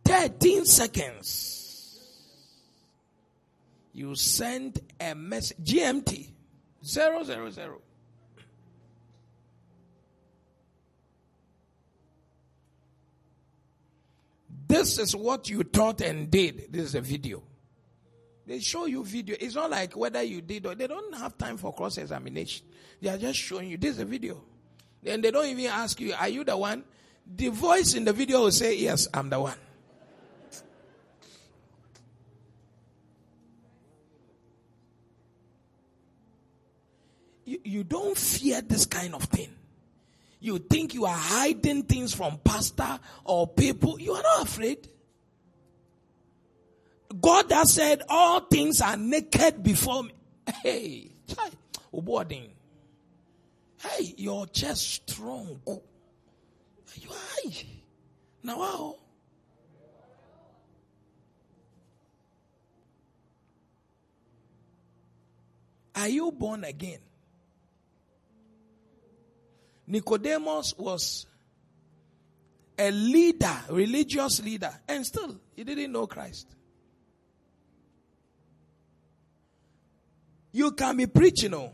13 0.04 0.64
seconds. 0.64 2.00
You 3.94 4.16
send 4.16 4.80
a 5.00 5.14
message 5.14 5.58
GMT 5.62 6.32
000. 6.82 7.80
This 14.66 14.98
is 14.98 15.14
what 15.14 15.48
you 15.48 15.62
thought 15.62 16.00
and 16.00 16.28
did. 16.30 16.72
This 16.72 16.82
is 16.82 16.96
a 16.96 17.00
video. 17.00 17.47
They 18.48 18.60
show 18.60 18.86
you 18.86 19.04
video. 19.04 19.36
It's 19.38 19.54
not 19.54 19.70
like 19.70 19.94
whether 19.94 20.22
you 20.22 20.40
did 20.40 20.64
or 20.64 20.74
they 20.74 20.86
don't 20.86 21.14
have 21.16 21.36
time 21.36 21.58
for 21.58 21.70
cross 21.74 21.98
examination. 21.98 22.64
They 22.98 23.10
are 23.10 23.18
just 23.18 23.38
showing 23.38 23.68
you 23.68 23.76
this 23.76 23.96
is 23.96 23.98
a 23.98 24.06
video. 24.06 24.40
Then 25.02 25.20
they 25.20 25.30
don't 25.30 25.44
even 25.44 25.66
ask 25.66 26.00
you, 26.00 26.14
are 26.18 26.30
you 26.30 26.44
the 26.44 26.56
one? 26.56 26.82
The 27.26 27.48
voice 27.48 27.92
in 27.92 28.06
the 28.06 28.12
video 28.14 28.40
will 28.40 28.50
say, 28.50 28.74
yes, 28.78 29.06
I'm 29.12 29.28
the 29.28 29.38
one. 29.38 29.58
You, 37.44 37.60
you 37.64 37.84
don't 37.84 38.16
fear 38.16 38.62
this 38.62 38.86
kind 38.86 39.14
of 39.14 39.24
thing. 39.24 39.50
You 40.40 40.58
think 40.58 40.94
you 40.94 41.04
are 41.04 41.14
hiding 41.14 41.82
things 41.82 42.14
from 42.14 42.38
pastor 42.42 42.98
or 43.24 43.46
people. 43.46 44.00
You 44.00 44.14
are 44.14 44.22
not 44.22 44.44
afraid. 44.44 44.88
God 47.20 47.50
has 47.52 47.72
said, 47.72 48.02
All 48.08 48.40
things 48.40 48.80
are 48.80 48.96
naked 48.96 49.62
before 49.62 50.04
me. 50.04 50.12
Hey, 50.62 51.12
boarding. 51.92 52.50
Hey, 53.80 54.14
your 54.16 54.46
chest 54.46 55.10
strong. 55.10 55.60
You 55.66 57.10
are. 57.10 57.50
Now, 58.42 58.58
wow. 58.58 58.96
Are 65.94 66.08
you 66.08 66.30
born 66.30 66.64
again? 66.64 67.00
Nicodemus 69.86 70.74
was 70.76 71.26
a 72.78 72.90
leader, 72.90 73.56
religious 73.70 74.42
leader, 74.42 74.72
and 74.86 75.04
still 75.04 75.40
he 75.56 75.64
didn't 75.64 75.90
know 75.90 76.06
Christ. 76.06 76.54
You 80.58 80.72
can 80.72 80.96
be 80.96 81.06
preaching, 81.06 81.54
oh, 81.54 81.70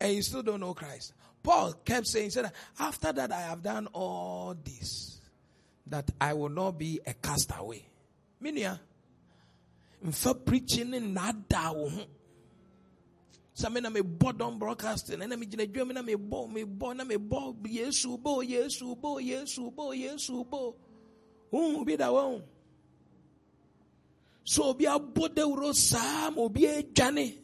and 0.00 0.14
you 0.14 0.22
still 0.22 0.42
don't 0.42 0.60
know 0.60 0.72
Christ. 0.72 1.12
Paul 1.42 1.74
kept 1.84 2.06
saying, 2.06 2.30
said, 2.30 2.50
after 2.80 3.12
that 3.12 3.30
I 3.30 3.42
have 3.42 3.62
done 3.62 3.88
all 3.92 4.56
this, 4.64 5.20
that 5.88 6.10
I 6.18 6.32
will 6.32 6.48
not 6.48 6.78
be 6.78 7.00
a 7.06 7.12
castaway. 7.12 7.84
Minia, 8.42 8.78
ah, 8.80 10.10
for 10.12 10.32
preaching 10.32 10.94
in 10.94 11.12
nada 11.12 11.74
wo 11.74 11.90
ho. 11.90 12.04
Sɛ 13.54 13.70
me 13.70 13.82
na 13.82 13.90
me 13.90 14.00
bɔ 14.00 14.58
broadcasting 14.58 15.18
ɛna 15.18 15.38
me 15.38 15.44
gyina 15.44 15.70
dwam 15.70 15.92
na 15.92 16.00
me 16.00 16.14
bɔ 16.14 16.50
me 16.50 16.64
bɔ 16.64 16.96
na 16.96 17.04
me 17.04 17.16
bɔ 17.16 17.54
yesu 17.66 18.16
bo 18.16 18.40
yesu 18.40 18.98
bo 18.98 19.18
yesu 19.18 19.70
bo 19.70 19.92
yesu 19.92 20.42
bo. 20.48 20.74
Wohu 21.52 21.84
bi 21.84 21.96
da 21.96 22.08
wɔn. 22.08 22.42
So 24.42 24.70
obi 24.70 24.86
abɔ 24.86 25.28
dawuro 25.34 25.74
saa 25.74 26.30
ma 26.30 26.40
obi 26.40 26.62
adwane 26.62 27.43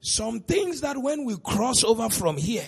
Some 0.00 0.40
things 0.40 0.80
that 0.82 0.96
when 0.96 1.24
we 1.24 1.36
cross 1.36 1.84
over 1.84 2.08
from 2.08 2.36
here, 2.36 2.66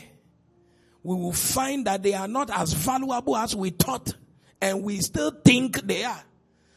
we 1.03 1.15
will 1.15 1.33
find 1.33 1.87
that 1.87 2.03
they 2.03 2.15
are 2.15 2.29
not 2.29 2.51
as 2.51 2.73
valuable 2.73 3.37
as 3.37 3.55
we 3.57 3.71
thought 3.71 4.13
and 4.61 4.83
we 4.83 4.99
still 4.99 5.31
think 5.45 5.81
they 5.83 6.05
are. 6.05 6.23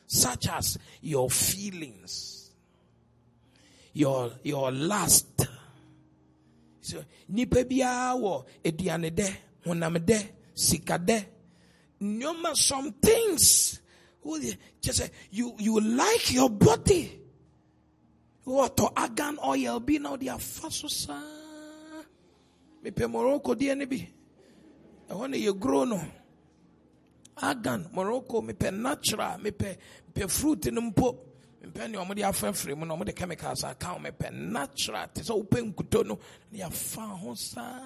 Such 0.05 0.47
as 0.49 0.77
your 1.01 1.29
feelings, 1.29 2.51
your, 3.93 4.31
your 4.43 4.71
lust. 4.71 5.47
So, 6.81 7.03
nipa 7.29 7.63
biara 7.63 8.13
wɔ 8.19 8.45
aduane 8.63 9.09
dɛ, 9.11 9.35
honam 9.65 9.97
dɛ, 9.97 10.27
sika 10.53 10.99
some 12.55 12.91
things. 12.93 13.79
Just 14.81 15.09
you, 15.31 15.55
you 15.57 15.79
like 15.79 16.33
your 16.33 16.49
body. 16.49 17.22
Wɔtɔ 18.45 18.91
agan 18.95 19.37
oil 19.43 19.79
bi 19.79 19.97
na 19.97 20.15
ɔde 20.15 20.27
afa 20.33 20.69
so 20.71 20.87
saa 20.87 21.21
mepɛ 22.83 23.09
morocco 23.09 23.55
deɛ 23.55 23.77
no 23.77 23.85
bi. 23.85 24.07
Ɛhɔ 25.09 25.29
no 25.29 25.37
yɛguro 25.37 25.87
no. 25.87 26.01
Agan 27.41 27.89
morocco 27.93 28.41
mepɛ 28.41 28.73
natural 28.73 29.39
mepɛ 29.39 29.77
mepɛ 30.13 30.29
fruit 30.31 30.71
no 30.73 30.81
mpo. 30.81 31.17
Mepɛ 31.63 31.89
ne 31.91 31.97
ɔmode 31.97 32.19
afrɛfrɛ 32.23 32.77
mu 32.77 32.85
na 32.85 32.95
ɔmode 32.95 33.15
chemicals 33.15 33.63
aka 33.63 33.93
wo 33.93 33.99
mepɛ 33.99 34.31
natural 34.33 35.07
te 35.13 35.21
sɛ 35.21 35.31
wopɛ 35.47 35.73
nkuto 35.73 36.05
no. 36.05 36.19
Ne 36.51 36.59
yɛfa 36.59 37.19
ho 37.19 37.33
saa 37.35 37.79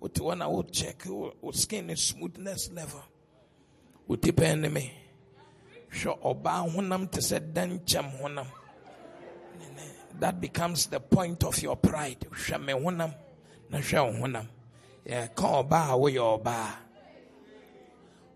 wote 0.00 0.14
hɔ 0.14 0.38
na 0.38 0.48
wocheck 0.48 1.06
wo 1.06 1.50
skin 1.52 1.94
smoothness 1.96 2.70
level. 2.72 3.02
Wote 4.08 4.22
pɛn 4.22 4.60
ne 4.60 4.68
me 4.68 4.92
hwɛ 5.90 6.20
ɔbaa 6.20 6.68
honam 6.74 7.08
te 7.10 7.20
sɛ 7.20 7.52
dankyɛm 7.52 8.20
honam. 8.20 8.46
That 10.20 10.40
becomes 10.40 10.86
the 10.86 11.00
point 11.00 11.44
of 11.44 11.60
your 11.62 11.76
pride. 11.76 12.26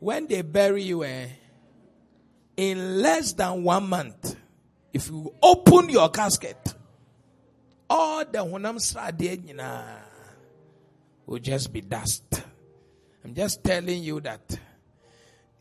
When 0.01 0.27
they 0.27 0.43
bury 0.43 0.83
you, 0.83 1.05
eh, 1.05 1.27
in 2.57 3.01
less 3.03 3.33
than 3.33 3.63
one 3.63 3.89
month, 3.89 4.37
if 4.93 5.09
you 5.09 5.33
open 5.43 5.89
your 5.89 6.09
casket, 6.11 6.75
all 7.89 8.25
the 8.25 8.39
honam 8.39 8.79
srade 8.79 10.01
will 11.27 11.39
just 11.39 11.73
be 11.73 11.81
dust. 11.81 12.43
I'm 13.25 13.35
just 13.35 13.63
telling 13.63 14.03
you 14.03 14.21
that 14.21 14.59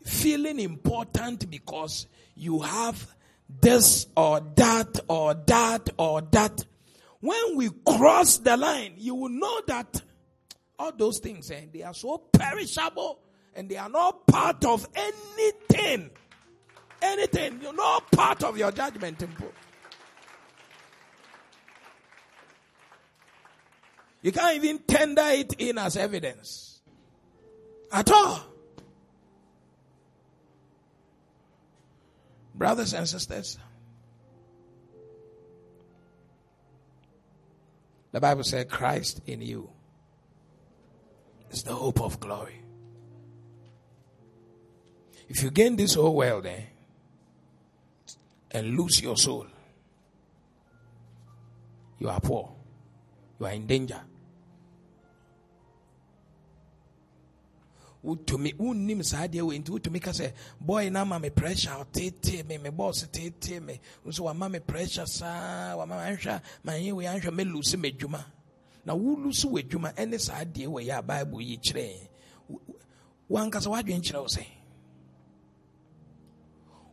feeling 0.04 0.60
important 0.60 1.50
because 1.50 2.08
you 2.36 2.60
have 2.60 3.08
this 3.50 4.08
or 4.16 4.42
that 4.56 5.00
or 5.08 5.34
that 5.34 5.90
or 5.98 6.22
that. 6.22 6.66
When 7.20 7.56
we 7.56 7.70
cross 7.86 8.38
the 8.38 8.58
line, 8.58 8.94
you 8.98 9.16
will 9.16 9.30
know 9.30 9.62
that 9.68 10.02
all 10.78 10.92
those 10.96 11.20
things, 11.20 11.50
eh, 11.52 11.66
they 11.74 11.84
are 11.84 11.94
so 11.94 12.18
perishable 12.18 13.20
and 13.56 13.68
they 13.68 13.78
are 13.78 13.90
not 13.90 14.28
part 14.28 14.64
of 14.66 14.88
anything. 14.96 16.12
Anything. 17.02 17.60
You're 17.62 17.74
not 17.74 18.12
part 18.12 18.44
of 18.44 18.58
your 18.58 18.72
judgment. 18.72 19.24
You 24.22 24.32
can't 24.32 24.56
even 24.56 24.80
tender 24.80 25.24
it 25.26 25.54
in 25.60 25.78
as 25.78 25.96
evidence. 25.96 26.82
At 27.92 28.12
all. 28.12 28.57
Brothers 32.58 32.94
and 32.94 33.08
sisters, 33.08 33.60
the 38.12 38.20
Bible 38.20 38.44
said 38.44 38.68
Christ 38.68 39.22
in 39.28 39.42
you 39.42 39.70
is 41.52 41.62
the 41.62 41.74
hope 41.74 42.02
of 42.02 42.20
glory. 42.20 42.64
If 45.30 45.44
you 45.44 45.52
gain 45.52 45.76
this 45.76 45.94
whole 45.94 46.16
world 46.16 46.48
eh, 46.48 46.62
and 48.50 48.76
lose 48.76 49.02
your 49.02 49.18
soul, 49.18 49.46
you 52.00 52.10
are 52.10 52.20
poor. 52.20 52.56
You 53.40 53.46
are 53.46 53.52
in 53.52 53.68
danger. 53.68 54.02
Wotumi 58.08 58.54
wonnim 58.58 59.04
saa 59.04 59.28
deɛ 59.28 59.42
wei 59.42 59.60
nti 59.60 59.70
wotumi 59.72 60.00
ka 60.02 60.12
sɛ 60.12 60.32
boy 60.60 60.90
na 60.90 61.02
ama 61.02 61.20
me 61.20 61.30
pressure 61.30 61.72
ɔtetee 61.72 62.48
me 62.48 62.58
me 62.58 62.70
boss 62.70 63.04
tetee 63.12 63.60
me. 63.60 63.80
Nso 64.06 64.24
wama 64.24 64.50
me 64.50 64.60
pressure 64.60 65.06
saa 65.06 65.76
wama 65.76 65.96
anhwɛ 66.08 66.42
manyɛ 66.66 66.94
wei 66.94 67.06
anhwɛ 67.06 67.30
mɛlusi 67.30 67.76
m'adwuma 67.76 68.24
na 68.86 68.94
wolusi 68.96 69.46
w'adwuma 69.46 69.94
ɛne 69.96 70.20
saa 70.20 70.44
deɛ 70.46 70.68
wei 70.68 70.90
a 70.90 71.02
bible 71.02 71.42
yi 71.42 71.58
kyerɛ 71.58 72.08
wankasa 73.30 73.68
wadwen 73.70 74.02
kyerɛ 74.02 74.22
wo 74.22 74.28
sɛ 74.28 74.46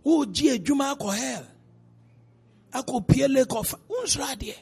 wogye 0.04 0.58
adwuma 0.58 0.94
akɔ 0.96 1.16
hell. 1.16 1.46
Akɔ 2.74 3.06
pie 3.06 3.26
lake 3.28 3.54
of 3.54 3.74
wonsoro 3.88 4.24
adeɛ 4.34 4.56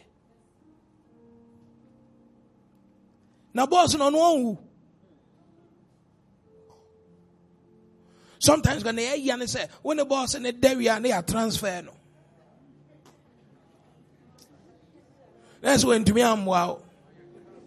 na 3.55 3.67
boss 3.67 3.95
no 3.95 4.11
ɔno 4.11 4.19
ɔnwu 4.37 4.59
sometimes 8.43 8.84
when 8.84 8.97
they 8.97 9.20
hear 9.20 9.34
and 9.34 9.49
say 9.49 9.66
when 9.82 9.97
the 9.97 10.05
boss 10.05 10.34
in 10.34 10.43
the 10.43 10.53
dairy 10.53 10.88
and 10.88 11.05
they 11.05 11.12
are 11.12 11.22
transfer 11.22 11.80
no. 11.82 11.93
That's 15.61 15.84
when 15.84 16.05
to 16.05 16.12
me 16.12 16.22
I'm 16.22 16.45
wow. 16.45 16.82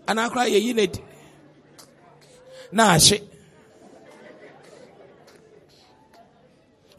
And 0.07 0.19
I 0.19 0.27
cry 0.29 0.47
a 0.47 0.59
unit 0.59 1.01
nah 2.71 2.97
shit. 2.97 3.31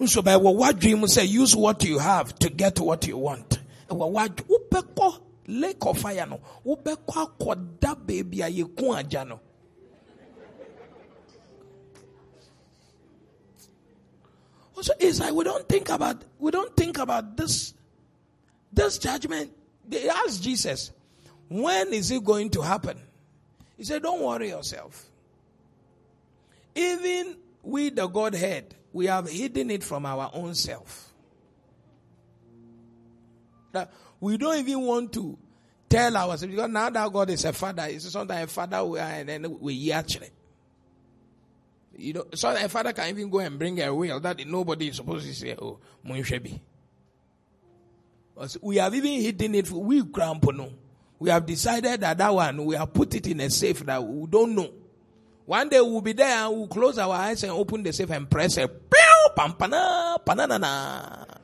So 0.07 0.23
by 0.23 0.37
what 0.37 0.79
dream 0.79 1.07
say 1.07 1.25
use 1.27 1.55
what 1.55 1.85
you 1.85 1.99
have 1.99 2.39
to 2.41 2.49
get 2.49 2.81
what 2.81 3.07
you 3.07 3.19
want. 3.19 3.61
What 3.89 5.21
lake 5.49 5.77
of 5.87 5.99
fire 5.99 6.27
no. 6.27 6.41
Wobɛkɔ 6.65 7.39
akɔda 7.39 7.95
baabi 8.07 8.41
a 8.41 8.51
yɛku 8.51 8.97
agya 8.99 9.29
no 9.29 9.41
So 14.81 14.93
it's 15.01 15.21
like 15.21 15.33
we 15.33 15.45
don't 15.45 15.69
think 15.69 15.89
about 15.89 16.23
we 16.39 16.51
don't 16.51 16.77
think 16.77 16.99
about 16.99 17.37
this 17.37 17.75
this 18.73 18.99
judgment. 18.99 19.51
They 19.89 20.09
asked 20.09 20.43
Jesus, 20.43 20.91
when 21.49 21.93
is 21.93 22.11
it 22.11 22.25
going 22.25 22.51
to 22.51 22.61
happen? 22.61 22.99
He 23.77 23.85
said, 23.85 24.03
Don't 24.03 24.23
worry 24.23 24.49
yourself. 24.49 25.07
Even 26.75 27.37
we, 27.63 27.91
the 27.91 28.07
Godhead, 28.07 28.75
we 28.93 29.07
have 29.07 29.29
hidden 29.29 29.71
it 29.71 29.83
from 29.83 30.07
our 30.07 30.31
own 30.35 30.55
self. 30.55 31.13
That 33.73 33.93
we 34.21 34.37
don't 34.37 34.59
even 34.59 34.83
want 34.83 35.13
to 35.15 35.39
tell 35.89 36.17
ourselves 36.17 36.47
because 36.47 36.71
now 36.71 36.91
that 36.91 37.13
God 37.13 37.31
is 37.31 37.45
a 37.45 37.53
father, 37.53 37.87
it's 37.89 38.11
sometimes 38.11 38.51
a 38.51 38.55
father 38.55 38.85
we 38.85 38.99
are, 38.99 39.11
and 39.11 39.29
then 39.29 39.59
we 39.61 39.93
actually. 39.93 40.31
You 41.99 42.13
know, 42.13 42.25
so 42.35 42.55
a 42.55 42.69
father 42.69 42.93
can 42.93 43.09
even 43.09 43.31
go 43.31 43.39
and 43.39 43.59
bring 43.59 43.81
a 43.81 43.95
will 43.95 44.21
that 44.21 44.47
nobody 44.47 44.89
is 44.89 44.97
supposed 44.97 45.27
to 45.27 45.35
say, 45.35 45.55
oh, 45.61 45.79
Munshebi. 46.07 46.61
We 48.61 48.77
have 48.77 48.95
even 48.95 49.13
hidden 49.21 49.55
it 49.55 49.71
we 49.71 50.03
no. 50.03 50.73
We 51.19 51.31
have 51.31 51.47
decided 51.47 52.01
that 52.03 52.19
that 52.19 52.35
one, 52.35 52.67
we 52.67 52.75
have 52.77 52.93
put 52.93 53.15
it 53.15 53.27
in 53.27 53.41
a 53.41 53.49
safe 53.49 53.81
that 53.81 54.05
we 54.05 54.27
don't 54.27 54.55
know. 54.55 54.71
One 55.47 55.69
day 55.69 55.81
we'll 55.81 56.01
be 56.03 56.13
there 56.13 56.27
and 56.47 56.55
we'll 56.55 56.67
close 56.67 56.99
our 56.99 57.15
eyes 57.15 57.43
and 57.45 57.53
open 57.53 57.83
the 57.83 57.93
safe 57.93 58.11
and 58.11 58.29
press 58.29 58.59
a 58.59 58.69
pew, 58.69 59.29
pampana, 59.37 60.19
panana. 60.25 61.39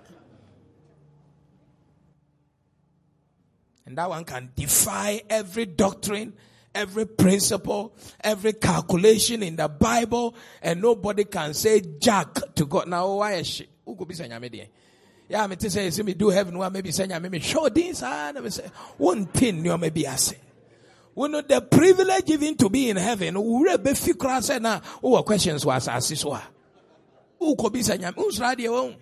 And 3.86 3.96
that 3.96 4.10
one 4.10 4.24
can 4.24 4.50
defy 4.54 5.22
every 5.30 5.66
doctrine, 5.66 6.34
every 6.74 7.06
principle, 7.06 7.94
every 8.20 8.54
calculation 8.54 9.42
in 9.42 9.56
the 9.56 9.68
Bible, 9.68 10.34
and 10.60 10.80
nobody 10.80 11.24
can 11.24 11.54
say 11.54 11.80
jack 11.98 12.54
to 12.54 12.66
God. 12.66 12.88
Now, 12.88 13.14
why 13.14 13.34
is 13.34 13.46
she? 13.46 13.68
Who 13.84 13.96
could 13.96 14.08
be 14.08 14.14
saying, 14.14 14.32
yeah, 15.28 15.46
me 15.46 15.56
to 15.56 15.70
say, 15.70 15.88
see 15.90 16.02
me 16.02 16.14
do 16.14 16.28
heaven, 16.28 16.58
well, 16.58 16.70
maybe 16.70 16.92
saying, 16.92 17.10
me 17.30 17.38
show 17.40 17.68
this, 17.68 18.02
ah, 18.02 18.32
and 18.34 18.44
me 18.44 18.50
say, 18.50 18.70
one 18.98 19.26
thing, 19.26 19.64
you 19.64 19.78
maybe 19.78 20.06
I 20.06 20.16
say. 20.16 20.38
We 21.14 21.28
know 21.28 21.40
the 21.42 21.60
privilege 21.60 22.26
given 22.26 22.56
to 22.56 22.68
be 22.68 22.90
in 22.90 22.96
heaven, 22.96 23.42
we 23.42 23.76
be 23.78 23.90
fikra 23.90 24.42
say 24.42 24.58
na, 24.58 24.80
who 25.00 25.22
questions 25.22 25.64
was 25.64 25.88
asiswa. 25.88 26.42
Who 27.38 27.56
could 27.56 27.72
be 27.72 27.82
saying, 27.82 28.02
who's 28.14 28.38
radio? 28.40 28.94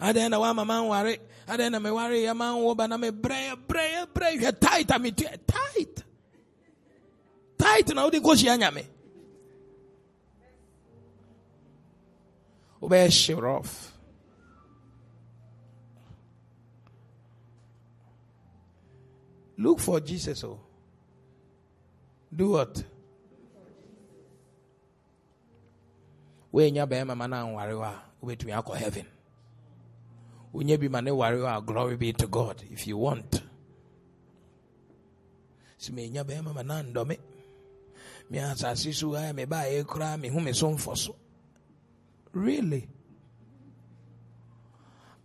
Adɛn 0.00 0.30
na 0.30 0.38
wama 0.38 0.66
man 0.66 0.86
ware 0.86 1.16
adɛn 1.46 1.72
na 1.72 1.78
meware 1.78 2.16
yɛ 2.22 2.36
man 2.36 2.56
wo 2.56 2.74
ba 2.74 2.86
na 2.86 2.96
mebrɛ 2.96 3.56
brɛ 3.66 4.06
brɛ 4.12 4.38
hwɛ 4.38 4.60
tight 4.60 4.90
a 4.90 4.94
metua 4.98 5.36
tight. 5.46 6.02
Tight 7.58 7.94
na 7.94 8.04
wode 8.04 8.20
kɔhyia 8.20 8.58
nyame 8.58 8.86
wobɛyɛ 12.82 13.10
shiver 13.12 13.48
off. 13.48 13.92
Look 19.58 19.80
for 19.80 20.00
jesus 20.00 20.44
oh. 20.44 20.60
Do 22.34 22.50
what? 22.50 22.84
Woanya 26.52 26.86
bɛrima 26.86 27.16
ma 27.16 27.26
no 27.26 27.36
anware 27.36 27.72
hɔ 27.72 27.82
a 27.82 28.02
wobɛtumi 28.22 28.62
akɔ 28.62 28.76
heaven 28.76 29.06
glory 31.66 31.96
be 31.96 32.12
to 32.12 32.26
God 32.26 32.62
if 32.70 32.86
you 32.86 32.96
want. 32.98 33.42
Me 35.92 36.10
mama 36.42 36.62
na 36.62 36.82
ndome. 36.82 37.18
Me 38.30 38.38
so 40.52 40.70
mfo 40.72 41.14
Really? 42.32 42.88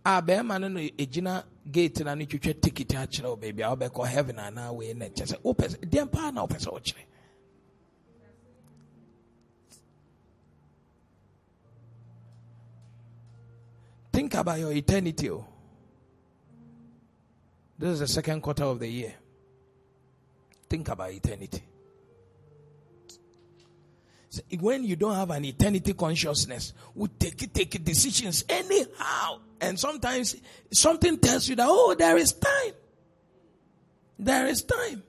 a 0.04 0.22
no 0.22 1.42
gate 1.70 2.00
na 2.04 2.14
no 2.14 2.24
twitwa 2.24 2.60
ticket 2.60 2.88
akyerɛ 2.88 3.28
wo 3.28 3.36
baabi 3.36 3.62
a 3.62 3.76
wobɛkɔ 3.76 4.06
heaven 4.06 4.36
anaa 4.36 4.72
wei 4.74 4.92
na 4.94 5.06
kyɛ 5.06 5.26
sɛ 5.26 5.36
wopɛ 5.42 5.68
sɛ 5.68 5.78
deɛ 5.88 6.32
na 6.34 6.44
wopɛ 6.46 6.58
sɛ 6.58 6.72
wokyerɛ 6.72 7.04
Think 14.12 14.34
about 14.34 14.58
your 14.58 14.72
eternity. 14.72 15.30
Oh. 15.30 15.46
This 17.78 17.94
is 17.94 18.00
the 18.00 18.08
second 18.08 18.42
quarter 18.42 18.64
of 18.64 18.78
the 18.78 18.88
year. 18.88 19.14
Think 20.68 20.88
about 20.88 21.12
eternity. 21.12 21.62
So 24.28 24.40
when 24.60 24.84
you 24.84 24.96
don't 24.96 25.14
have 25.14 25.30
an 25.30 25.44
eternity 25.44 25.92
consciousness, 25.92 26.72
we 26.94 27.08
take 27.08 27.52
take 27.52 27.84
decisions 27.84 28.44
anyhow. 28.48 29.40
And 29.60 29.78
sometimes 29.78 30.36
something 30.72 31.18
tells 31.18 31.48
you 31.48 31.56
that, 31.56 31.66
oh, 31.68 31.94
there 31.98 32.16
is 32.16 32.32
time. 32.32 32.72
There 34.18 34.46
is 34.46 34.62
time. 34.62 35.02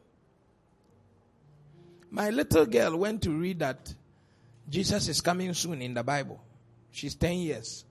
My 2.12 2.30
little 2.30 2.66
girl 2.66 2.98
went 2.98 3.22
to 3.24 3.32
read 3.32 3.60
that 3.60 3.94
Jesus 4.70 5.08
is 5.08 5.22
coming 5.22 5.54
soon 5.54 5.82
in 5.82 5.94
the 5.94 6.04
Bible. 6.04 6.44
She's 6.92 7.16
10 7.16 7.38
years. 7.38 7.86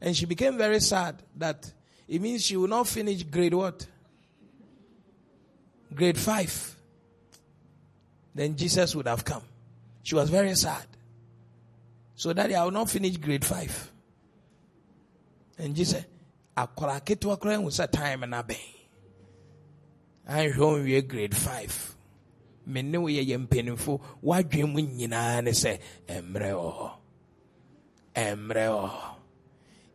And 0.00 0.16
she 0.16 0.26
became 0.26 0.58
very 0.58 0.80
sad 0.80 1.22
that 1.36 1.72
it 2.08 2.20
means 2.20 2.44
she 2.44 2.56
will 2.56 2.68
not 2.68 2.86
finish 2.86 3.22
grade 3.22 3.54
what? 3.54 3.86
Grade 5.94 6.18
5. 6.18 6.76
Then 8.34 8.56
Jesus 8.56 8.94
would 8.96 9.06
have 9.06 9.24
come. 9.24 9.42
She 10.02 10.14
was 10.14 10.28
very 10.28 10.54
sad. 10.54 10.86
So 12.16 12.32
daddy, 12.32 12.54
I 12.54 12.64
will 12.64 12.72
not 12.72 12.90
finish 12.90 13.16
grade 13.16 13.44
5. 13.44 13.92
And 15.58 15.74
Jesus, 15.74 16.04
akwara 16.56 17.00
ketewa 17.00 17.38
kora 17.38 17.56
hu 17.56 17.68
sɛ 17.70 17.90
time 17.90 18.30
na 18.30 18.42
bɛn 18.42 18.56
anhwɛ 20.28 20.56
ɔnwie 20.56 21.08
grade 21.08 21.36
5 21.36 21.96
me 22.66 22.82
ne 22.82 22.98
wo 22.98 23.08
yɛ 23.08 23.26
yɛ 23.26 23.38
mpanimfo 23.46 24.00
woadwen 24.22 24.72
mu 24.72 24.80
nyinaa 24.80 25.42
ne 25.42 25.50
sɛ 25.50 25.78
mmerɛ 26.08 26.50
wɔ 26.54 26.70
hɔ 26.78 28.36
mmerɛ 28.36 28.66
wɔ 28.70 28.88
hɔ 28.90 29.13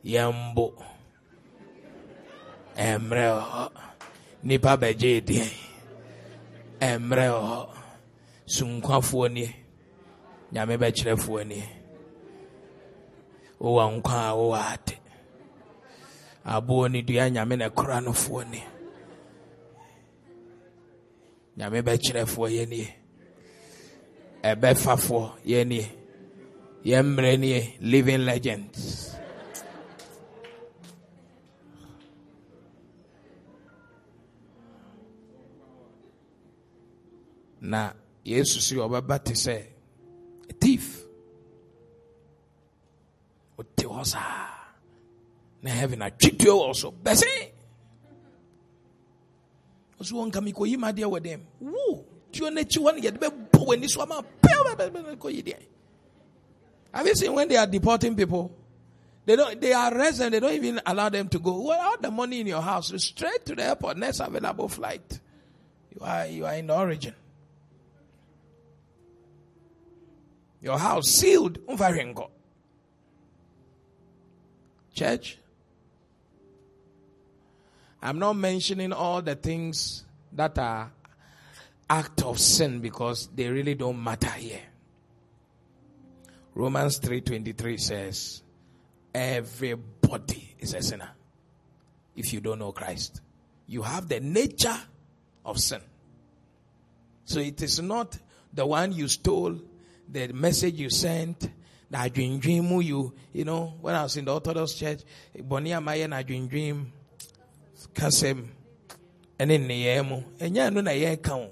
yɛmbo 0.06 0.66
mmerɛ 2.78 3.26
wɔ 3.36 3.42
hɔ 3.52 3.64
nipa 4.44 4.72
bɛgye 4.82 5.12
deɛn 5.28 5.52
mmerɛ 7.02 7.26
wɔ 7.36 7.42
hɔ 7.50 7.60
sunkwafoɔ 8.54 9.26
nie. 9.34 9.50
Nyame 10.52 10.76
bɛkyerɛfoɔ 10.82 11.48
nie. 11.48 11.64
Wowɔ 13.62 13.84
nkwa 13.96 14.18
a 14.30 14.34
wowɔ 14.40 14.60
ate. 14.74 14.96
Aboɔ 16.46 16.92
ne 16.92 17.02
dua 17.02 17.30
nyame 17.30 17.56
na 17.58 17.70
ɛkora 17.70 17.98
nofoɔ 18.06 18.50
nie. 18.50 18.64
Nyame 21.58 21.80
bɛkyerɛfoɔ 21.88 22.48
yɛnie 22.58 22.88
ɛbɛfafoɔ 24.44 25.24
yɛnie 25.46 25.86
yɛmmerɛ 26.86 27.40
nie. 27.40 27.76
Living 27.82 28.26
legends 28.26 29.19
na 37.70 37.94
yesu 38.26 38.60
so 38.60 38.76
ɔbɛba 38.76 39.24
te 39.24 39.34
sɛ 39.34 39.56
thief. 40.60 41.06
Wote 43.58 43.84
hɔ 43.86 44.06
saa 44.06 44.50
na 45.62 45.70
heaven 45.70 46.00
atwitue 46.00 46.50
wɔ 46.50 46.76
so 46.76 46.92
bɛse 46.92 47.30
ɔso 50.00 50.14
wɔ 50.18 50.28
nka 50.28 50.40
mekɔyi 50.42 50.78
ma 50.78 50.92
adeɛ 50.92 51.06
wɔ 51.06 51.20
dɛm 51.22 51.42
wo 51.62 52.06
tuo 52.32 52.50
no 52.50 52.62
akyi 52.62 52.80
hɔ 52.82 52.90
no 52.96 53.00
yɛde 53.02 53.20
bɛbɔ 53.20 53.66
w'ani 53.66 53.90
so 53.90 54.02
ama 54.02 54.24
pɛkɔyi 54.42 55.44
deɛ 55.44 55.66
have 56.92 57.06
you 57.06 57.16
seen 57.16 57.32
when 57.34 57.48
they 57.48 57.56
are 57.56 57.68
deporting 57.68 58.16
people? 58.16 58.52
They 59.24 59.36
don't 59.36 59.62
they 59.62 59.74
arrest 59.74 60.18
them 60.18 60.32
they 60.32 60.40
don't 60.40 60.54
even 60.54 60.82
allow 60.84 61.10
them 61.10 61.30
to 61.30 61.38
go. 61.38 61.62
Well 61.62 61.80
all 61.80 61.98
the 62.02 62.10
money 62.10 62.40
in 62.40 62.48
your 62.48 62.64
house 62.64 62.92
straight 62.98 63.46
to 63.46 63.54
the 63.54 63.64
airport. 63.64 63.98
Next 63.98 64.22
available 64.22 64.68
flight. 64.70 65.20
You 65.94 66.02
are 66.02 66.26
you 66.26 66.46
are 66.48 66.56
in 66.56 66.66
the 66.66 66.76
origin 66.76 67.14
your 70.62 70.78
house 70.78 71.08
sealed 71.08 71.60
church 74.94 75.38
I'm 78.02 78.20
not 78.20 78.34
mentioning 78.34 78.94
all 78.94 79.22
the 79.22 79.36
things 79.36 80.06
that 80.34 80.58
are 80.58 80.92
act 81.90 82.24
of 82.24 82.40
sin 82.40 82.80
because 82.80 83.28
they 83.36 83.50
really 83.50 83.76
don't 83.76 84.02
matter 84.02 84.30
here. 84.30 84.62
Romans 86.56 87.00
3:23 87.00 87.78
says 87.78 88.42
everybody 89.14 90.56
is 90.60 90.74
a 90.74 90.82
sinner 90.82 91.10
if 92.16 92.32
you 92.34 92.40
don't 92.40 92.60
know 92.60 92.72
Christ. 92.72 93.22
You 93.68 93.82
have 93.82 94.08
the 94.08 94.20
nature 94.20 94.78
of 95.46 95.60
sin. 95.60 95.82
So 97.26 97.40
it 97.40 97.62
is 97.62 97.82
not 97.82 98.18
the 98.54 98.66
one 98.66 98.92
you 98.92 99.08
stole, 99.08 99.60
the 100.12 100.34
message 100.34 100.76
you 100.76 100.90
sent, 100.90 101.50
the 101.90 102.10
dream 102.10 102.40
dream 102.40 102.82
you, 102.82 103.14
you 103.34 103.46
know, 103.46 103.76
when 103.82 103.96
I 103.96 104.04
was 104.04 104.18
in 104.18 104.26
the 104.26 104.34
Orthodox 104.34 104.74
Church, 104.74 105.02
Bonia 105.38 105.82
Maya 105.82 106.08
na 106.08 106.22
dream 106.22 106.92
kasem 107.94 108.46
ɛne 109.40 109.58
nneyɛɛ 109.58 110.08
mu 110.08 110.22
ɛnyɛ 110.38 110.74
no 110.74 110.82
na 110.82 110.92
yɛreka 110.92 111.50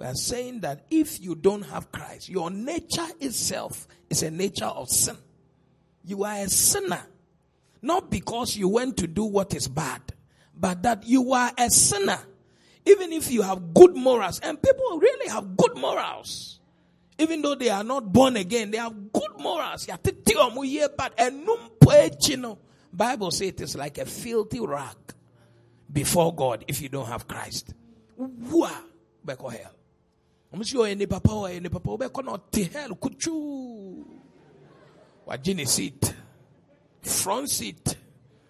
we 0.00 0.06
are 0.06 0.14
saying 0.14 0.60
that 0.60 0.86
if 0.90 1.20
you 1.20 1.34
don't 1.34 1.60
have 1.60 1.92
Christ, 1.92 2.30
your 2.30 2.50
nature 2.50 3.06
itself 3.20 3.86
is 4.08 4.22
a 4.22 4.30
nature 4.30 4.64
of 4.64 4.88
sin. 4.88 5.18
You 6.06 6.24
are 6.24 6.36
a 6.36 6.48
sinner. 6.48 7.02
Not 7.82 8.08
because 8.10 8.56
you 8.56 8.66
went 8.68 8.96
to 8.96 9.06
do 9.06 9.24
what 9.24 9.52
is 9.52 9.68
bad, 9.68 10.00
but 10.58 10.82
that 10.84 11.06
you 11.06 11.34
are 11.34 11.52
a 11.58 11.68
sinner. 11.68 12.18
Even 12.86 13.12
if 13.12 13.30
you 13.30 13.42
have 13.42 13.74
good 13.74 13.94
morals, 13.94 14.40
and 14.40 14.62
people 14.62 14.98
really 14.98 15.28
have 15.28 15.54
good 15.54 15.76
morals. 15.76 16.59
Even 17.20 17.42
though 17.42 17.54
they 17.54 17.68
are 17.68 17.84
not 17.84 18.10
born 18.10 18.36
again, 18.36 18.70
they 18.70 18.78
have 18.78 19.12
good 19.12 19.38
morals. 19.38 19.86
Bible 22.92 23.30
says 23.30 23.48
it 23.48 23.60
is 23.60 23.76
like 23.76 23.98
a 23.98 24.06
filthy 24.06 24.58
rag 24.58 24.96
before 25.92 26.34
God 26.34 26.64
if 26.66 26.80
you 26.80 26.88
don't 26.88 27.06
have 27.06 27.28
Christ. 27.28 27.74
Beko 28.18 29.52
hell. 29.52 29.74
Omusi 30.54 30.74
yo 30.74 30.86
ene 30.86 31.06
papa 31.06 31.30
o 31.30 31.46
ene 31.46 31.70
papa 31.70 31.90
obeko 31.90 32.24
no 32.24 32.36
te 32.50 32.64
hell 32.64 32.96
kuchu. 32.96 34.04
Wagye 35.28 35.66
seat. 35.68 36.14
Front 37.02 37.50
seat. 37.50 37.96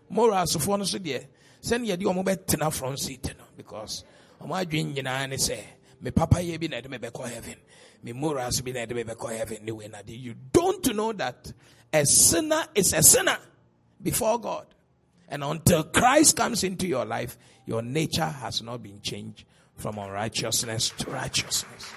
Moral 0.08 0.44
asofo 0.44 0.78
no 0.78 0.84
so 0.84 0.98
de 0.98 1.26
send 1.60 1.86
ye 1.86 1.96
di 1.96 2.04
omo 2.04 2.24
betena 2.24 2.72
front 2.72 2.98
seat 2.98 3.34
no 3.36 3.44
because 3.56 4.04
omo 4.40 4.54
adwen 4.54 4.94
nyinaa 4.94 5.28
ne 5.28 5.36
say 5.36 5.64
me 6.00 6.10
papa 6.10 6.42
ye 6.42 6.56
bi 6.56 6.66
na 6.66 6.80
de 6.80 6.88
me 6.88 6.98
beko 6.98 7.28
heaven. 7.28 7.56
Me 8.02 8.12
morals 8.12 8.60
bi 8.60 8.72
na 8.72 8.86
de 8.86 8.94
me 8.94 9.04
beko 9.04 9.36
heaven 9.36 9.58
na 9.64 9.98
You 10.06 10.34
don't 10.52 10.94
know 10.94 11.12
that 11.12 11.52
a 11.92 12.06
sinner 12.06 12.64
is 12.74 12.92
a 12.92 13.02
sinner 13.02 13.38
before 14.02 14.40
God. 14.40 14.66
And 15.28 15.44
until 15.44 15.84
Christ 15.84 16.36
comes 16.36 16.64
into 16.64 16.86
your 16.86 17.04
life, 17.04 17.38
your 17.66 17.82
nature 17.82 18.24
has 18.24 18.62
not 18.62 18.82
been 18.82 19.00
changed 19.00 19.44
from 19.76 19.98
unrighteousness 19.98 20.90
to 20.98 21.10
righteousness. 21.10 21.92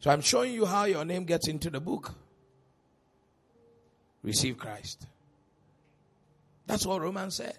So 0.00 0.10
I'm 0.10 0.20
showing 0.20 0.52
you 0.52 0.66
how 0.66 0.84
your 0.84 1.04
name 1.06 1.24
gets 1.24 1.48
into 1.48 1.70
the 1.70 1.80
book. 1.80 2.14
Receive 4.22 4.58
Christ. 4.58 5.06
That's 6.66 6.86
what 6.86 7.00
Romans 7.00 7.34
said. 7.36 7.58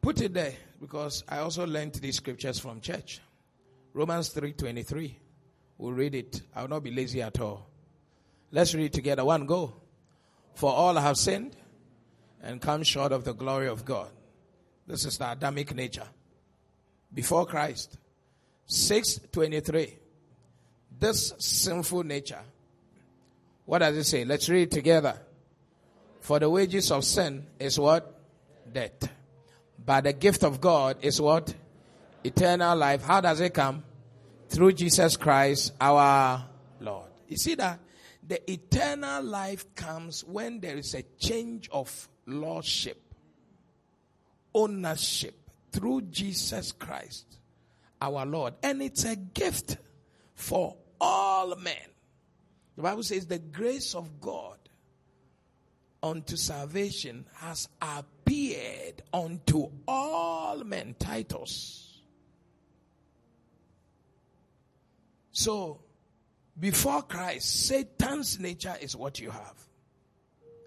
Put 0.00 0.20
it 0.20 0.34
there 0.34 0.54
because 0.80 1.24
I 1.28 1.38
also 1.38 1.66
learned 1.66 1.94
these 1.94 2.16
scriptures 2.16 2.58
from 2.58 2.80
church. 2.80 3.20
Romans 3.92 4.30
3:23. 4.30 5.16
We'll 5.78 5.92
read 5.92 6.14
it. 6.14 6.42
I 6.54 6.62
will 6.62 6.68
not 6.68 6.82
be 6.82 6.90
lazy 6.90 7.22
at 7.22 7.40
all. 7.40 7.68
Let's 8.50 8.74
read 8.74 8.92
together. 8.92 9.24
One 9.24 9.46
go. 9.46 9.74
For 10.54 10.72
all 10.72 10.94
have 10.96 11.16
sinned 11.16 11.56
and 12.42 12.60
come 12.60 12.82
short 12.82 13.12
of 13.12 13.24
the 13.24 13.32
glory 13.32 13.68
of 13.68 13.84
God. 13.84 14.10
This 14.86 15.04
is 15.04 15.18
the 15.18 15.32
Adamic 15.32 15.74
nature. 15.74 16.08
Before 17.12 17.46
Christ. 17.46 17.98
623. 18.66 19.94
This 20.98 21.32
sinful 21.38 22.04
nature. 22.04 22.42
What 23.66 23.78
does 23.78 23.96
it 23.96 24.04
say? 24.04 24.24
Let's 24.24 24.48
read 24.48 24.70
together. 24.70 25.20
For 26.28 26.38
the 26.38 26.50
wages 26.50 26.92
of 26.92 27.04
sin 27.04 27.46
is 27.58 27.78
what? 27.78 28.20
Death. 28.70 29.08
But 29.82 30.04
the 30.04 30.12
gift 30.12 30.44
of 30.44 30.60
God 30.60 30.98
is 31.00 31.18
what? 31.18 31.54
Eternal 32.22 32.76
life. 32.76 33.02
How 33.02 33.22
does 33.22 33.40
it 33.40 33.54
come? 33.54 33.82
through 34.48 34.72
Jesus 34.72 35.16
Christ 35.16 35.72
our 35.80 36.44
Lord. 36.80 37.10
You 37.28 37.36
see 37.36 37.54
that 37.56 37.80
the 38.26 38.50
eternal 38.50 39.22
life 39.22 39.74
comes 39.74 40.24
when 40.24 40.60
there 40.60 40.76
is 40.76 40.94
a 40.94 41.02
change 41.18 41.68
of 41.70 42.08
lordship, 42.26 43.00
ownership 44.54 45.34
through 45.72 46.02
Jesus 46.02 46.72
Christ 46.72 47.38
our 48.00 48.24
Lord. 48.24 48.54
And 48.62 48.82
it's 48.82 49.04
a 49.04 49.16
gift 49.16 49.76
for 50.34 50.76
all 51.00 51.54
men. 51.56 51.74
The 52.76 52.82
Bible 52.82 53.02
says 53.02 53.26
the 53.26 53.38
grace 53.38 53.94
of 53.94 54.20
God 54.20 54.56
unto 56.02 56.36
salvation 56.36 57.26
has 57.36 57.68
appeared 57.80 59.02
unto 59.12 59.70
all 59.86 60.62
men. 60.64 60.94
Titus 60.98 61.84
So, 65.32 65.80
before 66.58 67.02
Christ, 67.02 67.66
Satan's 67.66 68.40
nature 68.40 68.74
is 68.80 68.96
what 68.96 69.20
you 69.20 69.30
have. 69.30 69.54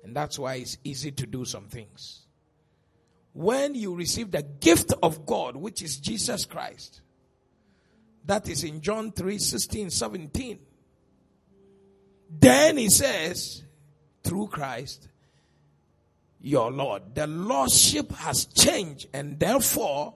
And 0.04 0.16
that's 0.16 0.40
why 0.40 0.56
it's 0.56 0.78
easy 0.84 1.12
to 1.12 1.28
do 1.28 1.44
some 1.44 1.66
things. 1.68 2.22
when 3.34 3.76
you 3.76 3.96
receive 3.96 4.32
the 4.32 4.44
gift 4.44 4.94
of 5.02 5.26
God, 5.26 5.56
which 5.56 5.82
is 5.82 5.98
Jesus 5.98 6.46
Christ. 6.46 7.02
That 8.26 8.48
is 8.50 8.64
in 8.64 8.82
John 8.82 9.12
3 9.12 9.38
16, 9.38 9.90
17. 9.90 10.60
Then 12.30 12.78
he 12.78 12.90
says, 12.90 13.64
through 14.24 14.48
Christ, 14.48 15.08
your 16.42 16.72
Lord. 16.72 17.16
The 17.16 17.28
Lordship 17.28 18.12
has 18.14 18.46
changed, 18.46 19.08
and 19.14 19.40
therefore, 19.40 20.16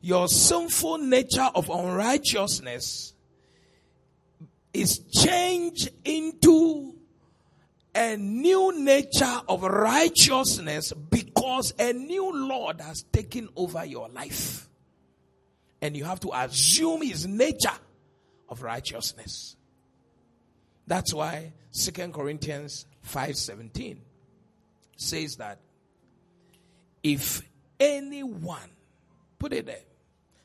your 0.00 0.28
sinful 0.28 0.98
nature 0.98 1.48
of 1.54 1.70
unrighteousness 1.70 3.14
is 4.72 4.98
changed 4.98 5.90
into 6.04 6.94
a 7.94 8.16
new 8.16 8.84
nature 8.84 9.40
of 9.48 9.62
righteousness 9.62 10.92
because 10.92 11.74
a 11.78 11.92
new 11.92 12.32
Lord 12.48 12.80
has 12.80 13.02
taken 13.12 13.48
over 13.56 13.84
your 13.84 14.08
life. 14.08 14.68
And 15.80 15.96
you 15.96 16.04
have 16.04 16.20
to 16.20 16.30
assume 16.32 17.02
his 17.02 17.26
nature 17.26 17.76
of 18.48 18.62
righteousness. 18.62 19.56
That's 20.86 21.12
why 21.12 21.54
2 21.72 22.12
Corinthians 22.12 22.86
5:17 23.02 23.98
says 24.98 25.36
that 25.36 25.60
if 27.02 27.40
anyone 27.80 28.70
put 29.38 29.52
it 29.52 29.66
there. 29.66 29.84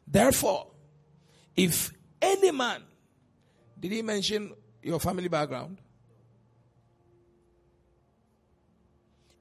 Therefore, 0.08 0.68
if 1.56 1.92
any 2.22 2.52
man 2.52 2.84
did 3.80 3.92
he 3.92 4.02
mention 4.02 4.54
your 4.82 5.00
family 5.00 5.28
background? 5.28 5.78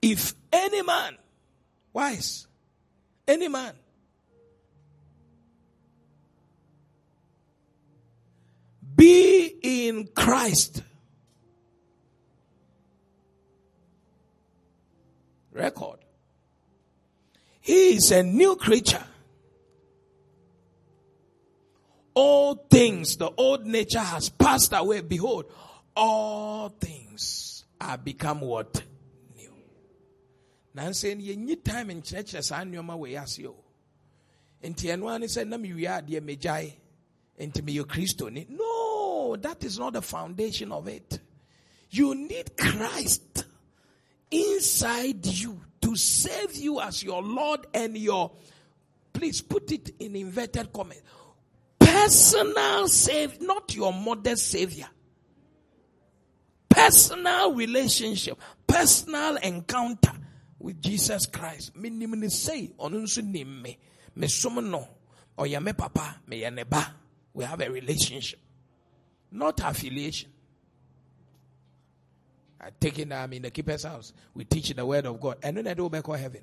If 0.01 0.35
any 0.53 0.83
man, 0.83 1.17
wise, 1.93 2.49
any 3.29 3.49
man, 3.49 3.75
be 8.97 9.55
in 9.63 10.09
Christ, 10.09 10.83
record, 15.53 15.99
he 17.61 17.97
is 17.97 18.11
a 18.11 18.23
new 18.23 18.57
creature. 18.57 19.05
All 22.15 22.55
things, 22.55 23.17
the 23.17 23.31
old 23.37 23.67
nature 23.67 24.01
has 24.01 24.29
passed 24.29 24.73
away. 24.75 25.01
Behold, 25.01 25.47
all 25.97 26.69
things 26.69 27.65
are 27.81 27.97
become 27.97 28.41
what? 28.41 28.83
nansa 30.75 31.15
no 31.15 31.23
yɛnyi 31.23 31.63
time 31.63 31.89
nkyerɛkyerɛ 31.89 32.43
saa 32.43 32.65
nneɛma 32.65 32.99
wei 32.99 33.17
ase 33.17 33.45
o 33.47 33.55
nti 34.63 34.89
ɛno 34.89 35.09
ara 35.09 35.19
ne 35.19 35.27
sɛ 35.27 35.47
na 35.47 35.57
mewie 35.59 35.87
adeɛ 35.87 36.21
megyae 36.21 36.73
no 38.49 39.37
that 39.37 39.65
is 39.65 39.79
not 39.79 39.93
the 39.93 40.03
foundation 40.03 40.71
of 40.73 40.87
it 40.89 41.19
you 41.91 42.15
need 42.15 42.57
christ 42.57 43.45
inside 44.33 45.25
you 45.27 45.61
to 45.81 45.95
save 45.95 46.55
you 46.57 46.81
as 46.81 47.03
your 47.03 47.23
lord 47.23 47.67
and 47.75 47.97
your 47.97 48.33
please 49.13 49.41
put 49.41 49.71
it 49.71 49.91
in 50.01 50.17
inverted 50.17 50.73
commas 50.73 51.03
personal 51.79 52.89
save 52.89 53.41
not 53.41 53.75
your 53.75 53.93
mother's 53.93 54.43
savior 54.43 54.89
personal 56.69 57.55
relationship 57.55 58.41
personal 58.67 59.37
encounter 59.37 60.13
with 60.63 60.81
Jesus 60.81 61.27
Christ. 61.27 61.77
Ni 61.77 62.29
say 62.29 62.71
nim 63.23 63.63
me. 63.63 63.79
Me 64.15 65.73
papa, 65.73 66.17
me. 66.27 66.45
We 67.35 67.45
have 67.45 67.61
a 67.61 67.71
relationship. 67.71 68.39
Not 69.31 69.61
affiliation. 69.61 70.31
I 72.63 72.69
take 72.79 72.99
it 72.99 73.13
I'm 73.13 73.33
in 73.33 73.43
the 73.43 73.51
keeper's 73.51 73.83
house. 73.83 74.13
We 74.35 74.45
teach 74.45 74.71
the 74.71 74.87
word 74.87 75.07
of 75.07 75.21
God. 75.21 75.39
And 75.43 75.57
then 75.57 75.67
I 75.67 75.75
do 75.75 75.89
back 75.89 76.05
to 76.05 76.13
heaven. 76.13 76.43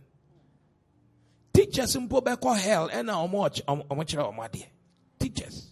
Teachers 1.53 1.95
in 1.95 2.07
back 2.07 2.41
to 2.41 2.53
hell 2.53 2.89
and 2.91 3.07
now 3.07 3.25
much 3.27 3.61
watching 3.67 3.83
I 3.89 3.93
watching 3.93 4.19
there 4.51 4.67
teachers. 5.19 5.67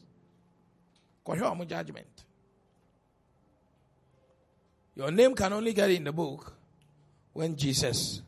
Ɔmo 1.26 1.68
judgment. 1.68 2.08
Your 4.96 5.12
name 5.12 5.36
can 5.36 5.54
only 5.54 5.74
get 5.74 5.92
in 5.92 6.04
the 6.04 6.12
book 6.12 6.54
when 7.34 7.56
Jesus 7.56 8.22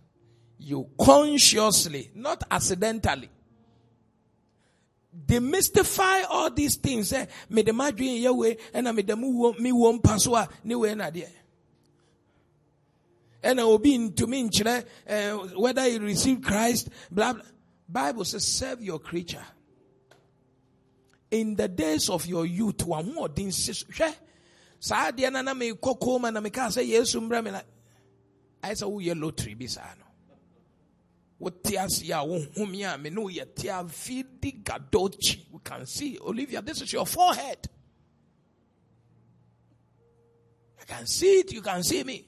you 0.59 0.89
consciously, 0.99 2.11
not 2.15 2.43
accidentally, 2.51 3.29
demystify 5.25 6.25
all 6.29 6.51
these 6.51 6.75
things. 6.75 7.13
Eh, 7.13 7.25
me 7.49 7.61
the 7.61 7.71
madri 7.73 8.21
yawe 8.21 8.57
and 8.73 8.87
I 8.87 8.91
me 8.91 9.01
the 9.03 9.15
mu 9.15 9.53
me 9.53 9.71
won 9.71 9.99
paswa 9.99 10.47
ni 10.63 10.75
we 10.75 10.93
na 10.95 11.09
there. 11.09 11.27
And 13.41 13.59
I 13.59 13.63
will 13.63 13.79
be 13.79 13.95
into 13.95 14.27
me 14.27 14.49
uh, 14.65 15.31
whether 15.55 15.87
you 15.87 15.99
receive 15.99 16.41
Christ, 16.41 16.89
blah 17.11 17.33
blah. 17.33 17.43
Bible 17.87 18.23
says, 18.25 18.45
serve 18.45 18.83
your 18.83 18.99
creature. 18.99 19.43
In 21.31 21.55
the 21.55 21.67
days 21.67 22.09
of 22.09 22.25
your 22.27 22.45
youth, 22.45 22.85
one 22.85 23.13
more 23.15 23.29
thing 23.29 23.51
says, 23.51 23.83
saa 24.79 25.11
deɛ 25.11 25.31
na 25.31 25.41
na 25.41 25.53
me 25.53 25.71
kɔ 25.71 25.99
kɔma 25.99 26.33
na 26.33 26.39
me 26.39 26.49
ka 26.49 26.67
sɛ 26.67 26.87
yesu 26.87 27.19
mbra 27.19 27.43
me 27.43 27.51
la 27.51 27.61
ayɛ 28.63 28.75
sɛ 28.79 28.85
woyɛ 28.87 29.19
lottery 29.19 29.53
bi 29.53 29.65
saa 29.67 29.93
no 29.99 30.05
wote 31.37 31.75
ase 31.75 32.09
a 32.09 32.23
wohome 32.23 32.93
a 32.93 32.97
me 32.97 33.09
ne 33.09 33.21
woyɛ 33.21 33.55
te 33.55 33.67
a 33.67 33.83
vidi 33.83 34.61
gadochi 34.63 35.45
we 35.51 35.59
can 35.63 35.85
see 35.85 36.17
olivia 36.19 36.61
this 36.61 36.81
is 36.81 36.93
your 36.93 37.05
forehead 37.05 37.67
i 40.81 40.85
can 40.85 41.05
see 41.05 41.39
it 41.39 41.51
you 41.51 41.61
can 41.61 41.83
see 41.83 42.03
me 42.05 42.25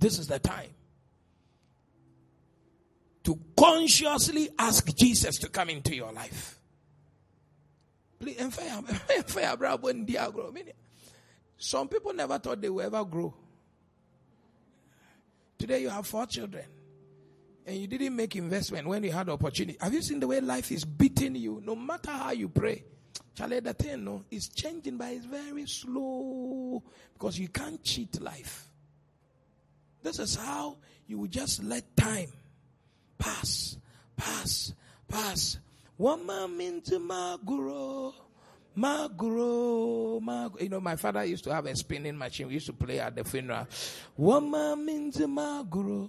this 0.00 0.18
is 0.18 0.26
the 0.26 0.38
time 0.38 0.70
to 3.22 3.38
consciously 3.56 4.48
ask 4.58 4.92
jesus 4.96 5.38
to 5.38 5.48
come 5.48 5.70
into 5.70 5.94
your 5.94 6.12
life 6.12 6.58
some 11.56 11.88
people 11.88 12.12
never 12.12 12.38
thought 12.38 12.60
they 12.60 12.68
would 12.68 12.86
ever 12.86 13.04
grow 13.04 13.32
today 15.58 15.80
you 15.82 15.88
have 15.88 16.06
four 16.06 16.26
children 16.26 16.64
and 17.66 17.76
you 17.76 17.86
didn't 17.86 18.16
make 18.16 18.34
investment 18.36 18.86
when 18.86 19.04
you 19.04 19.12
had 19.12 19.28
opportunity. 19.28 19.78
Have 19.80 19.94
you 19.94 20.02
seen 20.02 20.18
the 20.18 20.26
way 20.26 20.40
life 20.40 20.72
is 20.72 20.84
beating 20.84 21.36
you? 21.36 21.62
No 21.64 21.76
matter 21.76 22.10
how 22.10 22.32
you 22.32 22.48
pray, 22.48 22.82
Charlie, 23.34 23.60
the 23.60 23.74
thing 23.74 24.04
no, 24.04 24.24
is 24.30 24.48
changing, 24.48 24.96
but 24.96 25.12
it's 25.12 25.24
very 25.24 25.66
slow 25.66 26.82
because 27.12 27.38
you 27.38 27.48
can't 27.48 27.82
cheat 27.84 28.20
life. 28.20 28.69
This 30.02 30.18
is 30.18 30.34
how 30.36 30.76
you 31.06 31.18
will 31.18 31.28
just 31.28 31.62
let 31.62 31.96
time 31.96 32.32
pass, 33.18 33.76
pass, 34.16 34.72
pass. 35.08 35.58
Into 36.00 36.98
my 36.98 37.36
guru. 37.44 38.12
Magro, 38.74 40.20
magro. 40.20 40.58
You 40.62 40.70
know, 40.70 40.80
my 40.80 40.96
father 40.96 41.24
used 41.24 41.44
to 41.44 41.52
have 41.52 41.66
a 41.66 41.76
spinning 41.76 42.16
machine. 42.16 42.48
We 42.48 42.54
used 42.54 42.64
to 42.66 42.72
play 42.72 42.98
at 43.00 43.14
the 43.14 43.24
funeral. 43.24 43.66
Woman 44.16 44.86
means 44.86 45.18
magro. 45.20 46.08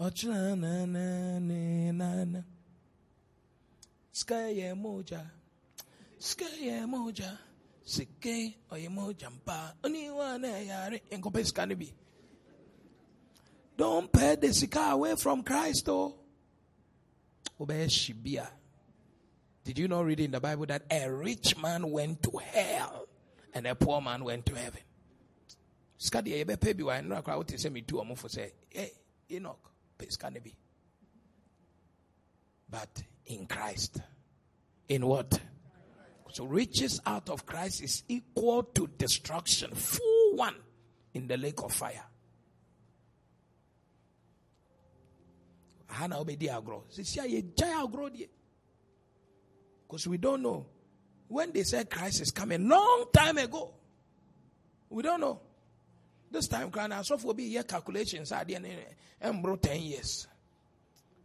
Ochlananana. 0.00 1.34
Skye 4.12 4.72
moja. 4.74 5.20
Skye 6.18 6.86
moja. 6.86 7.38
Sike 7.84 8.56
oye 8.72 8.88
moja 8.88 9.30
mpa. 9.30 9.74
Oniwane 9.82 10.66
yare. 10.66 11.02
Enkope 11.10 11.44
skanibi. 11.44 11.92
Don't 13.76 14.12
pay 14.12 14.36
the 14.36 14.52
sika 14.52 14.80
away 14.92 15.14
from 15.16 15.42
Christ, 15.42 15.88
oh. 15.88 16.14
Shibia. 17.60 18.46
Did 19.64 19.78
you 19.78 19.88
not 19.88 20.04
read 20.04 20.20
in 20.20 20.30
the 20.30 20.40
Bible 20.40 20.66
that 20.66 20.84
a 20.90 21.10
rich 21.10 21.56
man 21.60 21.90
went 21.90 22.22
to 22.22 22.38
hell 22.38 23.08
and 23.52 23.66
a 23.66 23.74
poor 23.74 24.00
man 24.00 24.24
went 24.24 24.46
to 24.46 24.54
heaven? 24.54 24.80
Skadi 25.98 26.32
ebe 26.34 26.56
pebi 26.56 26.82
wa 26.82 26.92
nra 27.00 27.22
kwa 27.22 27.36
wote 27.36 27.58
se 27.58 27.68
mi 27.70 27.82
tu 27.82 27.96
omo 27.96 28.16
fo 28.16 28.28
say, 28.28 28.52
"Hey, 28.68 28.90
Enoch, 29.30 29.70
Peace 29.98 30.16
can 30.16 30.36
it 30.36 30.44
be? 30.44 30.54
But 32.68 33.02
in 33.26 33.46
Christ. 33.46 34.00
In 34.88 35.06
what? 35.06 35.40
So 36.32 36.44
riches 36.44 37.00
out 37.06 37.30
of 37.30 37.46
Christ 37.46 37.82
is 37.82 38.02
equal 38.08 38.64
to 38.64 38.88
destruction. 38.98 39.74
Full 39.74 40.36
one 40.36 40.56
in 41.14 41.26
the 41.28 41.36
lake 41.36 41.62
of 41.62 41.72
fire. 41.72 42.04
Hana 45.88 46.16
obedi 46.16 46.48
agro. 46.48 46.84
Because 49.86 50.06
we 50.08 50.18
don't 50.18 50.42
know. 50.42 50.66
When 51.28 51.52
they 51.52 51.62
said 51.64 51.90
Christ 51.90 52.20
is 52.22 52.30
coming, 52.30 52.68
long 52.68 53.06
time 53.12 53.38
ago, 53.38 53.74
we 54.90 55.02
don't 55.02 55.20
know. 55.20 55.40
This 56.30 56.48
time, 56.48 56.70
I 56.74 57.02
saw 57.02 57.16
for 57.16 57.34
be 57.34 57.44
year 57.44 57.62
calculations. 57.62 58.32
I 58.32 58.44
didn't 58.44 58.66
embro 59.22 59.54
eh, 59.54 59.68
10 59.74 59.80
years. 59.82 60.26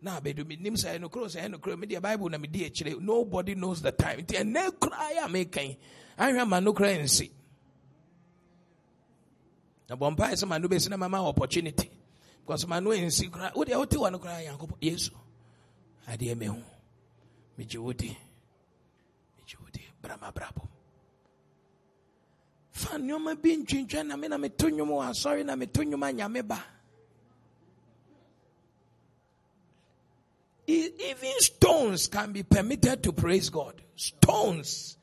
na 0.01 0.17
abedu 0.19 0.43
menim 0.45 0.73
sɛ 0.73 0.97
ɛnokoro 0.97 1.27
sɛ 1.29 1.39
ɛnokoro 1.45 1.77
medeɛ 1.77 2.01
bible 2.01 2.29
na 2.29 2.37
medi 2.39 2.65
akyire 2.65 2.99
nobody 2.99 3.53
knows 3.53 3.81
the 3.83 3.91
time 3.91 4.19
nti 4.21 4.33
ɛnɛ 4.41 4.71
koraa 4.79 5.11
yɛ 5.15 5.25
a 5.25 5.29
mekan 5.29 5.77
ahwɛ 6.17 6.47
ma 6.49 6.59
no 6.59 6.73
nsi 6.73 7.29
na 9.87 9.95
bɔ 9.95 10.15
mpae 10.17 10.33
sɛ 10.33 10.47
ma 10.47 10.57
no 10.57 10.67
bɛsi 10.67 10.89
na 10.89 10.97
mama 10.97 11.21
opportunity 11.21 11.91
because 12.51 12.67
ma 12.67 12.81
no 12.81 12.89
nsi 12.91 13.29
koraa 13.31 13.53
wodeɛ 13.53 13.77
wote 13.77 13.95
wɔ 13.95 14.11
no 14.11 14.19
koraa 14.19 14.43
nyankopɔn 14.43 14.77
yesu. 14.81 15.11
Adeɛ 16.05 16.35
mehu 16.35 16.61
megye 17.57 17.77
wo 17.77 17.93
di 17.93 18.09
megye 19.37 19.55
wo 19.61 19.67
di 19.71 19.81
bramabrabɔ 20.03 20.67
fa 22.71 22.97
nneɔma 22.97 23.41
bi 23.41 23.55
ntwintwɛn 23.55 24.07
na 24.07 24.17
me 24.17 24.27
na 24.27 24.37
meto 24.37 24.67
nnwom 24.67 24.89
wɔ 24.89 25.09
asɔre 25.09 25.45
na 25.45 25.55
meto 25.55 25.81
nnwom 25.81 26.03
anyame 26.11 26.45
ba. 26.45 26.61
Even 30.67 31.39
stones 31.39 32.07
can 32.07 32.33
be 32.33 32.43
permitted 32.43 33.01
to 33.03 33.13
praise 33.13 33.49
God. 33.49 33.81
Stones. 33.95 34.97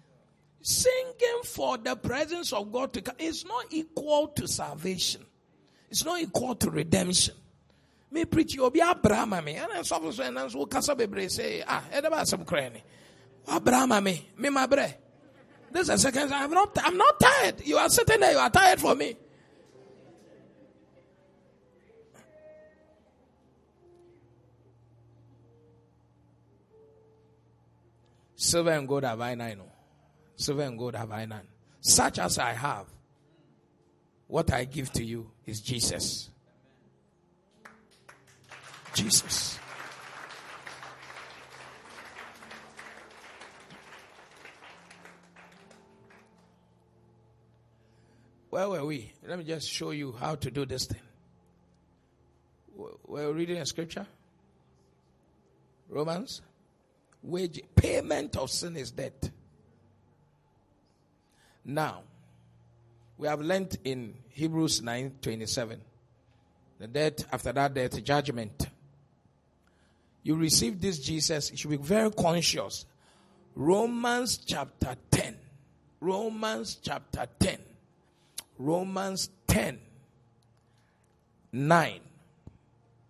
Singing 0.62 1.42
for 1.44 1.76
the 1.78 1.94
presence 1.96 2.52
of 2.52 2.72
God 2.72 2.92
to 2.94 3.02
come 3.02 3.16
is 3.18 3.44
not 3.44 3.66
equal 3.70 4.28
to 4.28 4.46
salvation. 4.46 5.24
It's 5.90 6.04
not 6.04 6.20
equal 6.20 6.54
to 6.56 6.70
redemption. 6.70 7.34
Me 8.10 8.24
preach 8.24 8.54
you 8.54 8.70
be 8.70 8.80
Abraham 8.80 9.44
me 9.44 9.56
and 9.56 9.86
so 9.86 10.10
so 10.10 10.22
and 10.22 10.50
so 10.50 10.64
kasa 10.66 10.94
bebre 10.94 11.30
say 11.30 11.62
ah 11.66 11.84
e 11.94 12.00
da 12.00 12.08
ba 12.08 12.24
some 12.24 12.44
krani. 12.44 12.80
Abraham 13.50 14.02
me 14.02 14.28
me 14.36 14.48
my 14.48 14.66
bre. 14.66 14.86
This 15.70 15.82
is 15.82 15.90
a 15.90 15.98
second 15.98 16.32
I'm 16.32 16.50
not 16.50 16.76
I'm 16.82 16.96
not 16.96 17.20
tired. 17.20 17.66
You 17.66 17.76
are 17.76 17.88
sitting 17.88 18.20
there 18.20 18.32
you 18.32 18.38
are 18.38 18.50
tired 18.50 18.80
for 18.80 18.94
me. 18.94 19.16
Silver 28.40 28.70
and 28.70 28.86
gold 28.86 29.02
have 29.02 29.20
I 29.20 29.34
none. 29.34 29.60
Silver 30.36 30.62
and 30.62 30.78
gold 30.78 30.94
have 30.94 31.10
I 31.10 31.24
none. 31.24 31.46
Such 31.80 32.20
as 32.20 32.38
I 32.38 32.52
have, 32.52 32.86
what 34.28 34.52
I 34.52 34.64
give 34.64 34.92
to 34.92 35.04
you 35.04 35.30
is 35.44 35.60
Jesus. 35.60 36.30
Jesus. 38.94 39.58
Where 48.50 48.68
were 48.68 48.84
we? 48.84 49.12
Let 49.26 49.38
me 49.38 49.44
just 49.44 49.68
show 49.68 49.90
you 49.90 50.12
how 50.12 50.34
to 50.36 50.50
do 50.50 50.64
this 50.64 50.86
thing. 50.86 51.00
We're 53.06 53.32
reading 53.32 53.58
a 53.58 53.66
scripture. 53.66 54.06
Romans 55.88 56.42
wage 57.22 57.60
payment 57.74 58.36
of 58.36 58.50
sin 58.50 58.76
is 58.76 58.90
debt. 58.90 59.30
Now, 61.64 62.02
we 63.18 63.28
have 63.28 63.40
learnt 63.40 63.76
in 63.84 64.14
Hebrews 64.30 64.80
9:27 64.80 65.78
the 66.78 66.86
death 66.86 67.26
after 67.32 67.52
that 67.52 67.74
death 67.74 68.02
judgment. 68.02 68.68
You 70.22 70.36
receive 70.36 70.80
this 70.80 70.98
Jesus, 70.98 71.50
you 71.50 71.56
should 71.56 71.70
be 71.70 71.76
very 71.76 72.10
conscious. 72.10 72.86
Romans 73.54 74.38
chapter 74.38 74.96
10. 75.10 75.36
Romans 76.00 76.78
chapter 76.80 77.26
10. 77.40 77.58
Romans 78.58 79.30
10 79.46 79.78
9. 81.52 82.00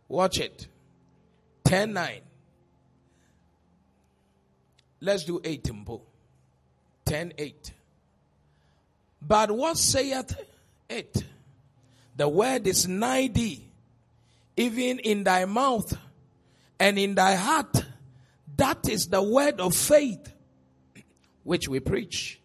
Watch 0.08 0.40
it. 0.40 0.68
10 1.64 1.92
9. 1.92 2.20
Let's 5.00 5.24
do 5.24 5.40
8 5.44 5.64
tempo. 5.64 6.02
10 7.04 7.32
8. 7.36 7.72
But 9.20 9.50
what 9.50 9.76
saith 9.76 10.36
it? 10.88 11.24
The 12.16 12.28
word 12.28 12.66
is 12.66 12.88
nigh 12.88 13.28
thee, 13.28 13.64
even 14.56 14.98
in 14.98 15.24
thy 15.24 15.44
mouth 15.44 15.96
and 16.78 16.98
in 16.98 17.14
thy 17.14 17.34
heart. 17.34 17.84
That 18.56 18.88
is 18.88 19.06
the 19.06 19.22
word 19.22 19.60
of 19.60 19.74
faith 19.74 20.32
which 21.44 21.68
we 21.68 21.80
preach. 21.80 22.40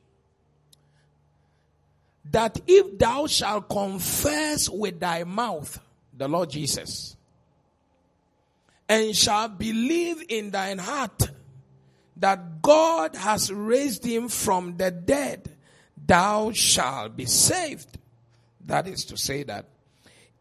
That 2.32 2.60
if 2.68 2.98
thou 2.98 3.28
shalt 3.28 3.70
confess 3.70 4.70
with 4.70 5.00
thy 5.00 5.24
mouth 5.24 5.80
the 6.16 6.28
Lord 6.28 6.52
Jesus 6.52 7.16
and 8.88 9.16
shalt 9.16 9.58
believe 9.58 10.24
in 10.30 10.52
thine 10.52 10.78
heart 10.78 11.32
that 12.18 12.62
God 12.62 13.16
has 13.16 13.52
raised 13.52 14.06
him 14.06 14.30
from 14.30 14.78
the 14.78 14.92
dead, 14.92 15.53
thou 16.06 16.52
shalt 16.52 17.16
be 17.16 17.26
saved. 17.26 17.98
That 18.66 18.88
is 18.88 19.06
to 19.06 19.18
say 19.18 19.44
that 19.44 19.70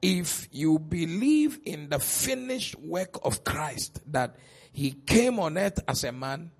if 0.01 0.48
you 0.51 0.78
believe 0.78 1.60
in 1.64 1.89
the 1.89 1.98
finished 1.98 2.78
work 2.78 3.18
of 3.24 3.44
Christ, 3.44 4.01
that 4.12 4.36
he 4.72 4.93
came 4.93 5.39
on 5.39 5.59
earth 5.59 5.78
as 5.86 6.05
a 6.05 6.12
man, 6.12 6.51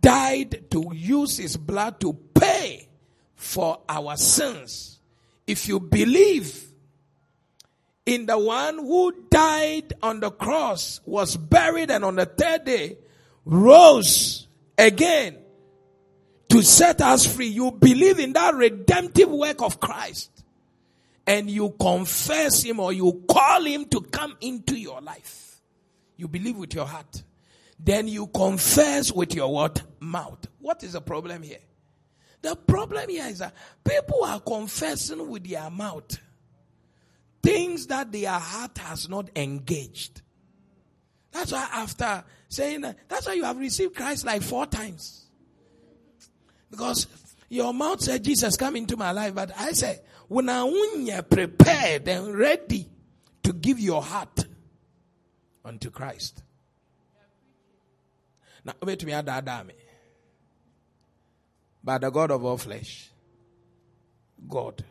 died 0.00 0.70
to 0.70 0.90
use 0.94 1.38
his 1.38 1.56
blood 1.56 2.00
to 2.00 2.12
pay 2.34 2.88
for 3.34 3.80
our 3.88 4.16
sins. 4.16 5.00
If 5.46 5.68
you 5.68 5.80
believe 5.80 6.66
in 8.06 8.26
the 8.26 8.38
one 8.38 8.78
who 8.78 9.12
died 9.30 9.94
on 10.02 10.20
the 10.20 10.30
cross, 10.30 11.00
was 11.04 11.36
buried, 11.36 11.90
and 11.90 12.04
on 12.04 12.16
the 12.16 12.26
third 12.26 12.64
day 12.64 12.98
rose 13.44 14.46
again 14.76 15.38
to 16.54 16.62
set 16.62 17.00
us 17.02 17.26
free. 17.26 17.48
You 17.48 17.72
believe 17.72 18.20
in 18.20 18.32
that 18.34 18.54
redemptive 18.54 19.28
work 19.28 19.60
of 19.60 19.80
Christ 19.80 20.30
and 21.26 21.50
you 21.50 21.70
confess 21.80 22.62
him 22.62 22.78
or 22.78 22.92
you 22.92 23.24
call 23.28 23.64
him 23.64 23.86
to 23.86 24.00
come 24.02 24.36
into 24.40 24.78
your 24.78 25.00
life. 25.00 25.60
You 26.16 26.28
believe 26.28 26.56
with 26.56 26.72
your 26.72 26.86
heart. 26.86 27.24
Then 27.76 28.06
you 28.06 28.28
confess 28.28 29.10
with 29.10 29.34
your 29.34 29.52
what? 29.52 29.82
Mouth. 29.98 30.46
What 30.60 30.84
is 30.84 30.92
the 30.92 31.00
problem 31.00 31.42
here? 31.42 31.58
The 32.40 32.54
problem 32.54 33.08
here 33.08 33.26
is 33.26 33.40
that 33.40 33.52
people 33.82 34.22
are 34.24 34.38
confessing 34.38 35.28
with 35.28 35.48
their 35.48 35.68
mouth 35.70 36.16
things 37.42 37.88
that 37.88 38.12
their 38.12 38.30
heart 38.30 38.78
has 38.78 39.08
not 39.08 39.28
engaged. 39.34 40.22
That's 41.32 41.50
why 41.50 41.68
after 41.72 42.22
saying 42.48 42.82
that, 42.82 42.96
that's 43.08 43.26
why 43.26 43.32
you 43.32 43.42
have 43.42 43.58
received 43.58 43.96
Christ 43.96 44.24
like 44.24 44.42
four 44.42 44.66
times. 44.66 45.23
Because 46.70 47.06
your 47.48 47.72
mouth 47.72 48.00
said, 48.00 48.24
Jesus, 48.24 48.56
come 48.56 48.76
into 48.76 48.96
my 48.96 49.12
life. 49.12 49.34
But 49.34 49.52
I 49.56 49.72
say, 49.72 50.00
when 50.28 50.48
I 50.48 50.62
prepared 51.22 52.08
and 52.08 52.36
ready 52.36 52.88
to 53.42 53.52
give 53.52 53.78
your 53.78 54.02
heart 54.02 54.46
unto 55.64 55.90
Christ. 55.90 56.42
Now, 58.64 58.72
wait 58.82 58.98
to 59.00 59.06
me, 59.06 59.12
But 61.82 62.00
the 62.00 62.10
God 62.10 62.30
of 62.30 62.44
all 62.44 62.56
flesh, 62.56 63.10
God, 64.48 64.82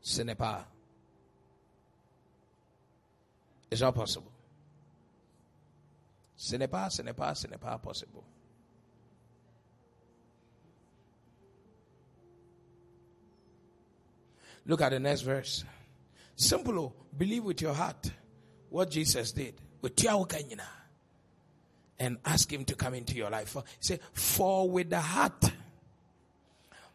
ce 0.00 0.22
n'est 0.22 0.38
pas. 0.38 0.64
It's 3.70 3.82
not 3.82 3.94
possible. 3.94 4.33
Ce 6.44 6.56
n'est 6.56 6.68
pas, 6.68 6.90
ce 6.90 7.00
n'est 7.00 7.14
pas, 7.14 7.34
ce 7.34 7.46
n'est 7.48 7.56
pas 7.56 7.78
possible. 7.78 8.20
Look 14.66 14.82
at 14.82 14.90
the 14.90 15.00
next 15.00 15.22
verse. 15.22 15.64
Simple. 16.36 16.94
Believe 17.16 17.44
with 17.44 17.62
your 17.62 17.72
heart 17.72 18.10
what 18.68 18.90
Jesus 18.90 19.32
did. 19.32 19.54
And 21.98 22.18
ask 22.26 22.52
him 22.52 22.66
to 22.66 22.74
come 22.74 22.92
into 22.92 23.14
your 23.14 23.30
life. 23.30 23.56
Say, 23.80 23.98
for 24.12 24.68
with 24.68 24.90
the 24.90 25.00
heart 25.00 25.50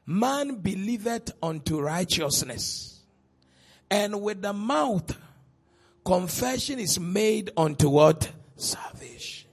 man 0.06 0.58
believeth 0.58 1.32
unto 1.42 1.80
righteousness, 1.82 3.00
and 3.90 4.22
with 4.22 4.44
the 4.44 4.54
mouth 4.54 5.18
confession 6.06 6.78
is 6.78 7.00
made 7.00 7.50
unto 7.58 7.90
what? 7.90 8.32
Salvation. 8.60 9.50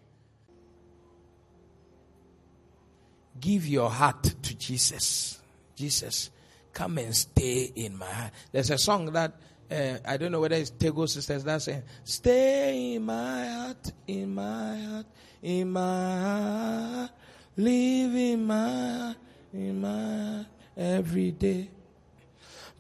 Give 3.41 3.67
your 3.67 3.89
heart 3.91 4.23
to 4.23 4.57
Jesus. 4.57 5.39
Jesus, 5.77 6.31
come 6.73 6.99
and 6.99 7.15
stay 7.15 7.71
in 7.77 7.97
my 7.97 8.07
heart. 8.07 8.33
There's 8.51 8.71
a 8.71 8.79
song 8.79 9.13
that 9.13 9.35
uh, 9.71 9.99
I 10.05 10.17
don't 10.17 10.33
know 10.33 10.41
whether 10.41 10.57
it's 10.57 10.71
Tagoe 10.71 11.09
Sisters 11.09 11.45
that's 11.45 11.65
saying, 11.65 11.83
Stay 12.05 12.95
in 12.95 13.05
my 13.05 13.47
heart, 13.47 13.93
in 14.07 14.35
my 14.35 14.79
heart, 14.79 15.07
in 15.43 15.71
my 15.71 16.21
heart, 16.21 17.11
live 17.57 18.15
in 18.15 18.47
my 18.47 18.69
heart, 18.71 19.17
in 19.53 19.81
my 19.81 20.35
heart 20.35 20.47
every 20.77 21.33
day. 21.33 21.71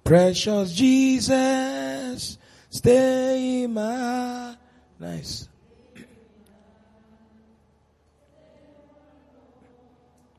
Precious 0.02 0.72
Jesus, 0.72 2.38
Stay 2.70 3.62
in 3.64 3.74
my 3.74 3.96
heart. 3.96 4.58
nice. 4.98 5.48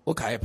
Okay. 0.08 0.40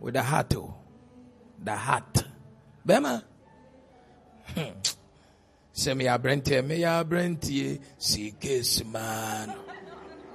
With 0.00 0.14
the 0.14 0.22
heart, 0.22 0.54
oh. 0.56 0.74
the 1.64 1.74
heart. 1.74 2.24
Bema. 2.84 3.24
Hmm. 4.54 4.78
Sɛ 5.74 5.94
meyɛ 5.94 6.10
aberanteɛ 6.18 6.62
meyɛ 6.66 6.88
aberanteɛ 7.04 7.80
sikes 7.98 8.84
man 8.84 9.54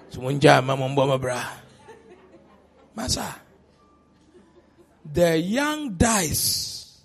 so 0.09 0.21
mongyaa 0.21 0.63
ma 0.63 0.75
masa 2.95 3.35
the 5.11 5.37
young 5.37 5.97
dies 5.97 7.01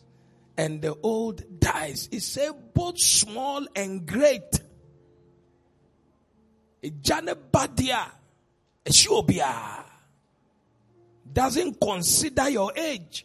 and 0.57 0.83
the 0.83 0.95
old 1.03 1.43
dies 1.59 2.09
it 2.13 2.21
say 2.21 2.51
both 2.75 3.01
small 3.01 3.67
and 3.75 4.07
great 4.07 4.61
ɛgya 6.83 7.25
ne 7.25 7.35
badeɛ 7.35 7.93
a 7.93 8.91
ɛhyɛ 8.91 9.85
doesn't 11.33 11.79
consider 11.81 12.49
your 12.49 12.73
age. 12.77 13.25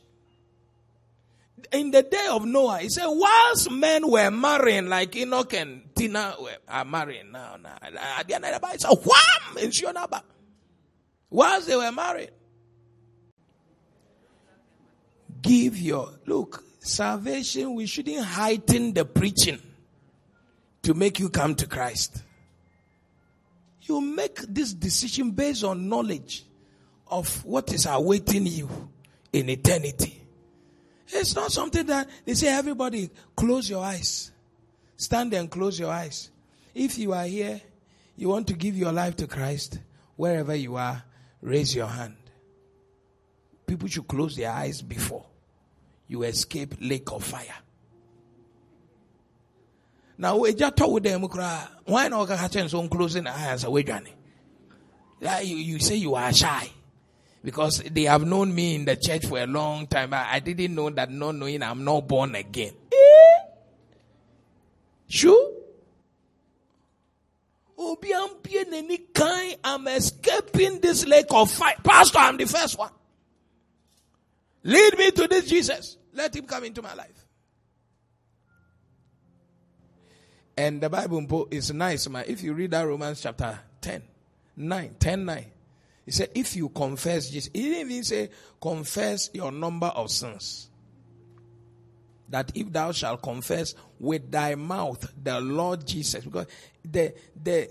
In 1.72 1.90
the 1.90 2.04
day 2.04 2.28
of 2.30 2.46
Noah, 2.46 2.80
he 2.80 2.90
said, 2.90 3.08
whilst 3.08 3.72
men 3.72 4.08
were 4.08 4.30
marrying, 4.30 4.88
like 4.88 5.16
Enoch 5.16 5.54
and 5.54 5.84
Tina 5.96 6.36
were, 6.40 6.86
marrying 6.86 7.32
now, 7.32 7.56
now, 7.56 7.78
at 7.82 8.28
the 8.28 8.36
end 8.36 8.46
of 8.46 8.62
the 8.62 8.68
it's 8.74 8.84
a 8.86 8.94
wham! 8.94 9.58
In. 9.58 9.72
Whilst 11.30 11.68
they 11.68 11.76
were 11.76 11.92
married, 11.92 12.30
give 15.42 15.78
your 15.78 16.12
look, 16.28 16.64
salvation, 16.80 17.74
we 17.74 17.88
shouldn't 17.88 18.24
heighten 18.24 18.94
the 18.94 19.06
preaching 19.06 19.60
to 20.84 20.94
make 20.94 21.20
you 21.20 21.30
come 21.30 21.56
to 21.56 21.66
Christ. 21.66 22.22
You 23.84 24.02
make 24.02 24.40
this 24.48 24.74
decision 24.74 25.32
based 25.32 25.64
on 25.64 25.90
knowledge 25.90 26.46
of 27.08 27.44
what 27.46 27.72
is 27.74 27.86
awaiting 27.86 28.48
you 28.48 28.70
in 29.32 29.50
eternity. 29.50 30.22
It's 31.08 31.36
not 31.36 31.52
something 31.52 31.86
that 31.88 32.10
they 32.26 32.34
say, 32.34 32.48
everybody, 32.48 33.10
close 33.36 33.70
your 33.70 33.84
eyes. 33.84 34.32
Stand 34.96 35.34
and 35.34 35.50
close 35.50 35.80
your 35.80 35.92
eyes. 35.92 36.32
If 36.74 36.98
you 36.98 37.14
are 37.14 37.26
here, 37.26 37.62
you 38.16 38.30
want 38.30 38.48
to 38.48 38.54
give 38.54 38.78
your 38.78 38.92
life 38.92 39.16
to 39.18 39.28
Christ, 39.28 39.80
wherever 40.16 40.56
you 40.56 40.76
are, 40.78 41.04
raise 41.42 41.76
your 41.76 41.88
hand. 41.88 42.16
People 43.68 43.90
should 43.90 44.08
close 44.08 44.36
their 44.36 44.52
eyes 44.52 44.82
before 44.82 45.26
you 46.08 46.24
escape 46.24 46.76
lake 46.80 47.12
of 47.12 47.24
fire. 47.24 47.63
Now, 50.18 50.38
we 50.38 50.54
just 50.54 50.76
talk 50.76 50.92
with 50.92 51.04
them, 51.04 51.22
why 51.22 52.08
not 52.08 52.30
on 52.30 52.90
closing 52.90 53.24
the 53.24 53.32
eyes 53.32 53.64
away, 53.64 53.84
Johnny? 53.84 54.14
You, 55.22 55.56
you 55.56 55.80
say 55.80 55.96
you 55.96 56.16
are 56.16 56.32
shy 56.34 56.70
because 57.44 57.80
they 57.80 58.04
have 58.04 58.26
known 58.26 58.54
me 58.54 58.76
in 58.76 58.86
the 58.86 58.96
church 58.96 59.26
for 59.26 59.40
a 59.40 59.48
long 59.48 59.88
time. 59.88 60.14
I, 60.14 60.34
I 60.34 60.40
didn't 60.40 60.76
know 60.76 60.90
that 60.90 61.12
not 61.12 61.36
knowing 61.36 61.64
I'm 61.64 61.84
not 61.84 62.08
born 62.08 62.36
again. 62.36 62.74
Eh? 62.92 63.42
Sure? 65.08 65.52
I'm 69.64 69.88
escaping 69.88 70.80
this 70.80 71.06
lake 71.06 71.28
of 71.32 71.52
fire. 71.52 71.76
Pastor, 71.84 72.20
I'm 72.20 72.38
the 72.38 72.46
first 72.46 72.78
one. 72.78 72.92
Lead 74.64 74.98
me 74.98 75.12
to 75.12 75.28
this 75.28 75.50
Jesus. 75.50 75.98
Let 76.14 76.36
him 76.36 76.46
come 76.46 76.64
into 76.64 76.82
my 76.82 76.94
life. 76.94 77.23
And 80.56 80.82
the 80.82 80.90
Bible 80.90 81.48
is 81.50 81.74
nice, 81.74 82.08
man. 82.10 82.26
If 82.28 82.44
you 82.44 82.54
read 82.54 82.72
that 82.72 82.88
Romans 82.88 83.22
chapter 83.22 83.60
10, 83.82 84.04
9, 84.58 84.96
10, 85.00 85.26
9. 85.26 85.46
He 86.06 86.12
said, 86.12 86.30
if 86.36 86.56
you 86.56 86.70
confess 86.70 87.30
Jesus, 87.30 87.50
he 87.54 87.70
didn't 87.70 87.92
even 87.92 88.04
say, 88.04 88.30
confess 88.62 89.30
your 89.34 89.52
number 89.52 89.88
of 89.88 90.12
sins. 90.12 90.70
That 92.30 92.52
if 92.56 92.72
thou 92.72 92.92
shalt 92.92 93.22
confess 93.22 93.74
with 94.00 94.30
thy 94.30 94.56
mouth 94.56 95.12
the 95.22 95.40
Lord 95.40 95.88
Jesus, 95.88 96.26
because 96.26 96.48
the, 96.84 97.14
the, 97.42 97.70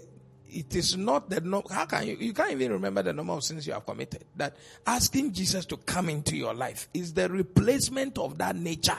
it 0.49 0.75
is 0.75 0.97
not 0.97 1.29
the 1.29 1.41
no, 1.41 1.63
how 1.71 1.85
can 1.87 2.07
you, 2.07 2.17
you 2.19 2.33
can't 2.33 2.53
even 2.53 2.73
remember 2.73 3.03
the 3.03 3.13
number 3.13 3.33
of 3.33 3.45
sins 3.45 3.67
you 3.67 3.75
have 3.75 3.85
committed. 3.85 4.25
That 4.37 4.57
asking 4.87 5.33
Jesus 5.33 5.67
to 5.67 5.77
come 5.77 6.09
into 6.09 6.37
your 6.37 6.55
life 6.55 6.89
is 6.95 7.13
the 7.13 7.29
replacement 7.29 8.19
of 8.19 8.39
that 8.39 8.57
nature. 8.57 8.99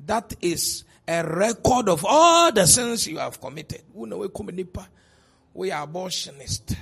That 0.00 0.34
is 0.40 0.84
a 1.06 1.22
record 1.22 1.88
of 1.88 2.04
all 2.04 2.52
the 2.52 2.66
sins 2.66 3.06
you 3.06 3.18
have 3.18 3.40
committed. 3.40 3.82
We 3.94 5.70
are 5.70 5.86
abortionist. 5.86 6.76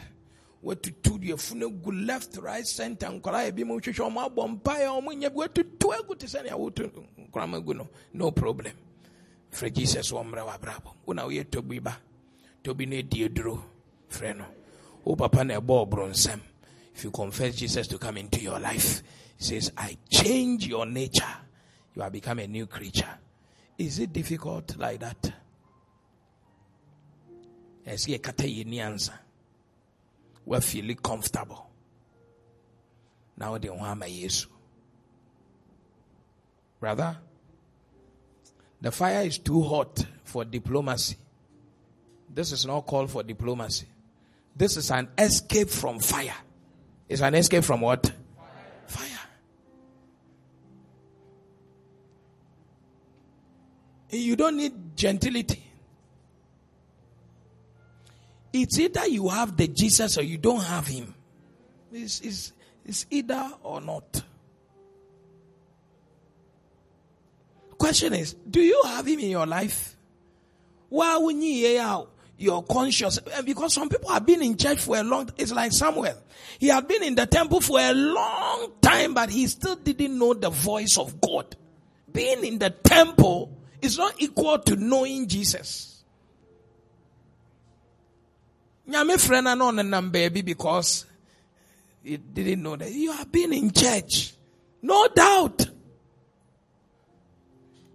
Watutu 0.64 1.18
deɛ 1.18 1.82
gu 1.82 1.92
left 1.92 2.38
right 2.38 2.66
center 2.66 3.08
nkwaraa 3.08 3.52
ebi 3.52 3.64
mu 3.66 3.78
hwehwɛ 3.78 4.00
ɔmo 4.00 4.24
abɔ 4.24 4.60
mpaeɛ 4.62 4.88
ɔmo 4.88 5.12
nyɛ 5.12 5.28
bi 5.28 5.46
watutu 5.46 5.92
egu 5.92 6.18
te 6.18 6.26
sɛnea 6.26 6.56
wotu 6.56 6.90
nkorama 7.20 7.62
gu 7.62 7.74
no. 7.74 7.88
No 8.14 8.30
problem. 8.30 8.72
Frɛ 9.52 9.70
jesus 9.74 10.10
wɔ 10.10 10.24
mmerɛ 10.24 10.46
w'abrabɔ 10.46 10.90
wo 11.04 11.12
na 11.12 11.26
woyɛ 11.26 11.44
tobi 11.50 11.82
ba 11.82 11.98
tobi 12.62 12.86
no 12.86 12.96
edi 12.96 13.28
eduro 13.28 13.62
frɛ 14.10 14.38
no. 14.38 14.46
Wo 15.04 15.14
papa 15.16 15.44
na 15.44 15.60
ɛbɔ 15.60 15.86
ɔboro 15.86 16.08
nsɛm 16.08 16.40
if 16.94 17.04
you 17.04 17.10
confess 17.10 17.56
jesus 17.56 17.86
to 17.86 17.98
come 17.98 18.16
into 18.18 18.40
your 18.40 18.58
life 18.58 19.02
he 19.36 19.44
says 19.44 19.72
i 19.76 19.96
change 20.08 20.66
your 20.66 20.86
nature 20.86 21.24
you 21.94 22.02
have 22.02 22.12
become 22.12 22.38
a 22.38 22.46
new 22.46 22.66
creature 22.66 23.18
is 23.78 23.98
it 23.98 24.12
difficult 24.12 24.76
like 24.76 25.00
that 25.00 25.32
kata 28.22 28.44
yɛ 28.44 28.66
ni 28.66 28.78
ansa 28.78 29.12
we're 30.46 30.60
feeling 30.60 30.96
comfortable. 30.96 31.66
Now 33.36 33.58
they 33.58 33.70
want 33.70 34.00
my 34.00 34.08
Jesus. 34.08 34.46
Brother, 36.78 37.16
the 38.80 38.92
fire 38.92 39.22
is 39.22 39.38
too 39.38 39.62
hot 39.62 40.04
for 40.24 40.44
diplomacy. 40.44 41.16
This 42.32 42.52
is 42.52 42.66
not 42.66 42.84
called 42.86 43.10
for 43.10 43.22
diplomacy. 43.22 43.86
This 44.54 44.76
is 44.76 44.90
an 44.90 45.08
escape 45.16 45.70
from 45.70 45.98
fire. 45.98 46.34
It's 47.08 47.22
an 47.22 47.34
escape 47.34 47.64
from 47.64 47.80
what? 47.80 48.12
You 54.16 54.36
don't 54.36 54.56
need 54.56 54.96
gentility. 54.96 55.62
It's 58.52 58.78
either 58.78 59.06
you 59.06 59.28
have 59.28 59.56
the 59.56 59.66
Jesus 59.66 60.16
or 60.16 60.22
you 60.22 60.38
don't 60.38 60.62
have 60.62 60.86
him. 60.86 61.14
It's, 61.92 62.20
it's, 62.20 62.52
it's 62.84 63.06
either 63.10 63.50
or 63.62 63.80
not. 63.80 64.22
Question 67.76 68.14
is, 68.14 68.34
do 68.34 68.60
you 68.60 68.80
have 68.86 69.06
him 69.06 69.18
in 69.18 69.30
your 69.30 69.46
life? 69.46 69.96
Why 70.88 71.16
would 71.16 71.36
you 71.36 71.80
out? 71.80 72.10
You're 72.36 72.62
conscious 72.62 73.18
eh, 73.32 73.42
because 73.42 73.74
some 73.74 73.88
people 73.88 74.10
have 74.10 74.26
been 74.26 74.42
in 74.42 74.56
church 74.56 74.80
for 74.80 74.96
a 74.96 75.02
long 75.02 75.30
it's 75.36 75.52
like 75.52 75.72
Samuel. 75.72 76.16
He 76.58 76.68
had 76.68 76.86
been 76.88 77.02
in 77.02 77.14
the 77.14 77.26
temple 77.26 77.60
for 77.60 77.78
a 77.80 77.92
long 77.92 78.72
time, 78.80 79.14
but 79.14 79.30
he 79.30 79.46
still 79.46 79.76
didn't 79.76 80.18
know 80.18 80.34
the 80.34 80.50
voice 80.50 80.96
of 80.98 81.20
God. 81.20 81.56
Being 82.12 82.44
in 82.44 82.58
the 82.58 82.70
temple 82.70 83.56
is 83.84 83.98
not 83.98 84.14
equal 84.18 84.58
to 84.58 84.76
knowing 84.76 85.28
Jesus. 85.28 86.02
Nyame 88.88 89.20
friend 89.20 89.44
na 89.44 89.64
on 89.64 90.10
baby 90.10 90.42
because 90.42 91.04
he 92.02 92.16
didn't 92.16 92.62
know 92.62 92.76
that 92.76 92.90
you 92.90 93.12
have 93.12 93.30
been 93.30 93.52
in 93.52 93.70
church. 93.70 94.34
No 94.82 95.08
doubt. 95.08 95.66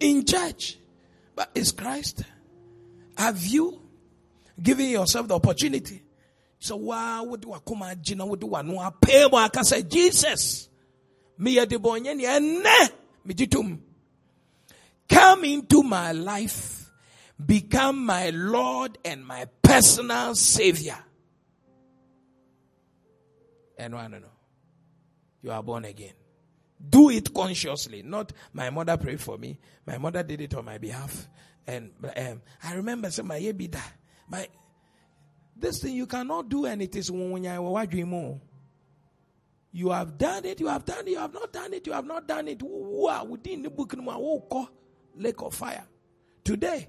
In 0.00 0.24
church. 0.24 0.78
But 1.34 1.50
is 1.54 1.72
Christ? 1.72 2.22
Have 3.16 3.44
you 3.44 3.80
given 4.60 4.88
yourself 4.90 5.28
the 5.28 5.34
opportunity? 5.34 6.02
So 6.58 6.76
why 6.76 7.20
would 7.22 7.44
you 7.44 7.56
come 7.66 7.82
and 7.82 8.02
jina 8.02 8.26
would 8.26 8.42
you 8.42 8.50
no 8.50 8.94
pay 9.00 9.28
I 9.32 9.48
can 9.48 9.64
say 9.64 9.82
Jesus. 9.82 10.68
Me 11.38 11.52
ya 11.52 11.64
de 11.64 11.78
bonye 11.78 12.14
ni 12.14 12.26
ene 12.26 12.62
me 13.24 13.34
jitum. 13.34 13.78
Come 15.10 15.44
into 15.44 15.82
my 15.82 16.12
life 16.12 16.80
become 17.46 18.04
my 18.04 18.30
Lord 18.30 18.98
and 19.04 19.26
my 19.26 19.46
personal 19.62 20.34
Savior. 20.34 20.98
And 23.78 23.94
I 23.94 24.02
don't 24.02 24.20
know. 24.20 24.28
You 25.42 25.52
are 25.52 25.62
born 25.62 25.86
again. 25.86 26.12
Do 26.88 27.10
it 27.10 27.32
consciously. 27.32 28.02
Not 28.02 28.32
my 28.52 28.70
mother 28.70 28.96
prayed 28.96 29.20
for 29.20 29.38
me. 29.38 29.58
My 29.86 29.98
mother 29.98 30.22
did 30.22 30.40
it 30.40 30.54
on 30.54 30.64
my 30.64 30.78
behalf. 30.78 31.28
And 31.66 31.90
um, 32.16 32.42
I 32.62 32.74
remember 32.74 33.10
saying, 33.10 33.28
my 33.28 33.38
that. 33.38 33.92
My 34.28 34.48
this 35.56 35.82
thing 35.82 35.94
you 35.94 36.06
cannot 36.06 36.48
do 36.48 36.64
and 36.66 36.80
it 36.80 36.96
is 36.96 37.10
you 39.72 39.90
have 39.90 40.18
done 40.18 40.44
it, 40.46 40.58
you 40.60 40.66
have 40.66 40.84
done 40.84 41.06
it, 41.06 41.10
you 41.10 41.18
have 41.18 41.34
not 41.34 41.52
done 41.52 41.74
it, 41.74 41.86
you 41.86 41.92
have 41.92 42.06
not 42.06 42.26
done 42.26 42.48
it. 42.48 42.62
Within 42.62 43.62
the 43.62 43.70
book 43.70 43.94
lake 45.20 45.40
of 45.42 45.54
fire? 45.54 45.84
Today, 46.42 46.88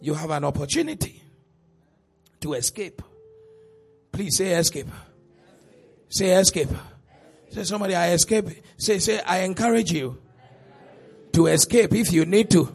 you 0.00 0.14
have 0.14 0.30
an 0.30 0.44
opportunity 0.44 1.22
to 2.40 2.54
escape. 2.54 3.02
Please 4.12 4.36
say 4.36 4.52
escape. 4.54 4.88
Say 6.08 6.30
escape. 6.38 6.68
Say 7.50 7.64
somebody, 7.64 7.94
I 7.94 8.12
escape. 8.12 8.48
Say, 8.76 8.98
say, 8.98 9.20
I 9.20 9.40
encourage 9.40 9.92
you 9.92 10.18
to 11.32 11.46
escape 11.46 11.94
if 11.94 12.12
you 12.12 12.24
need 12.24 12.50
to. 12.50 12.72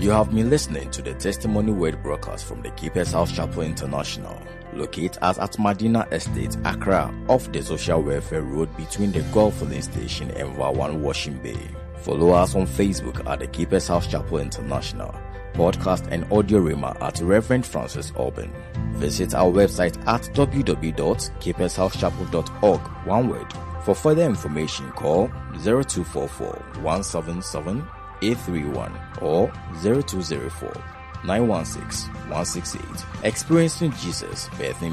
You 0.00 0.10
have 0.10 0.30
been 0.30 0.48
listening 0.48 0.90
to 0.92 1.02
the 1.02 1.12
Testimony 1.14 1.72
Word 1.72 2.02
broadcast 2.02 2.46
from 2.46 2.62
the 2.62 2.70
Keepers 2.70 3.12
House 3.12 3.32
Chapel 3.32 3.62
International, 3.62 4.40
located 4.72 5.18
at 5.20 5.36
Atmadina 5.36 6.10
Estate, 6.10 6.56
Accra, 6.64 7.12
off 7.28 7.52
the 7.52 7.62
Social 7.62 8.02
Welfare 8.02 8.40
Road 8.40 8.74
between 8.78 9.12
the 9.12 9.20
Gulf 9.32 9.58
Filling 9.58 9.82
Station 9.82 10.30
and 10.30 10.56
Vawan 10.56 11.00
Washing 11.00 11.36
Bay. 11.42 11.60
Follow 12.02 12.30
us 12.30 12.54
on 12.54 12.66
Facebook 12.66 13.26
at 13.28 13.40
the 13.40 13.46
Keepers 13.46 13.88
House 13.88 14.06
Chapel 14.06 14.38
International, 14.38 15.14
podcast 15.52 16.06
and 16.10 16.24
audio 16.32 16.58
rima 16.58 16.96
at 17.00 17.20
Reverend 17.20 17.66
Francis 17.66 18.10
Alban. 18.16 18.50
Visit 18.94 19.34
our 19.34 19.52
website 19.52 19.98
at 20.06 20.22
www.keepershousechapel.org, 20.34 22.80
one 23.06 23.28
word. 23.28 23.52
For 23.84 23.94
further 23.94 24.24
information, 24.24 24.90
call 24.92 25.28
0244 25.62 26.52
177 26.82 27.86
831 28.22 28.98
or 29.20 29.52
0204 29.82 30.72
916 31.24 32.10
168. 32.12 32.84
Experiencing 33.24 33.92
Jesus, 33.92 34.48
birthing 34.50 34.88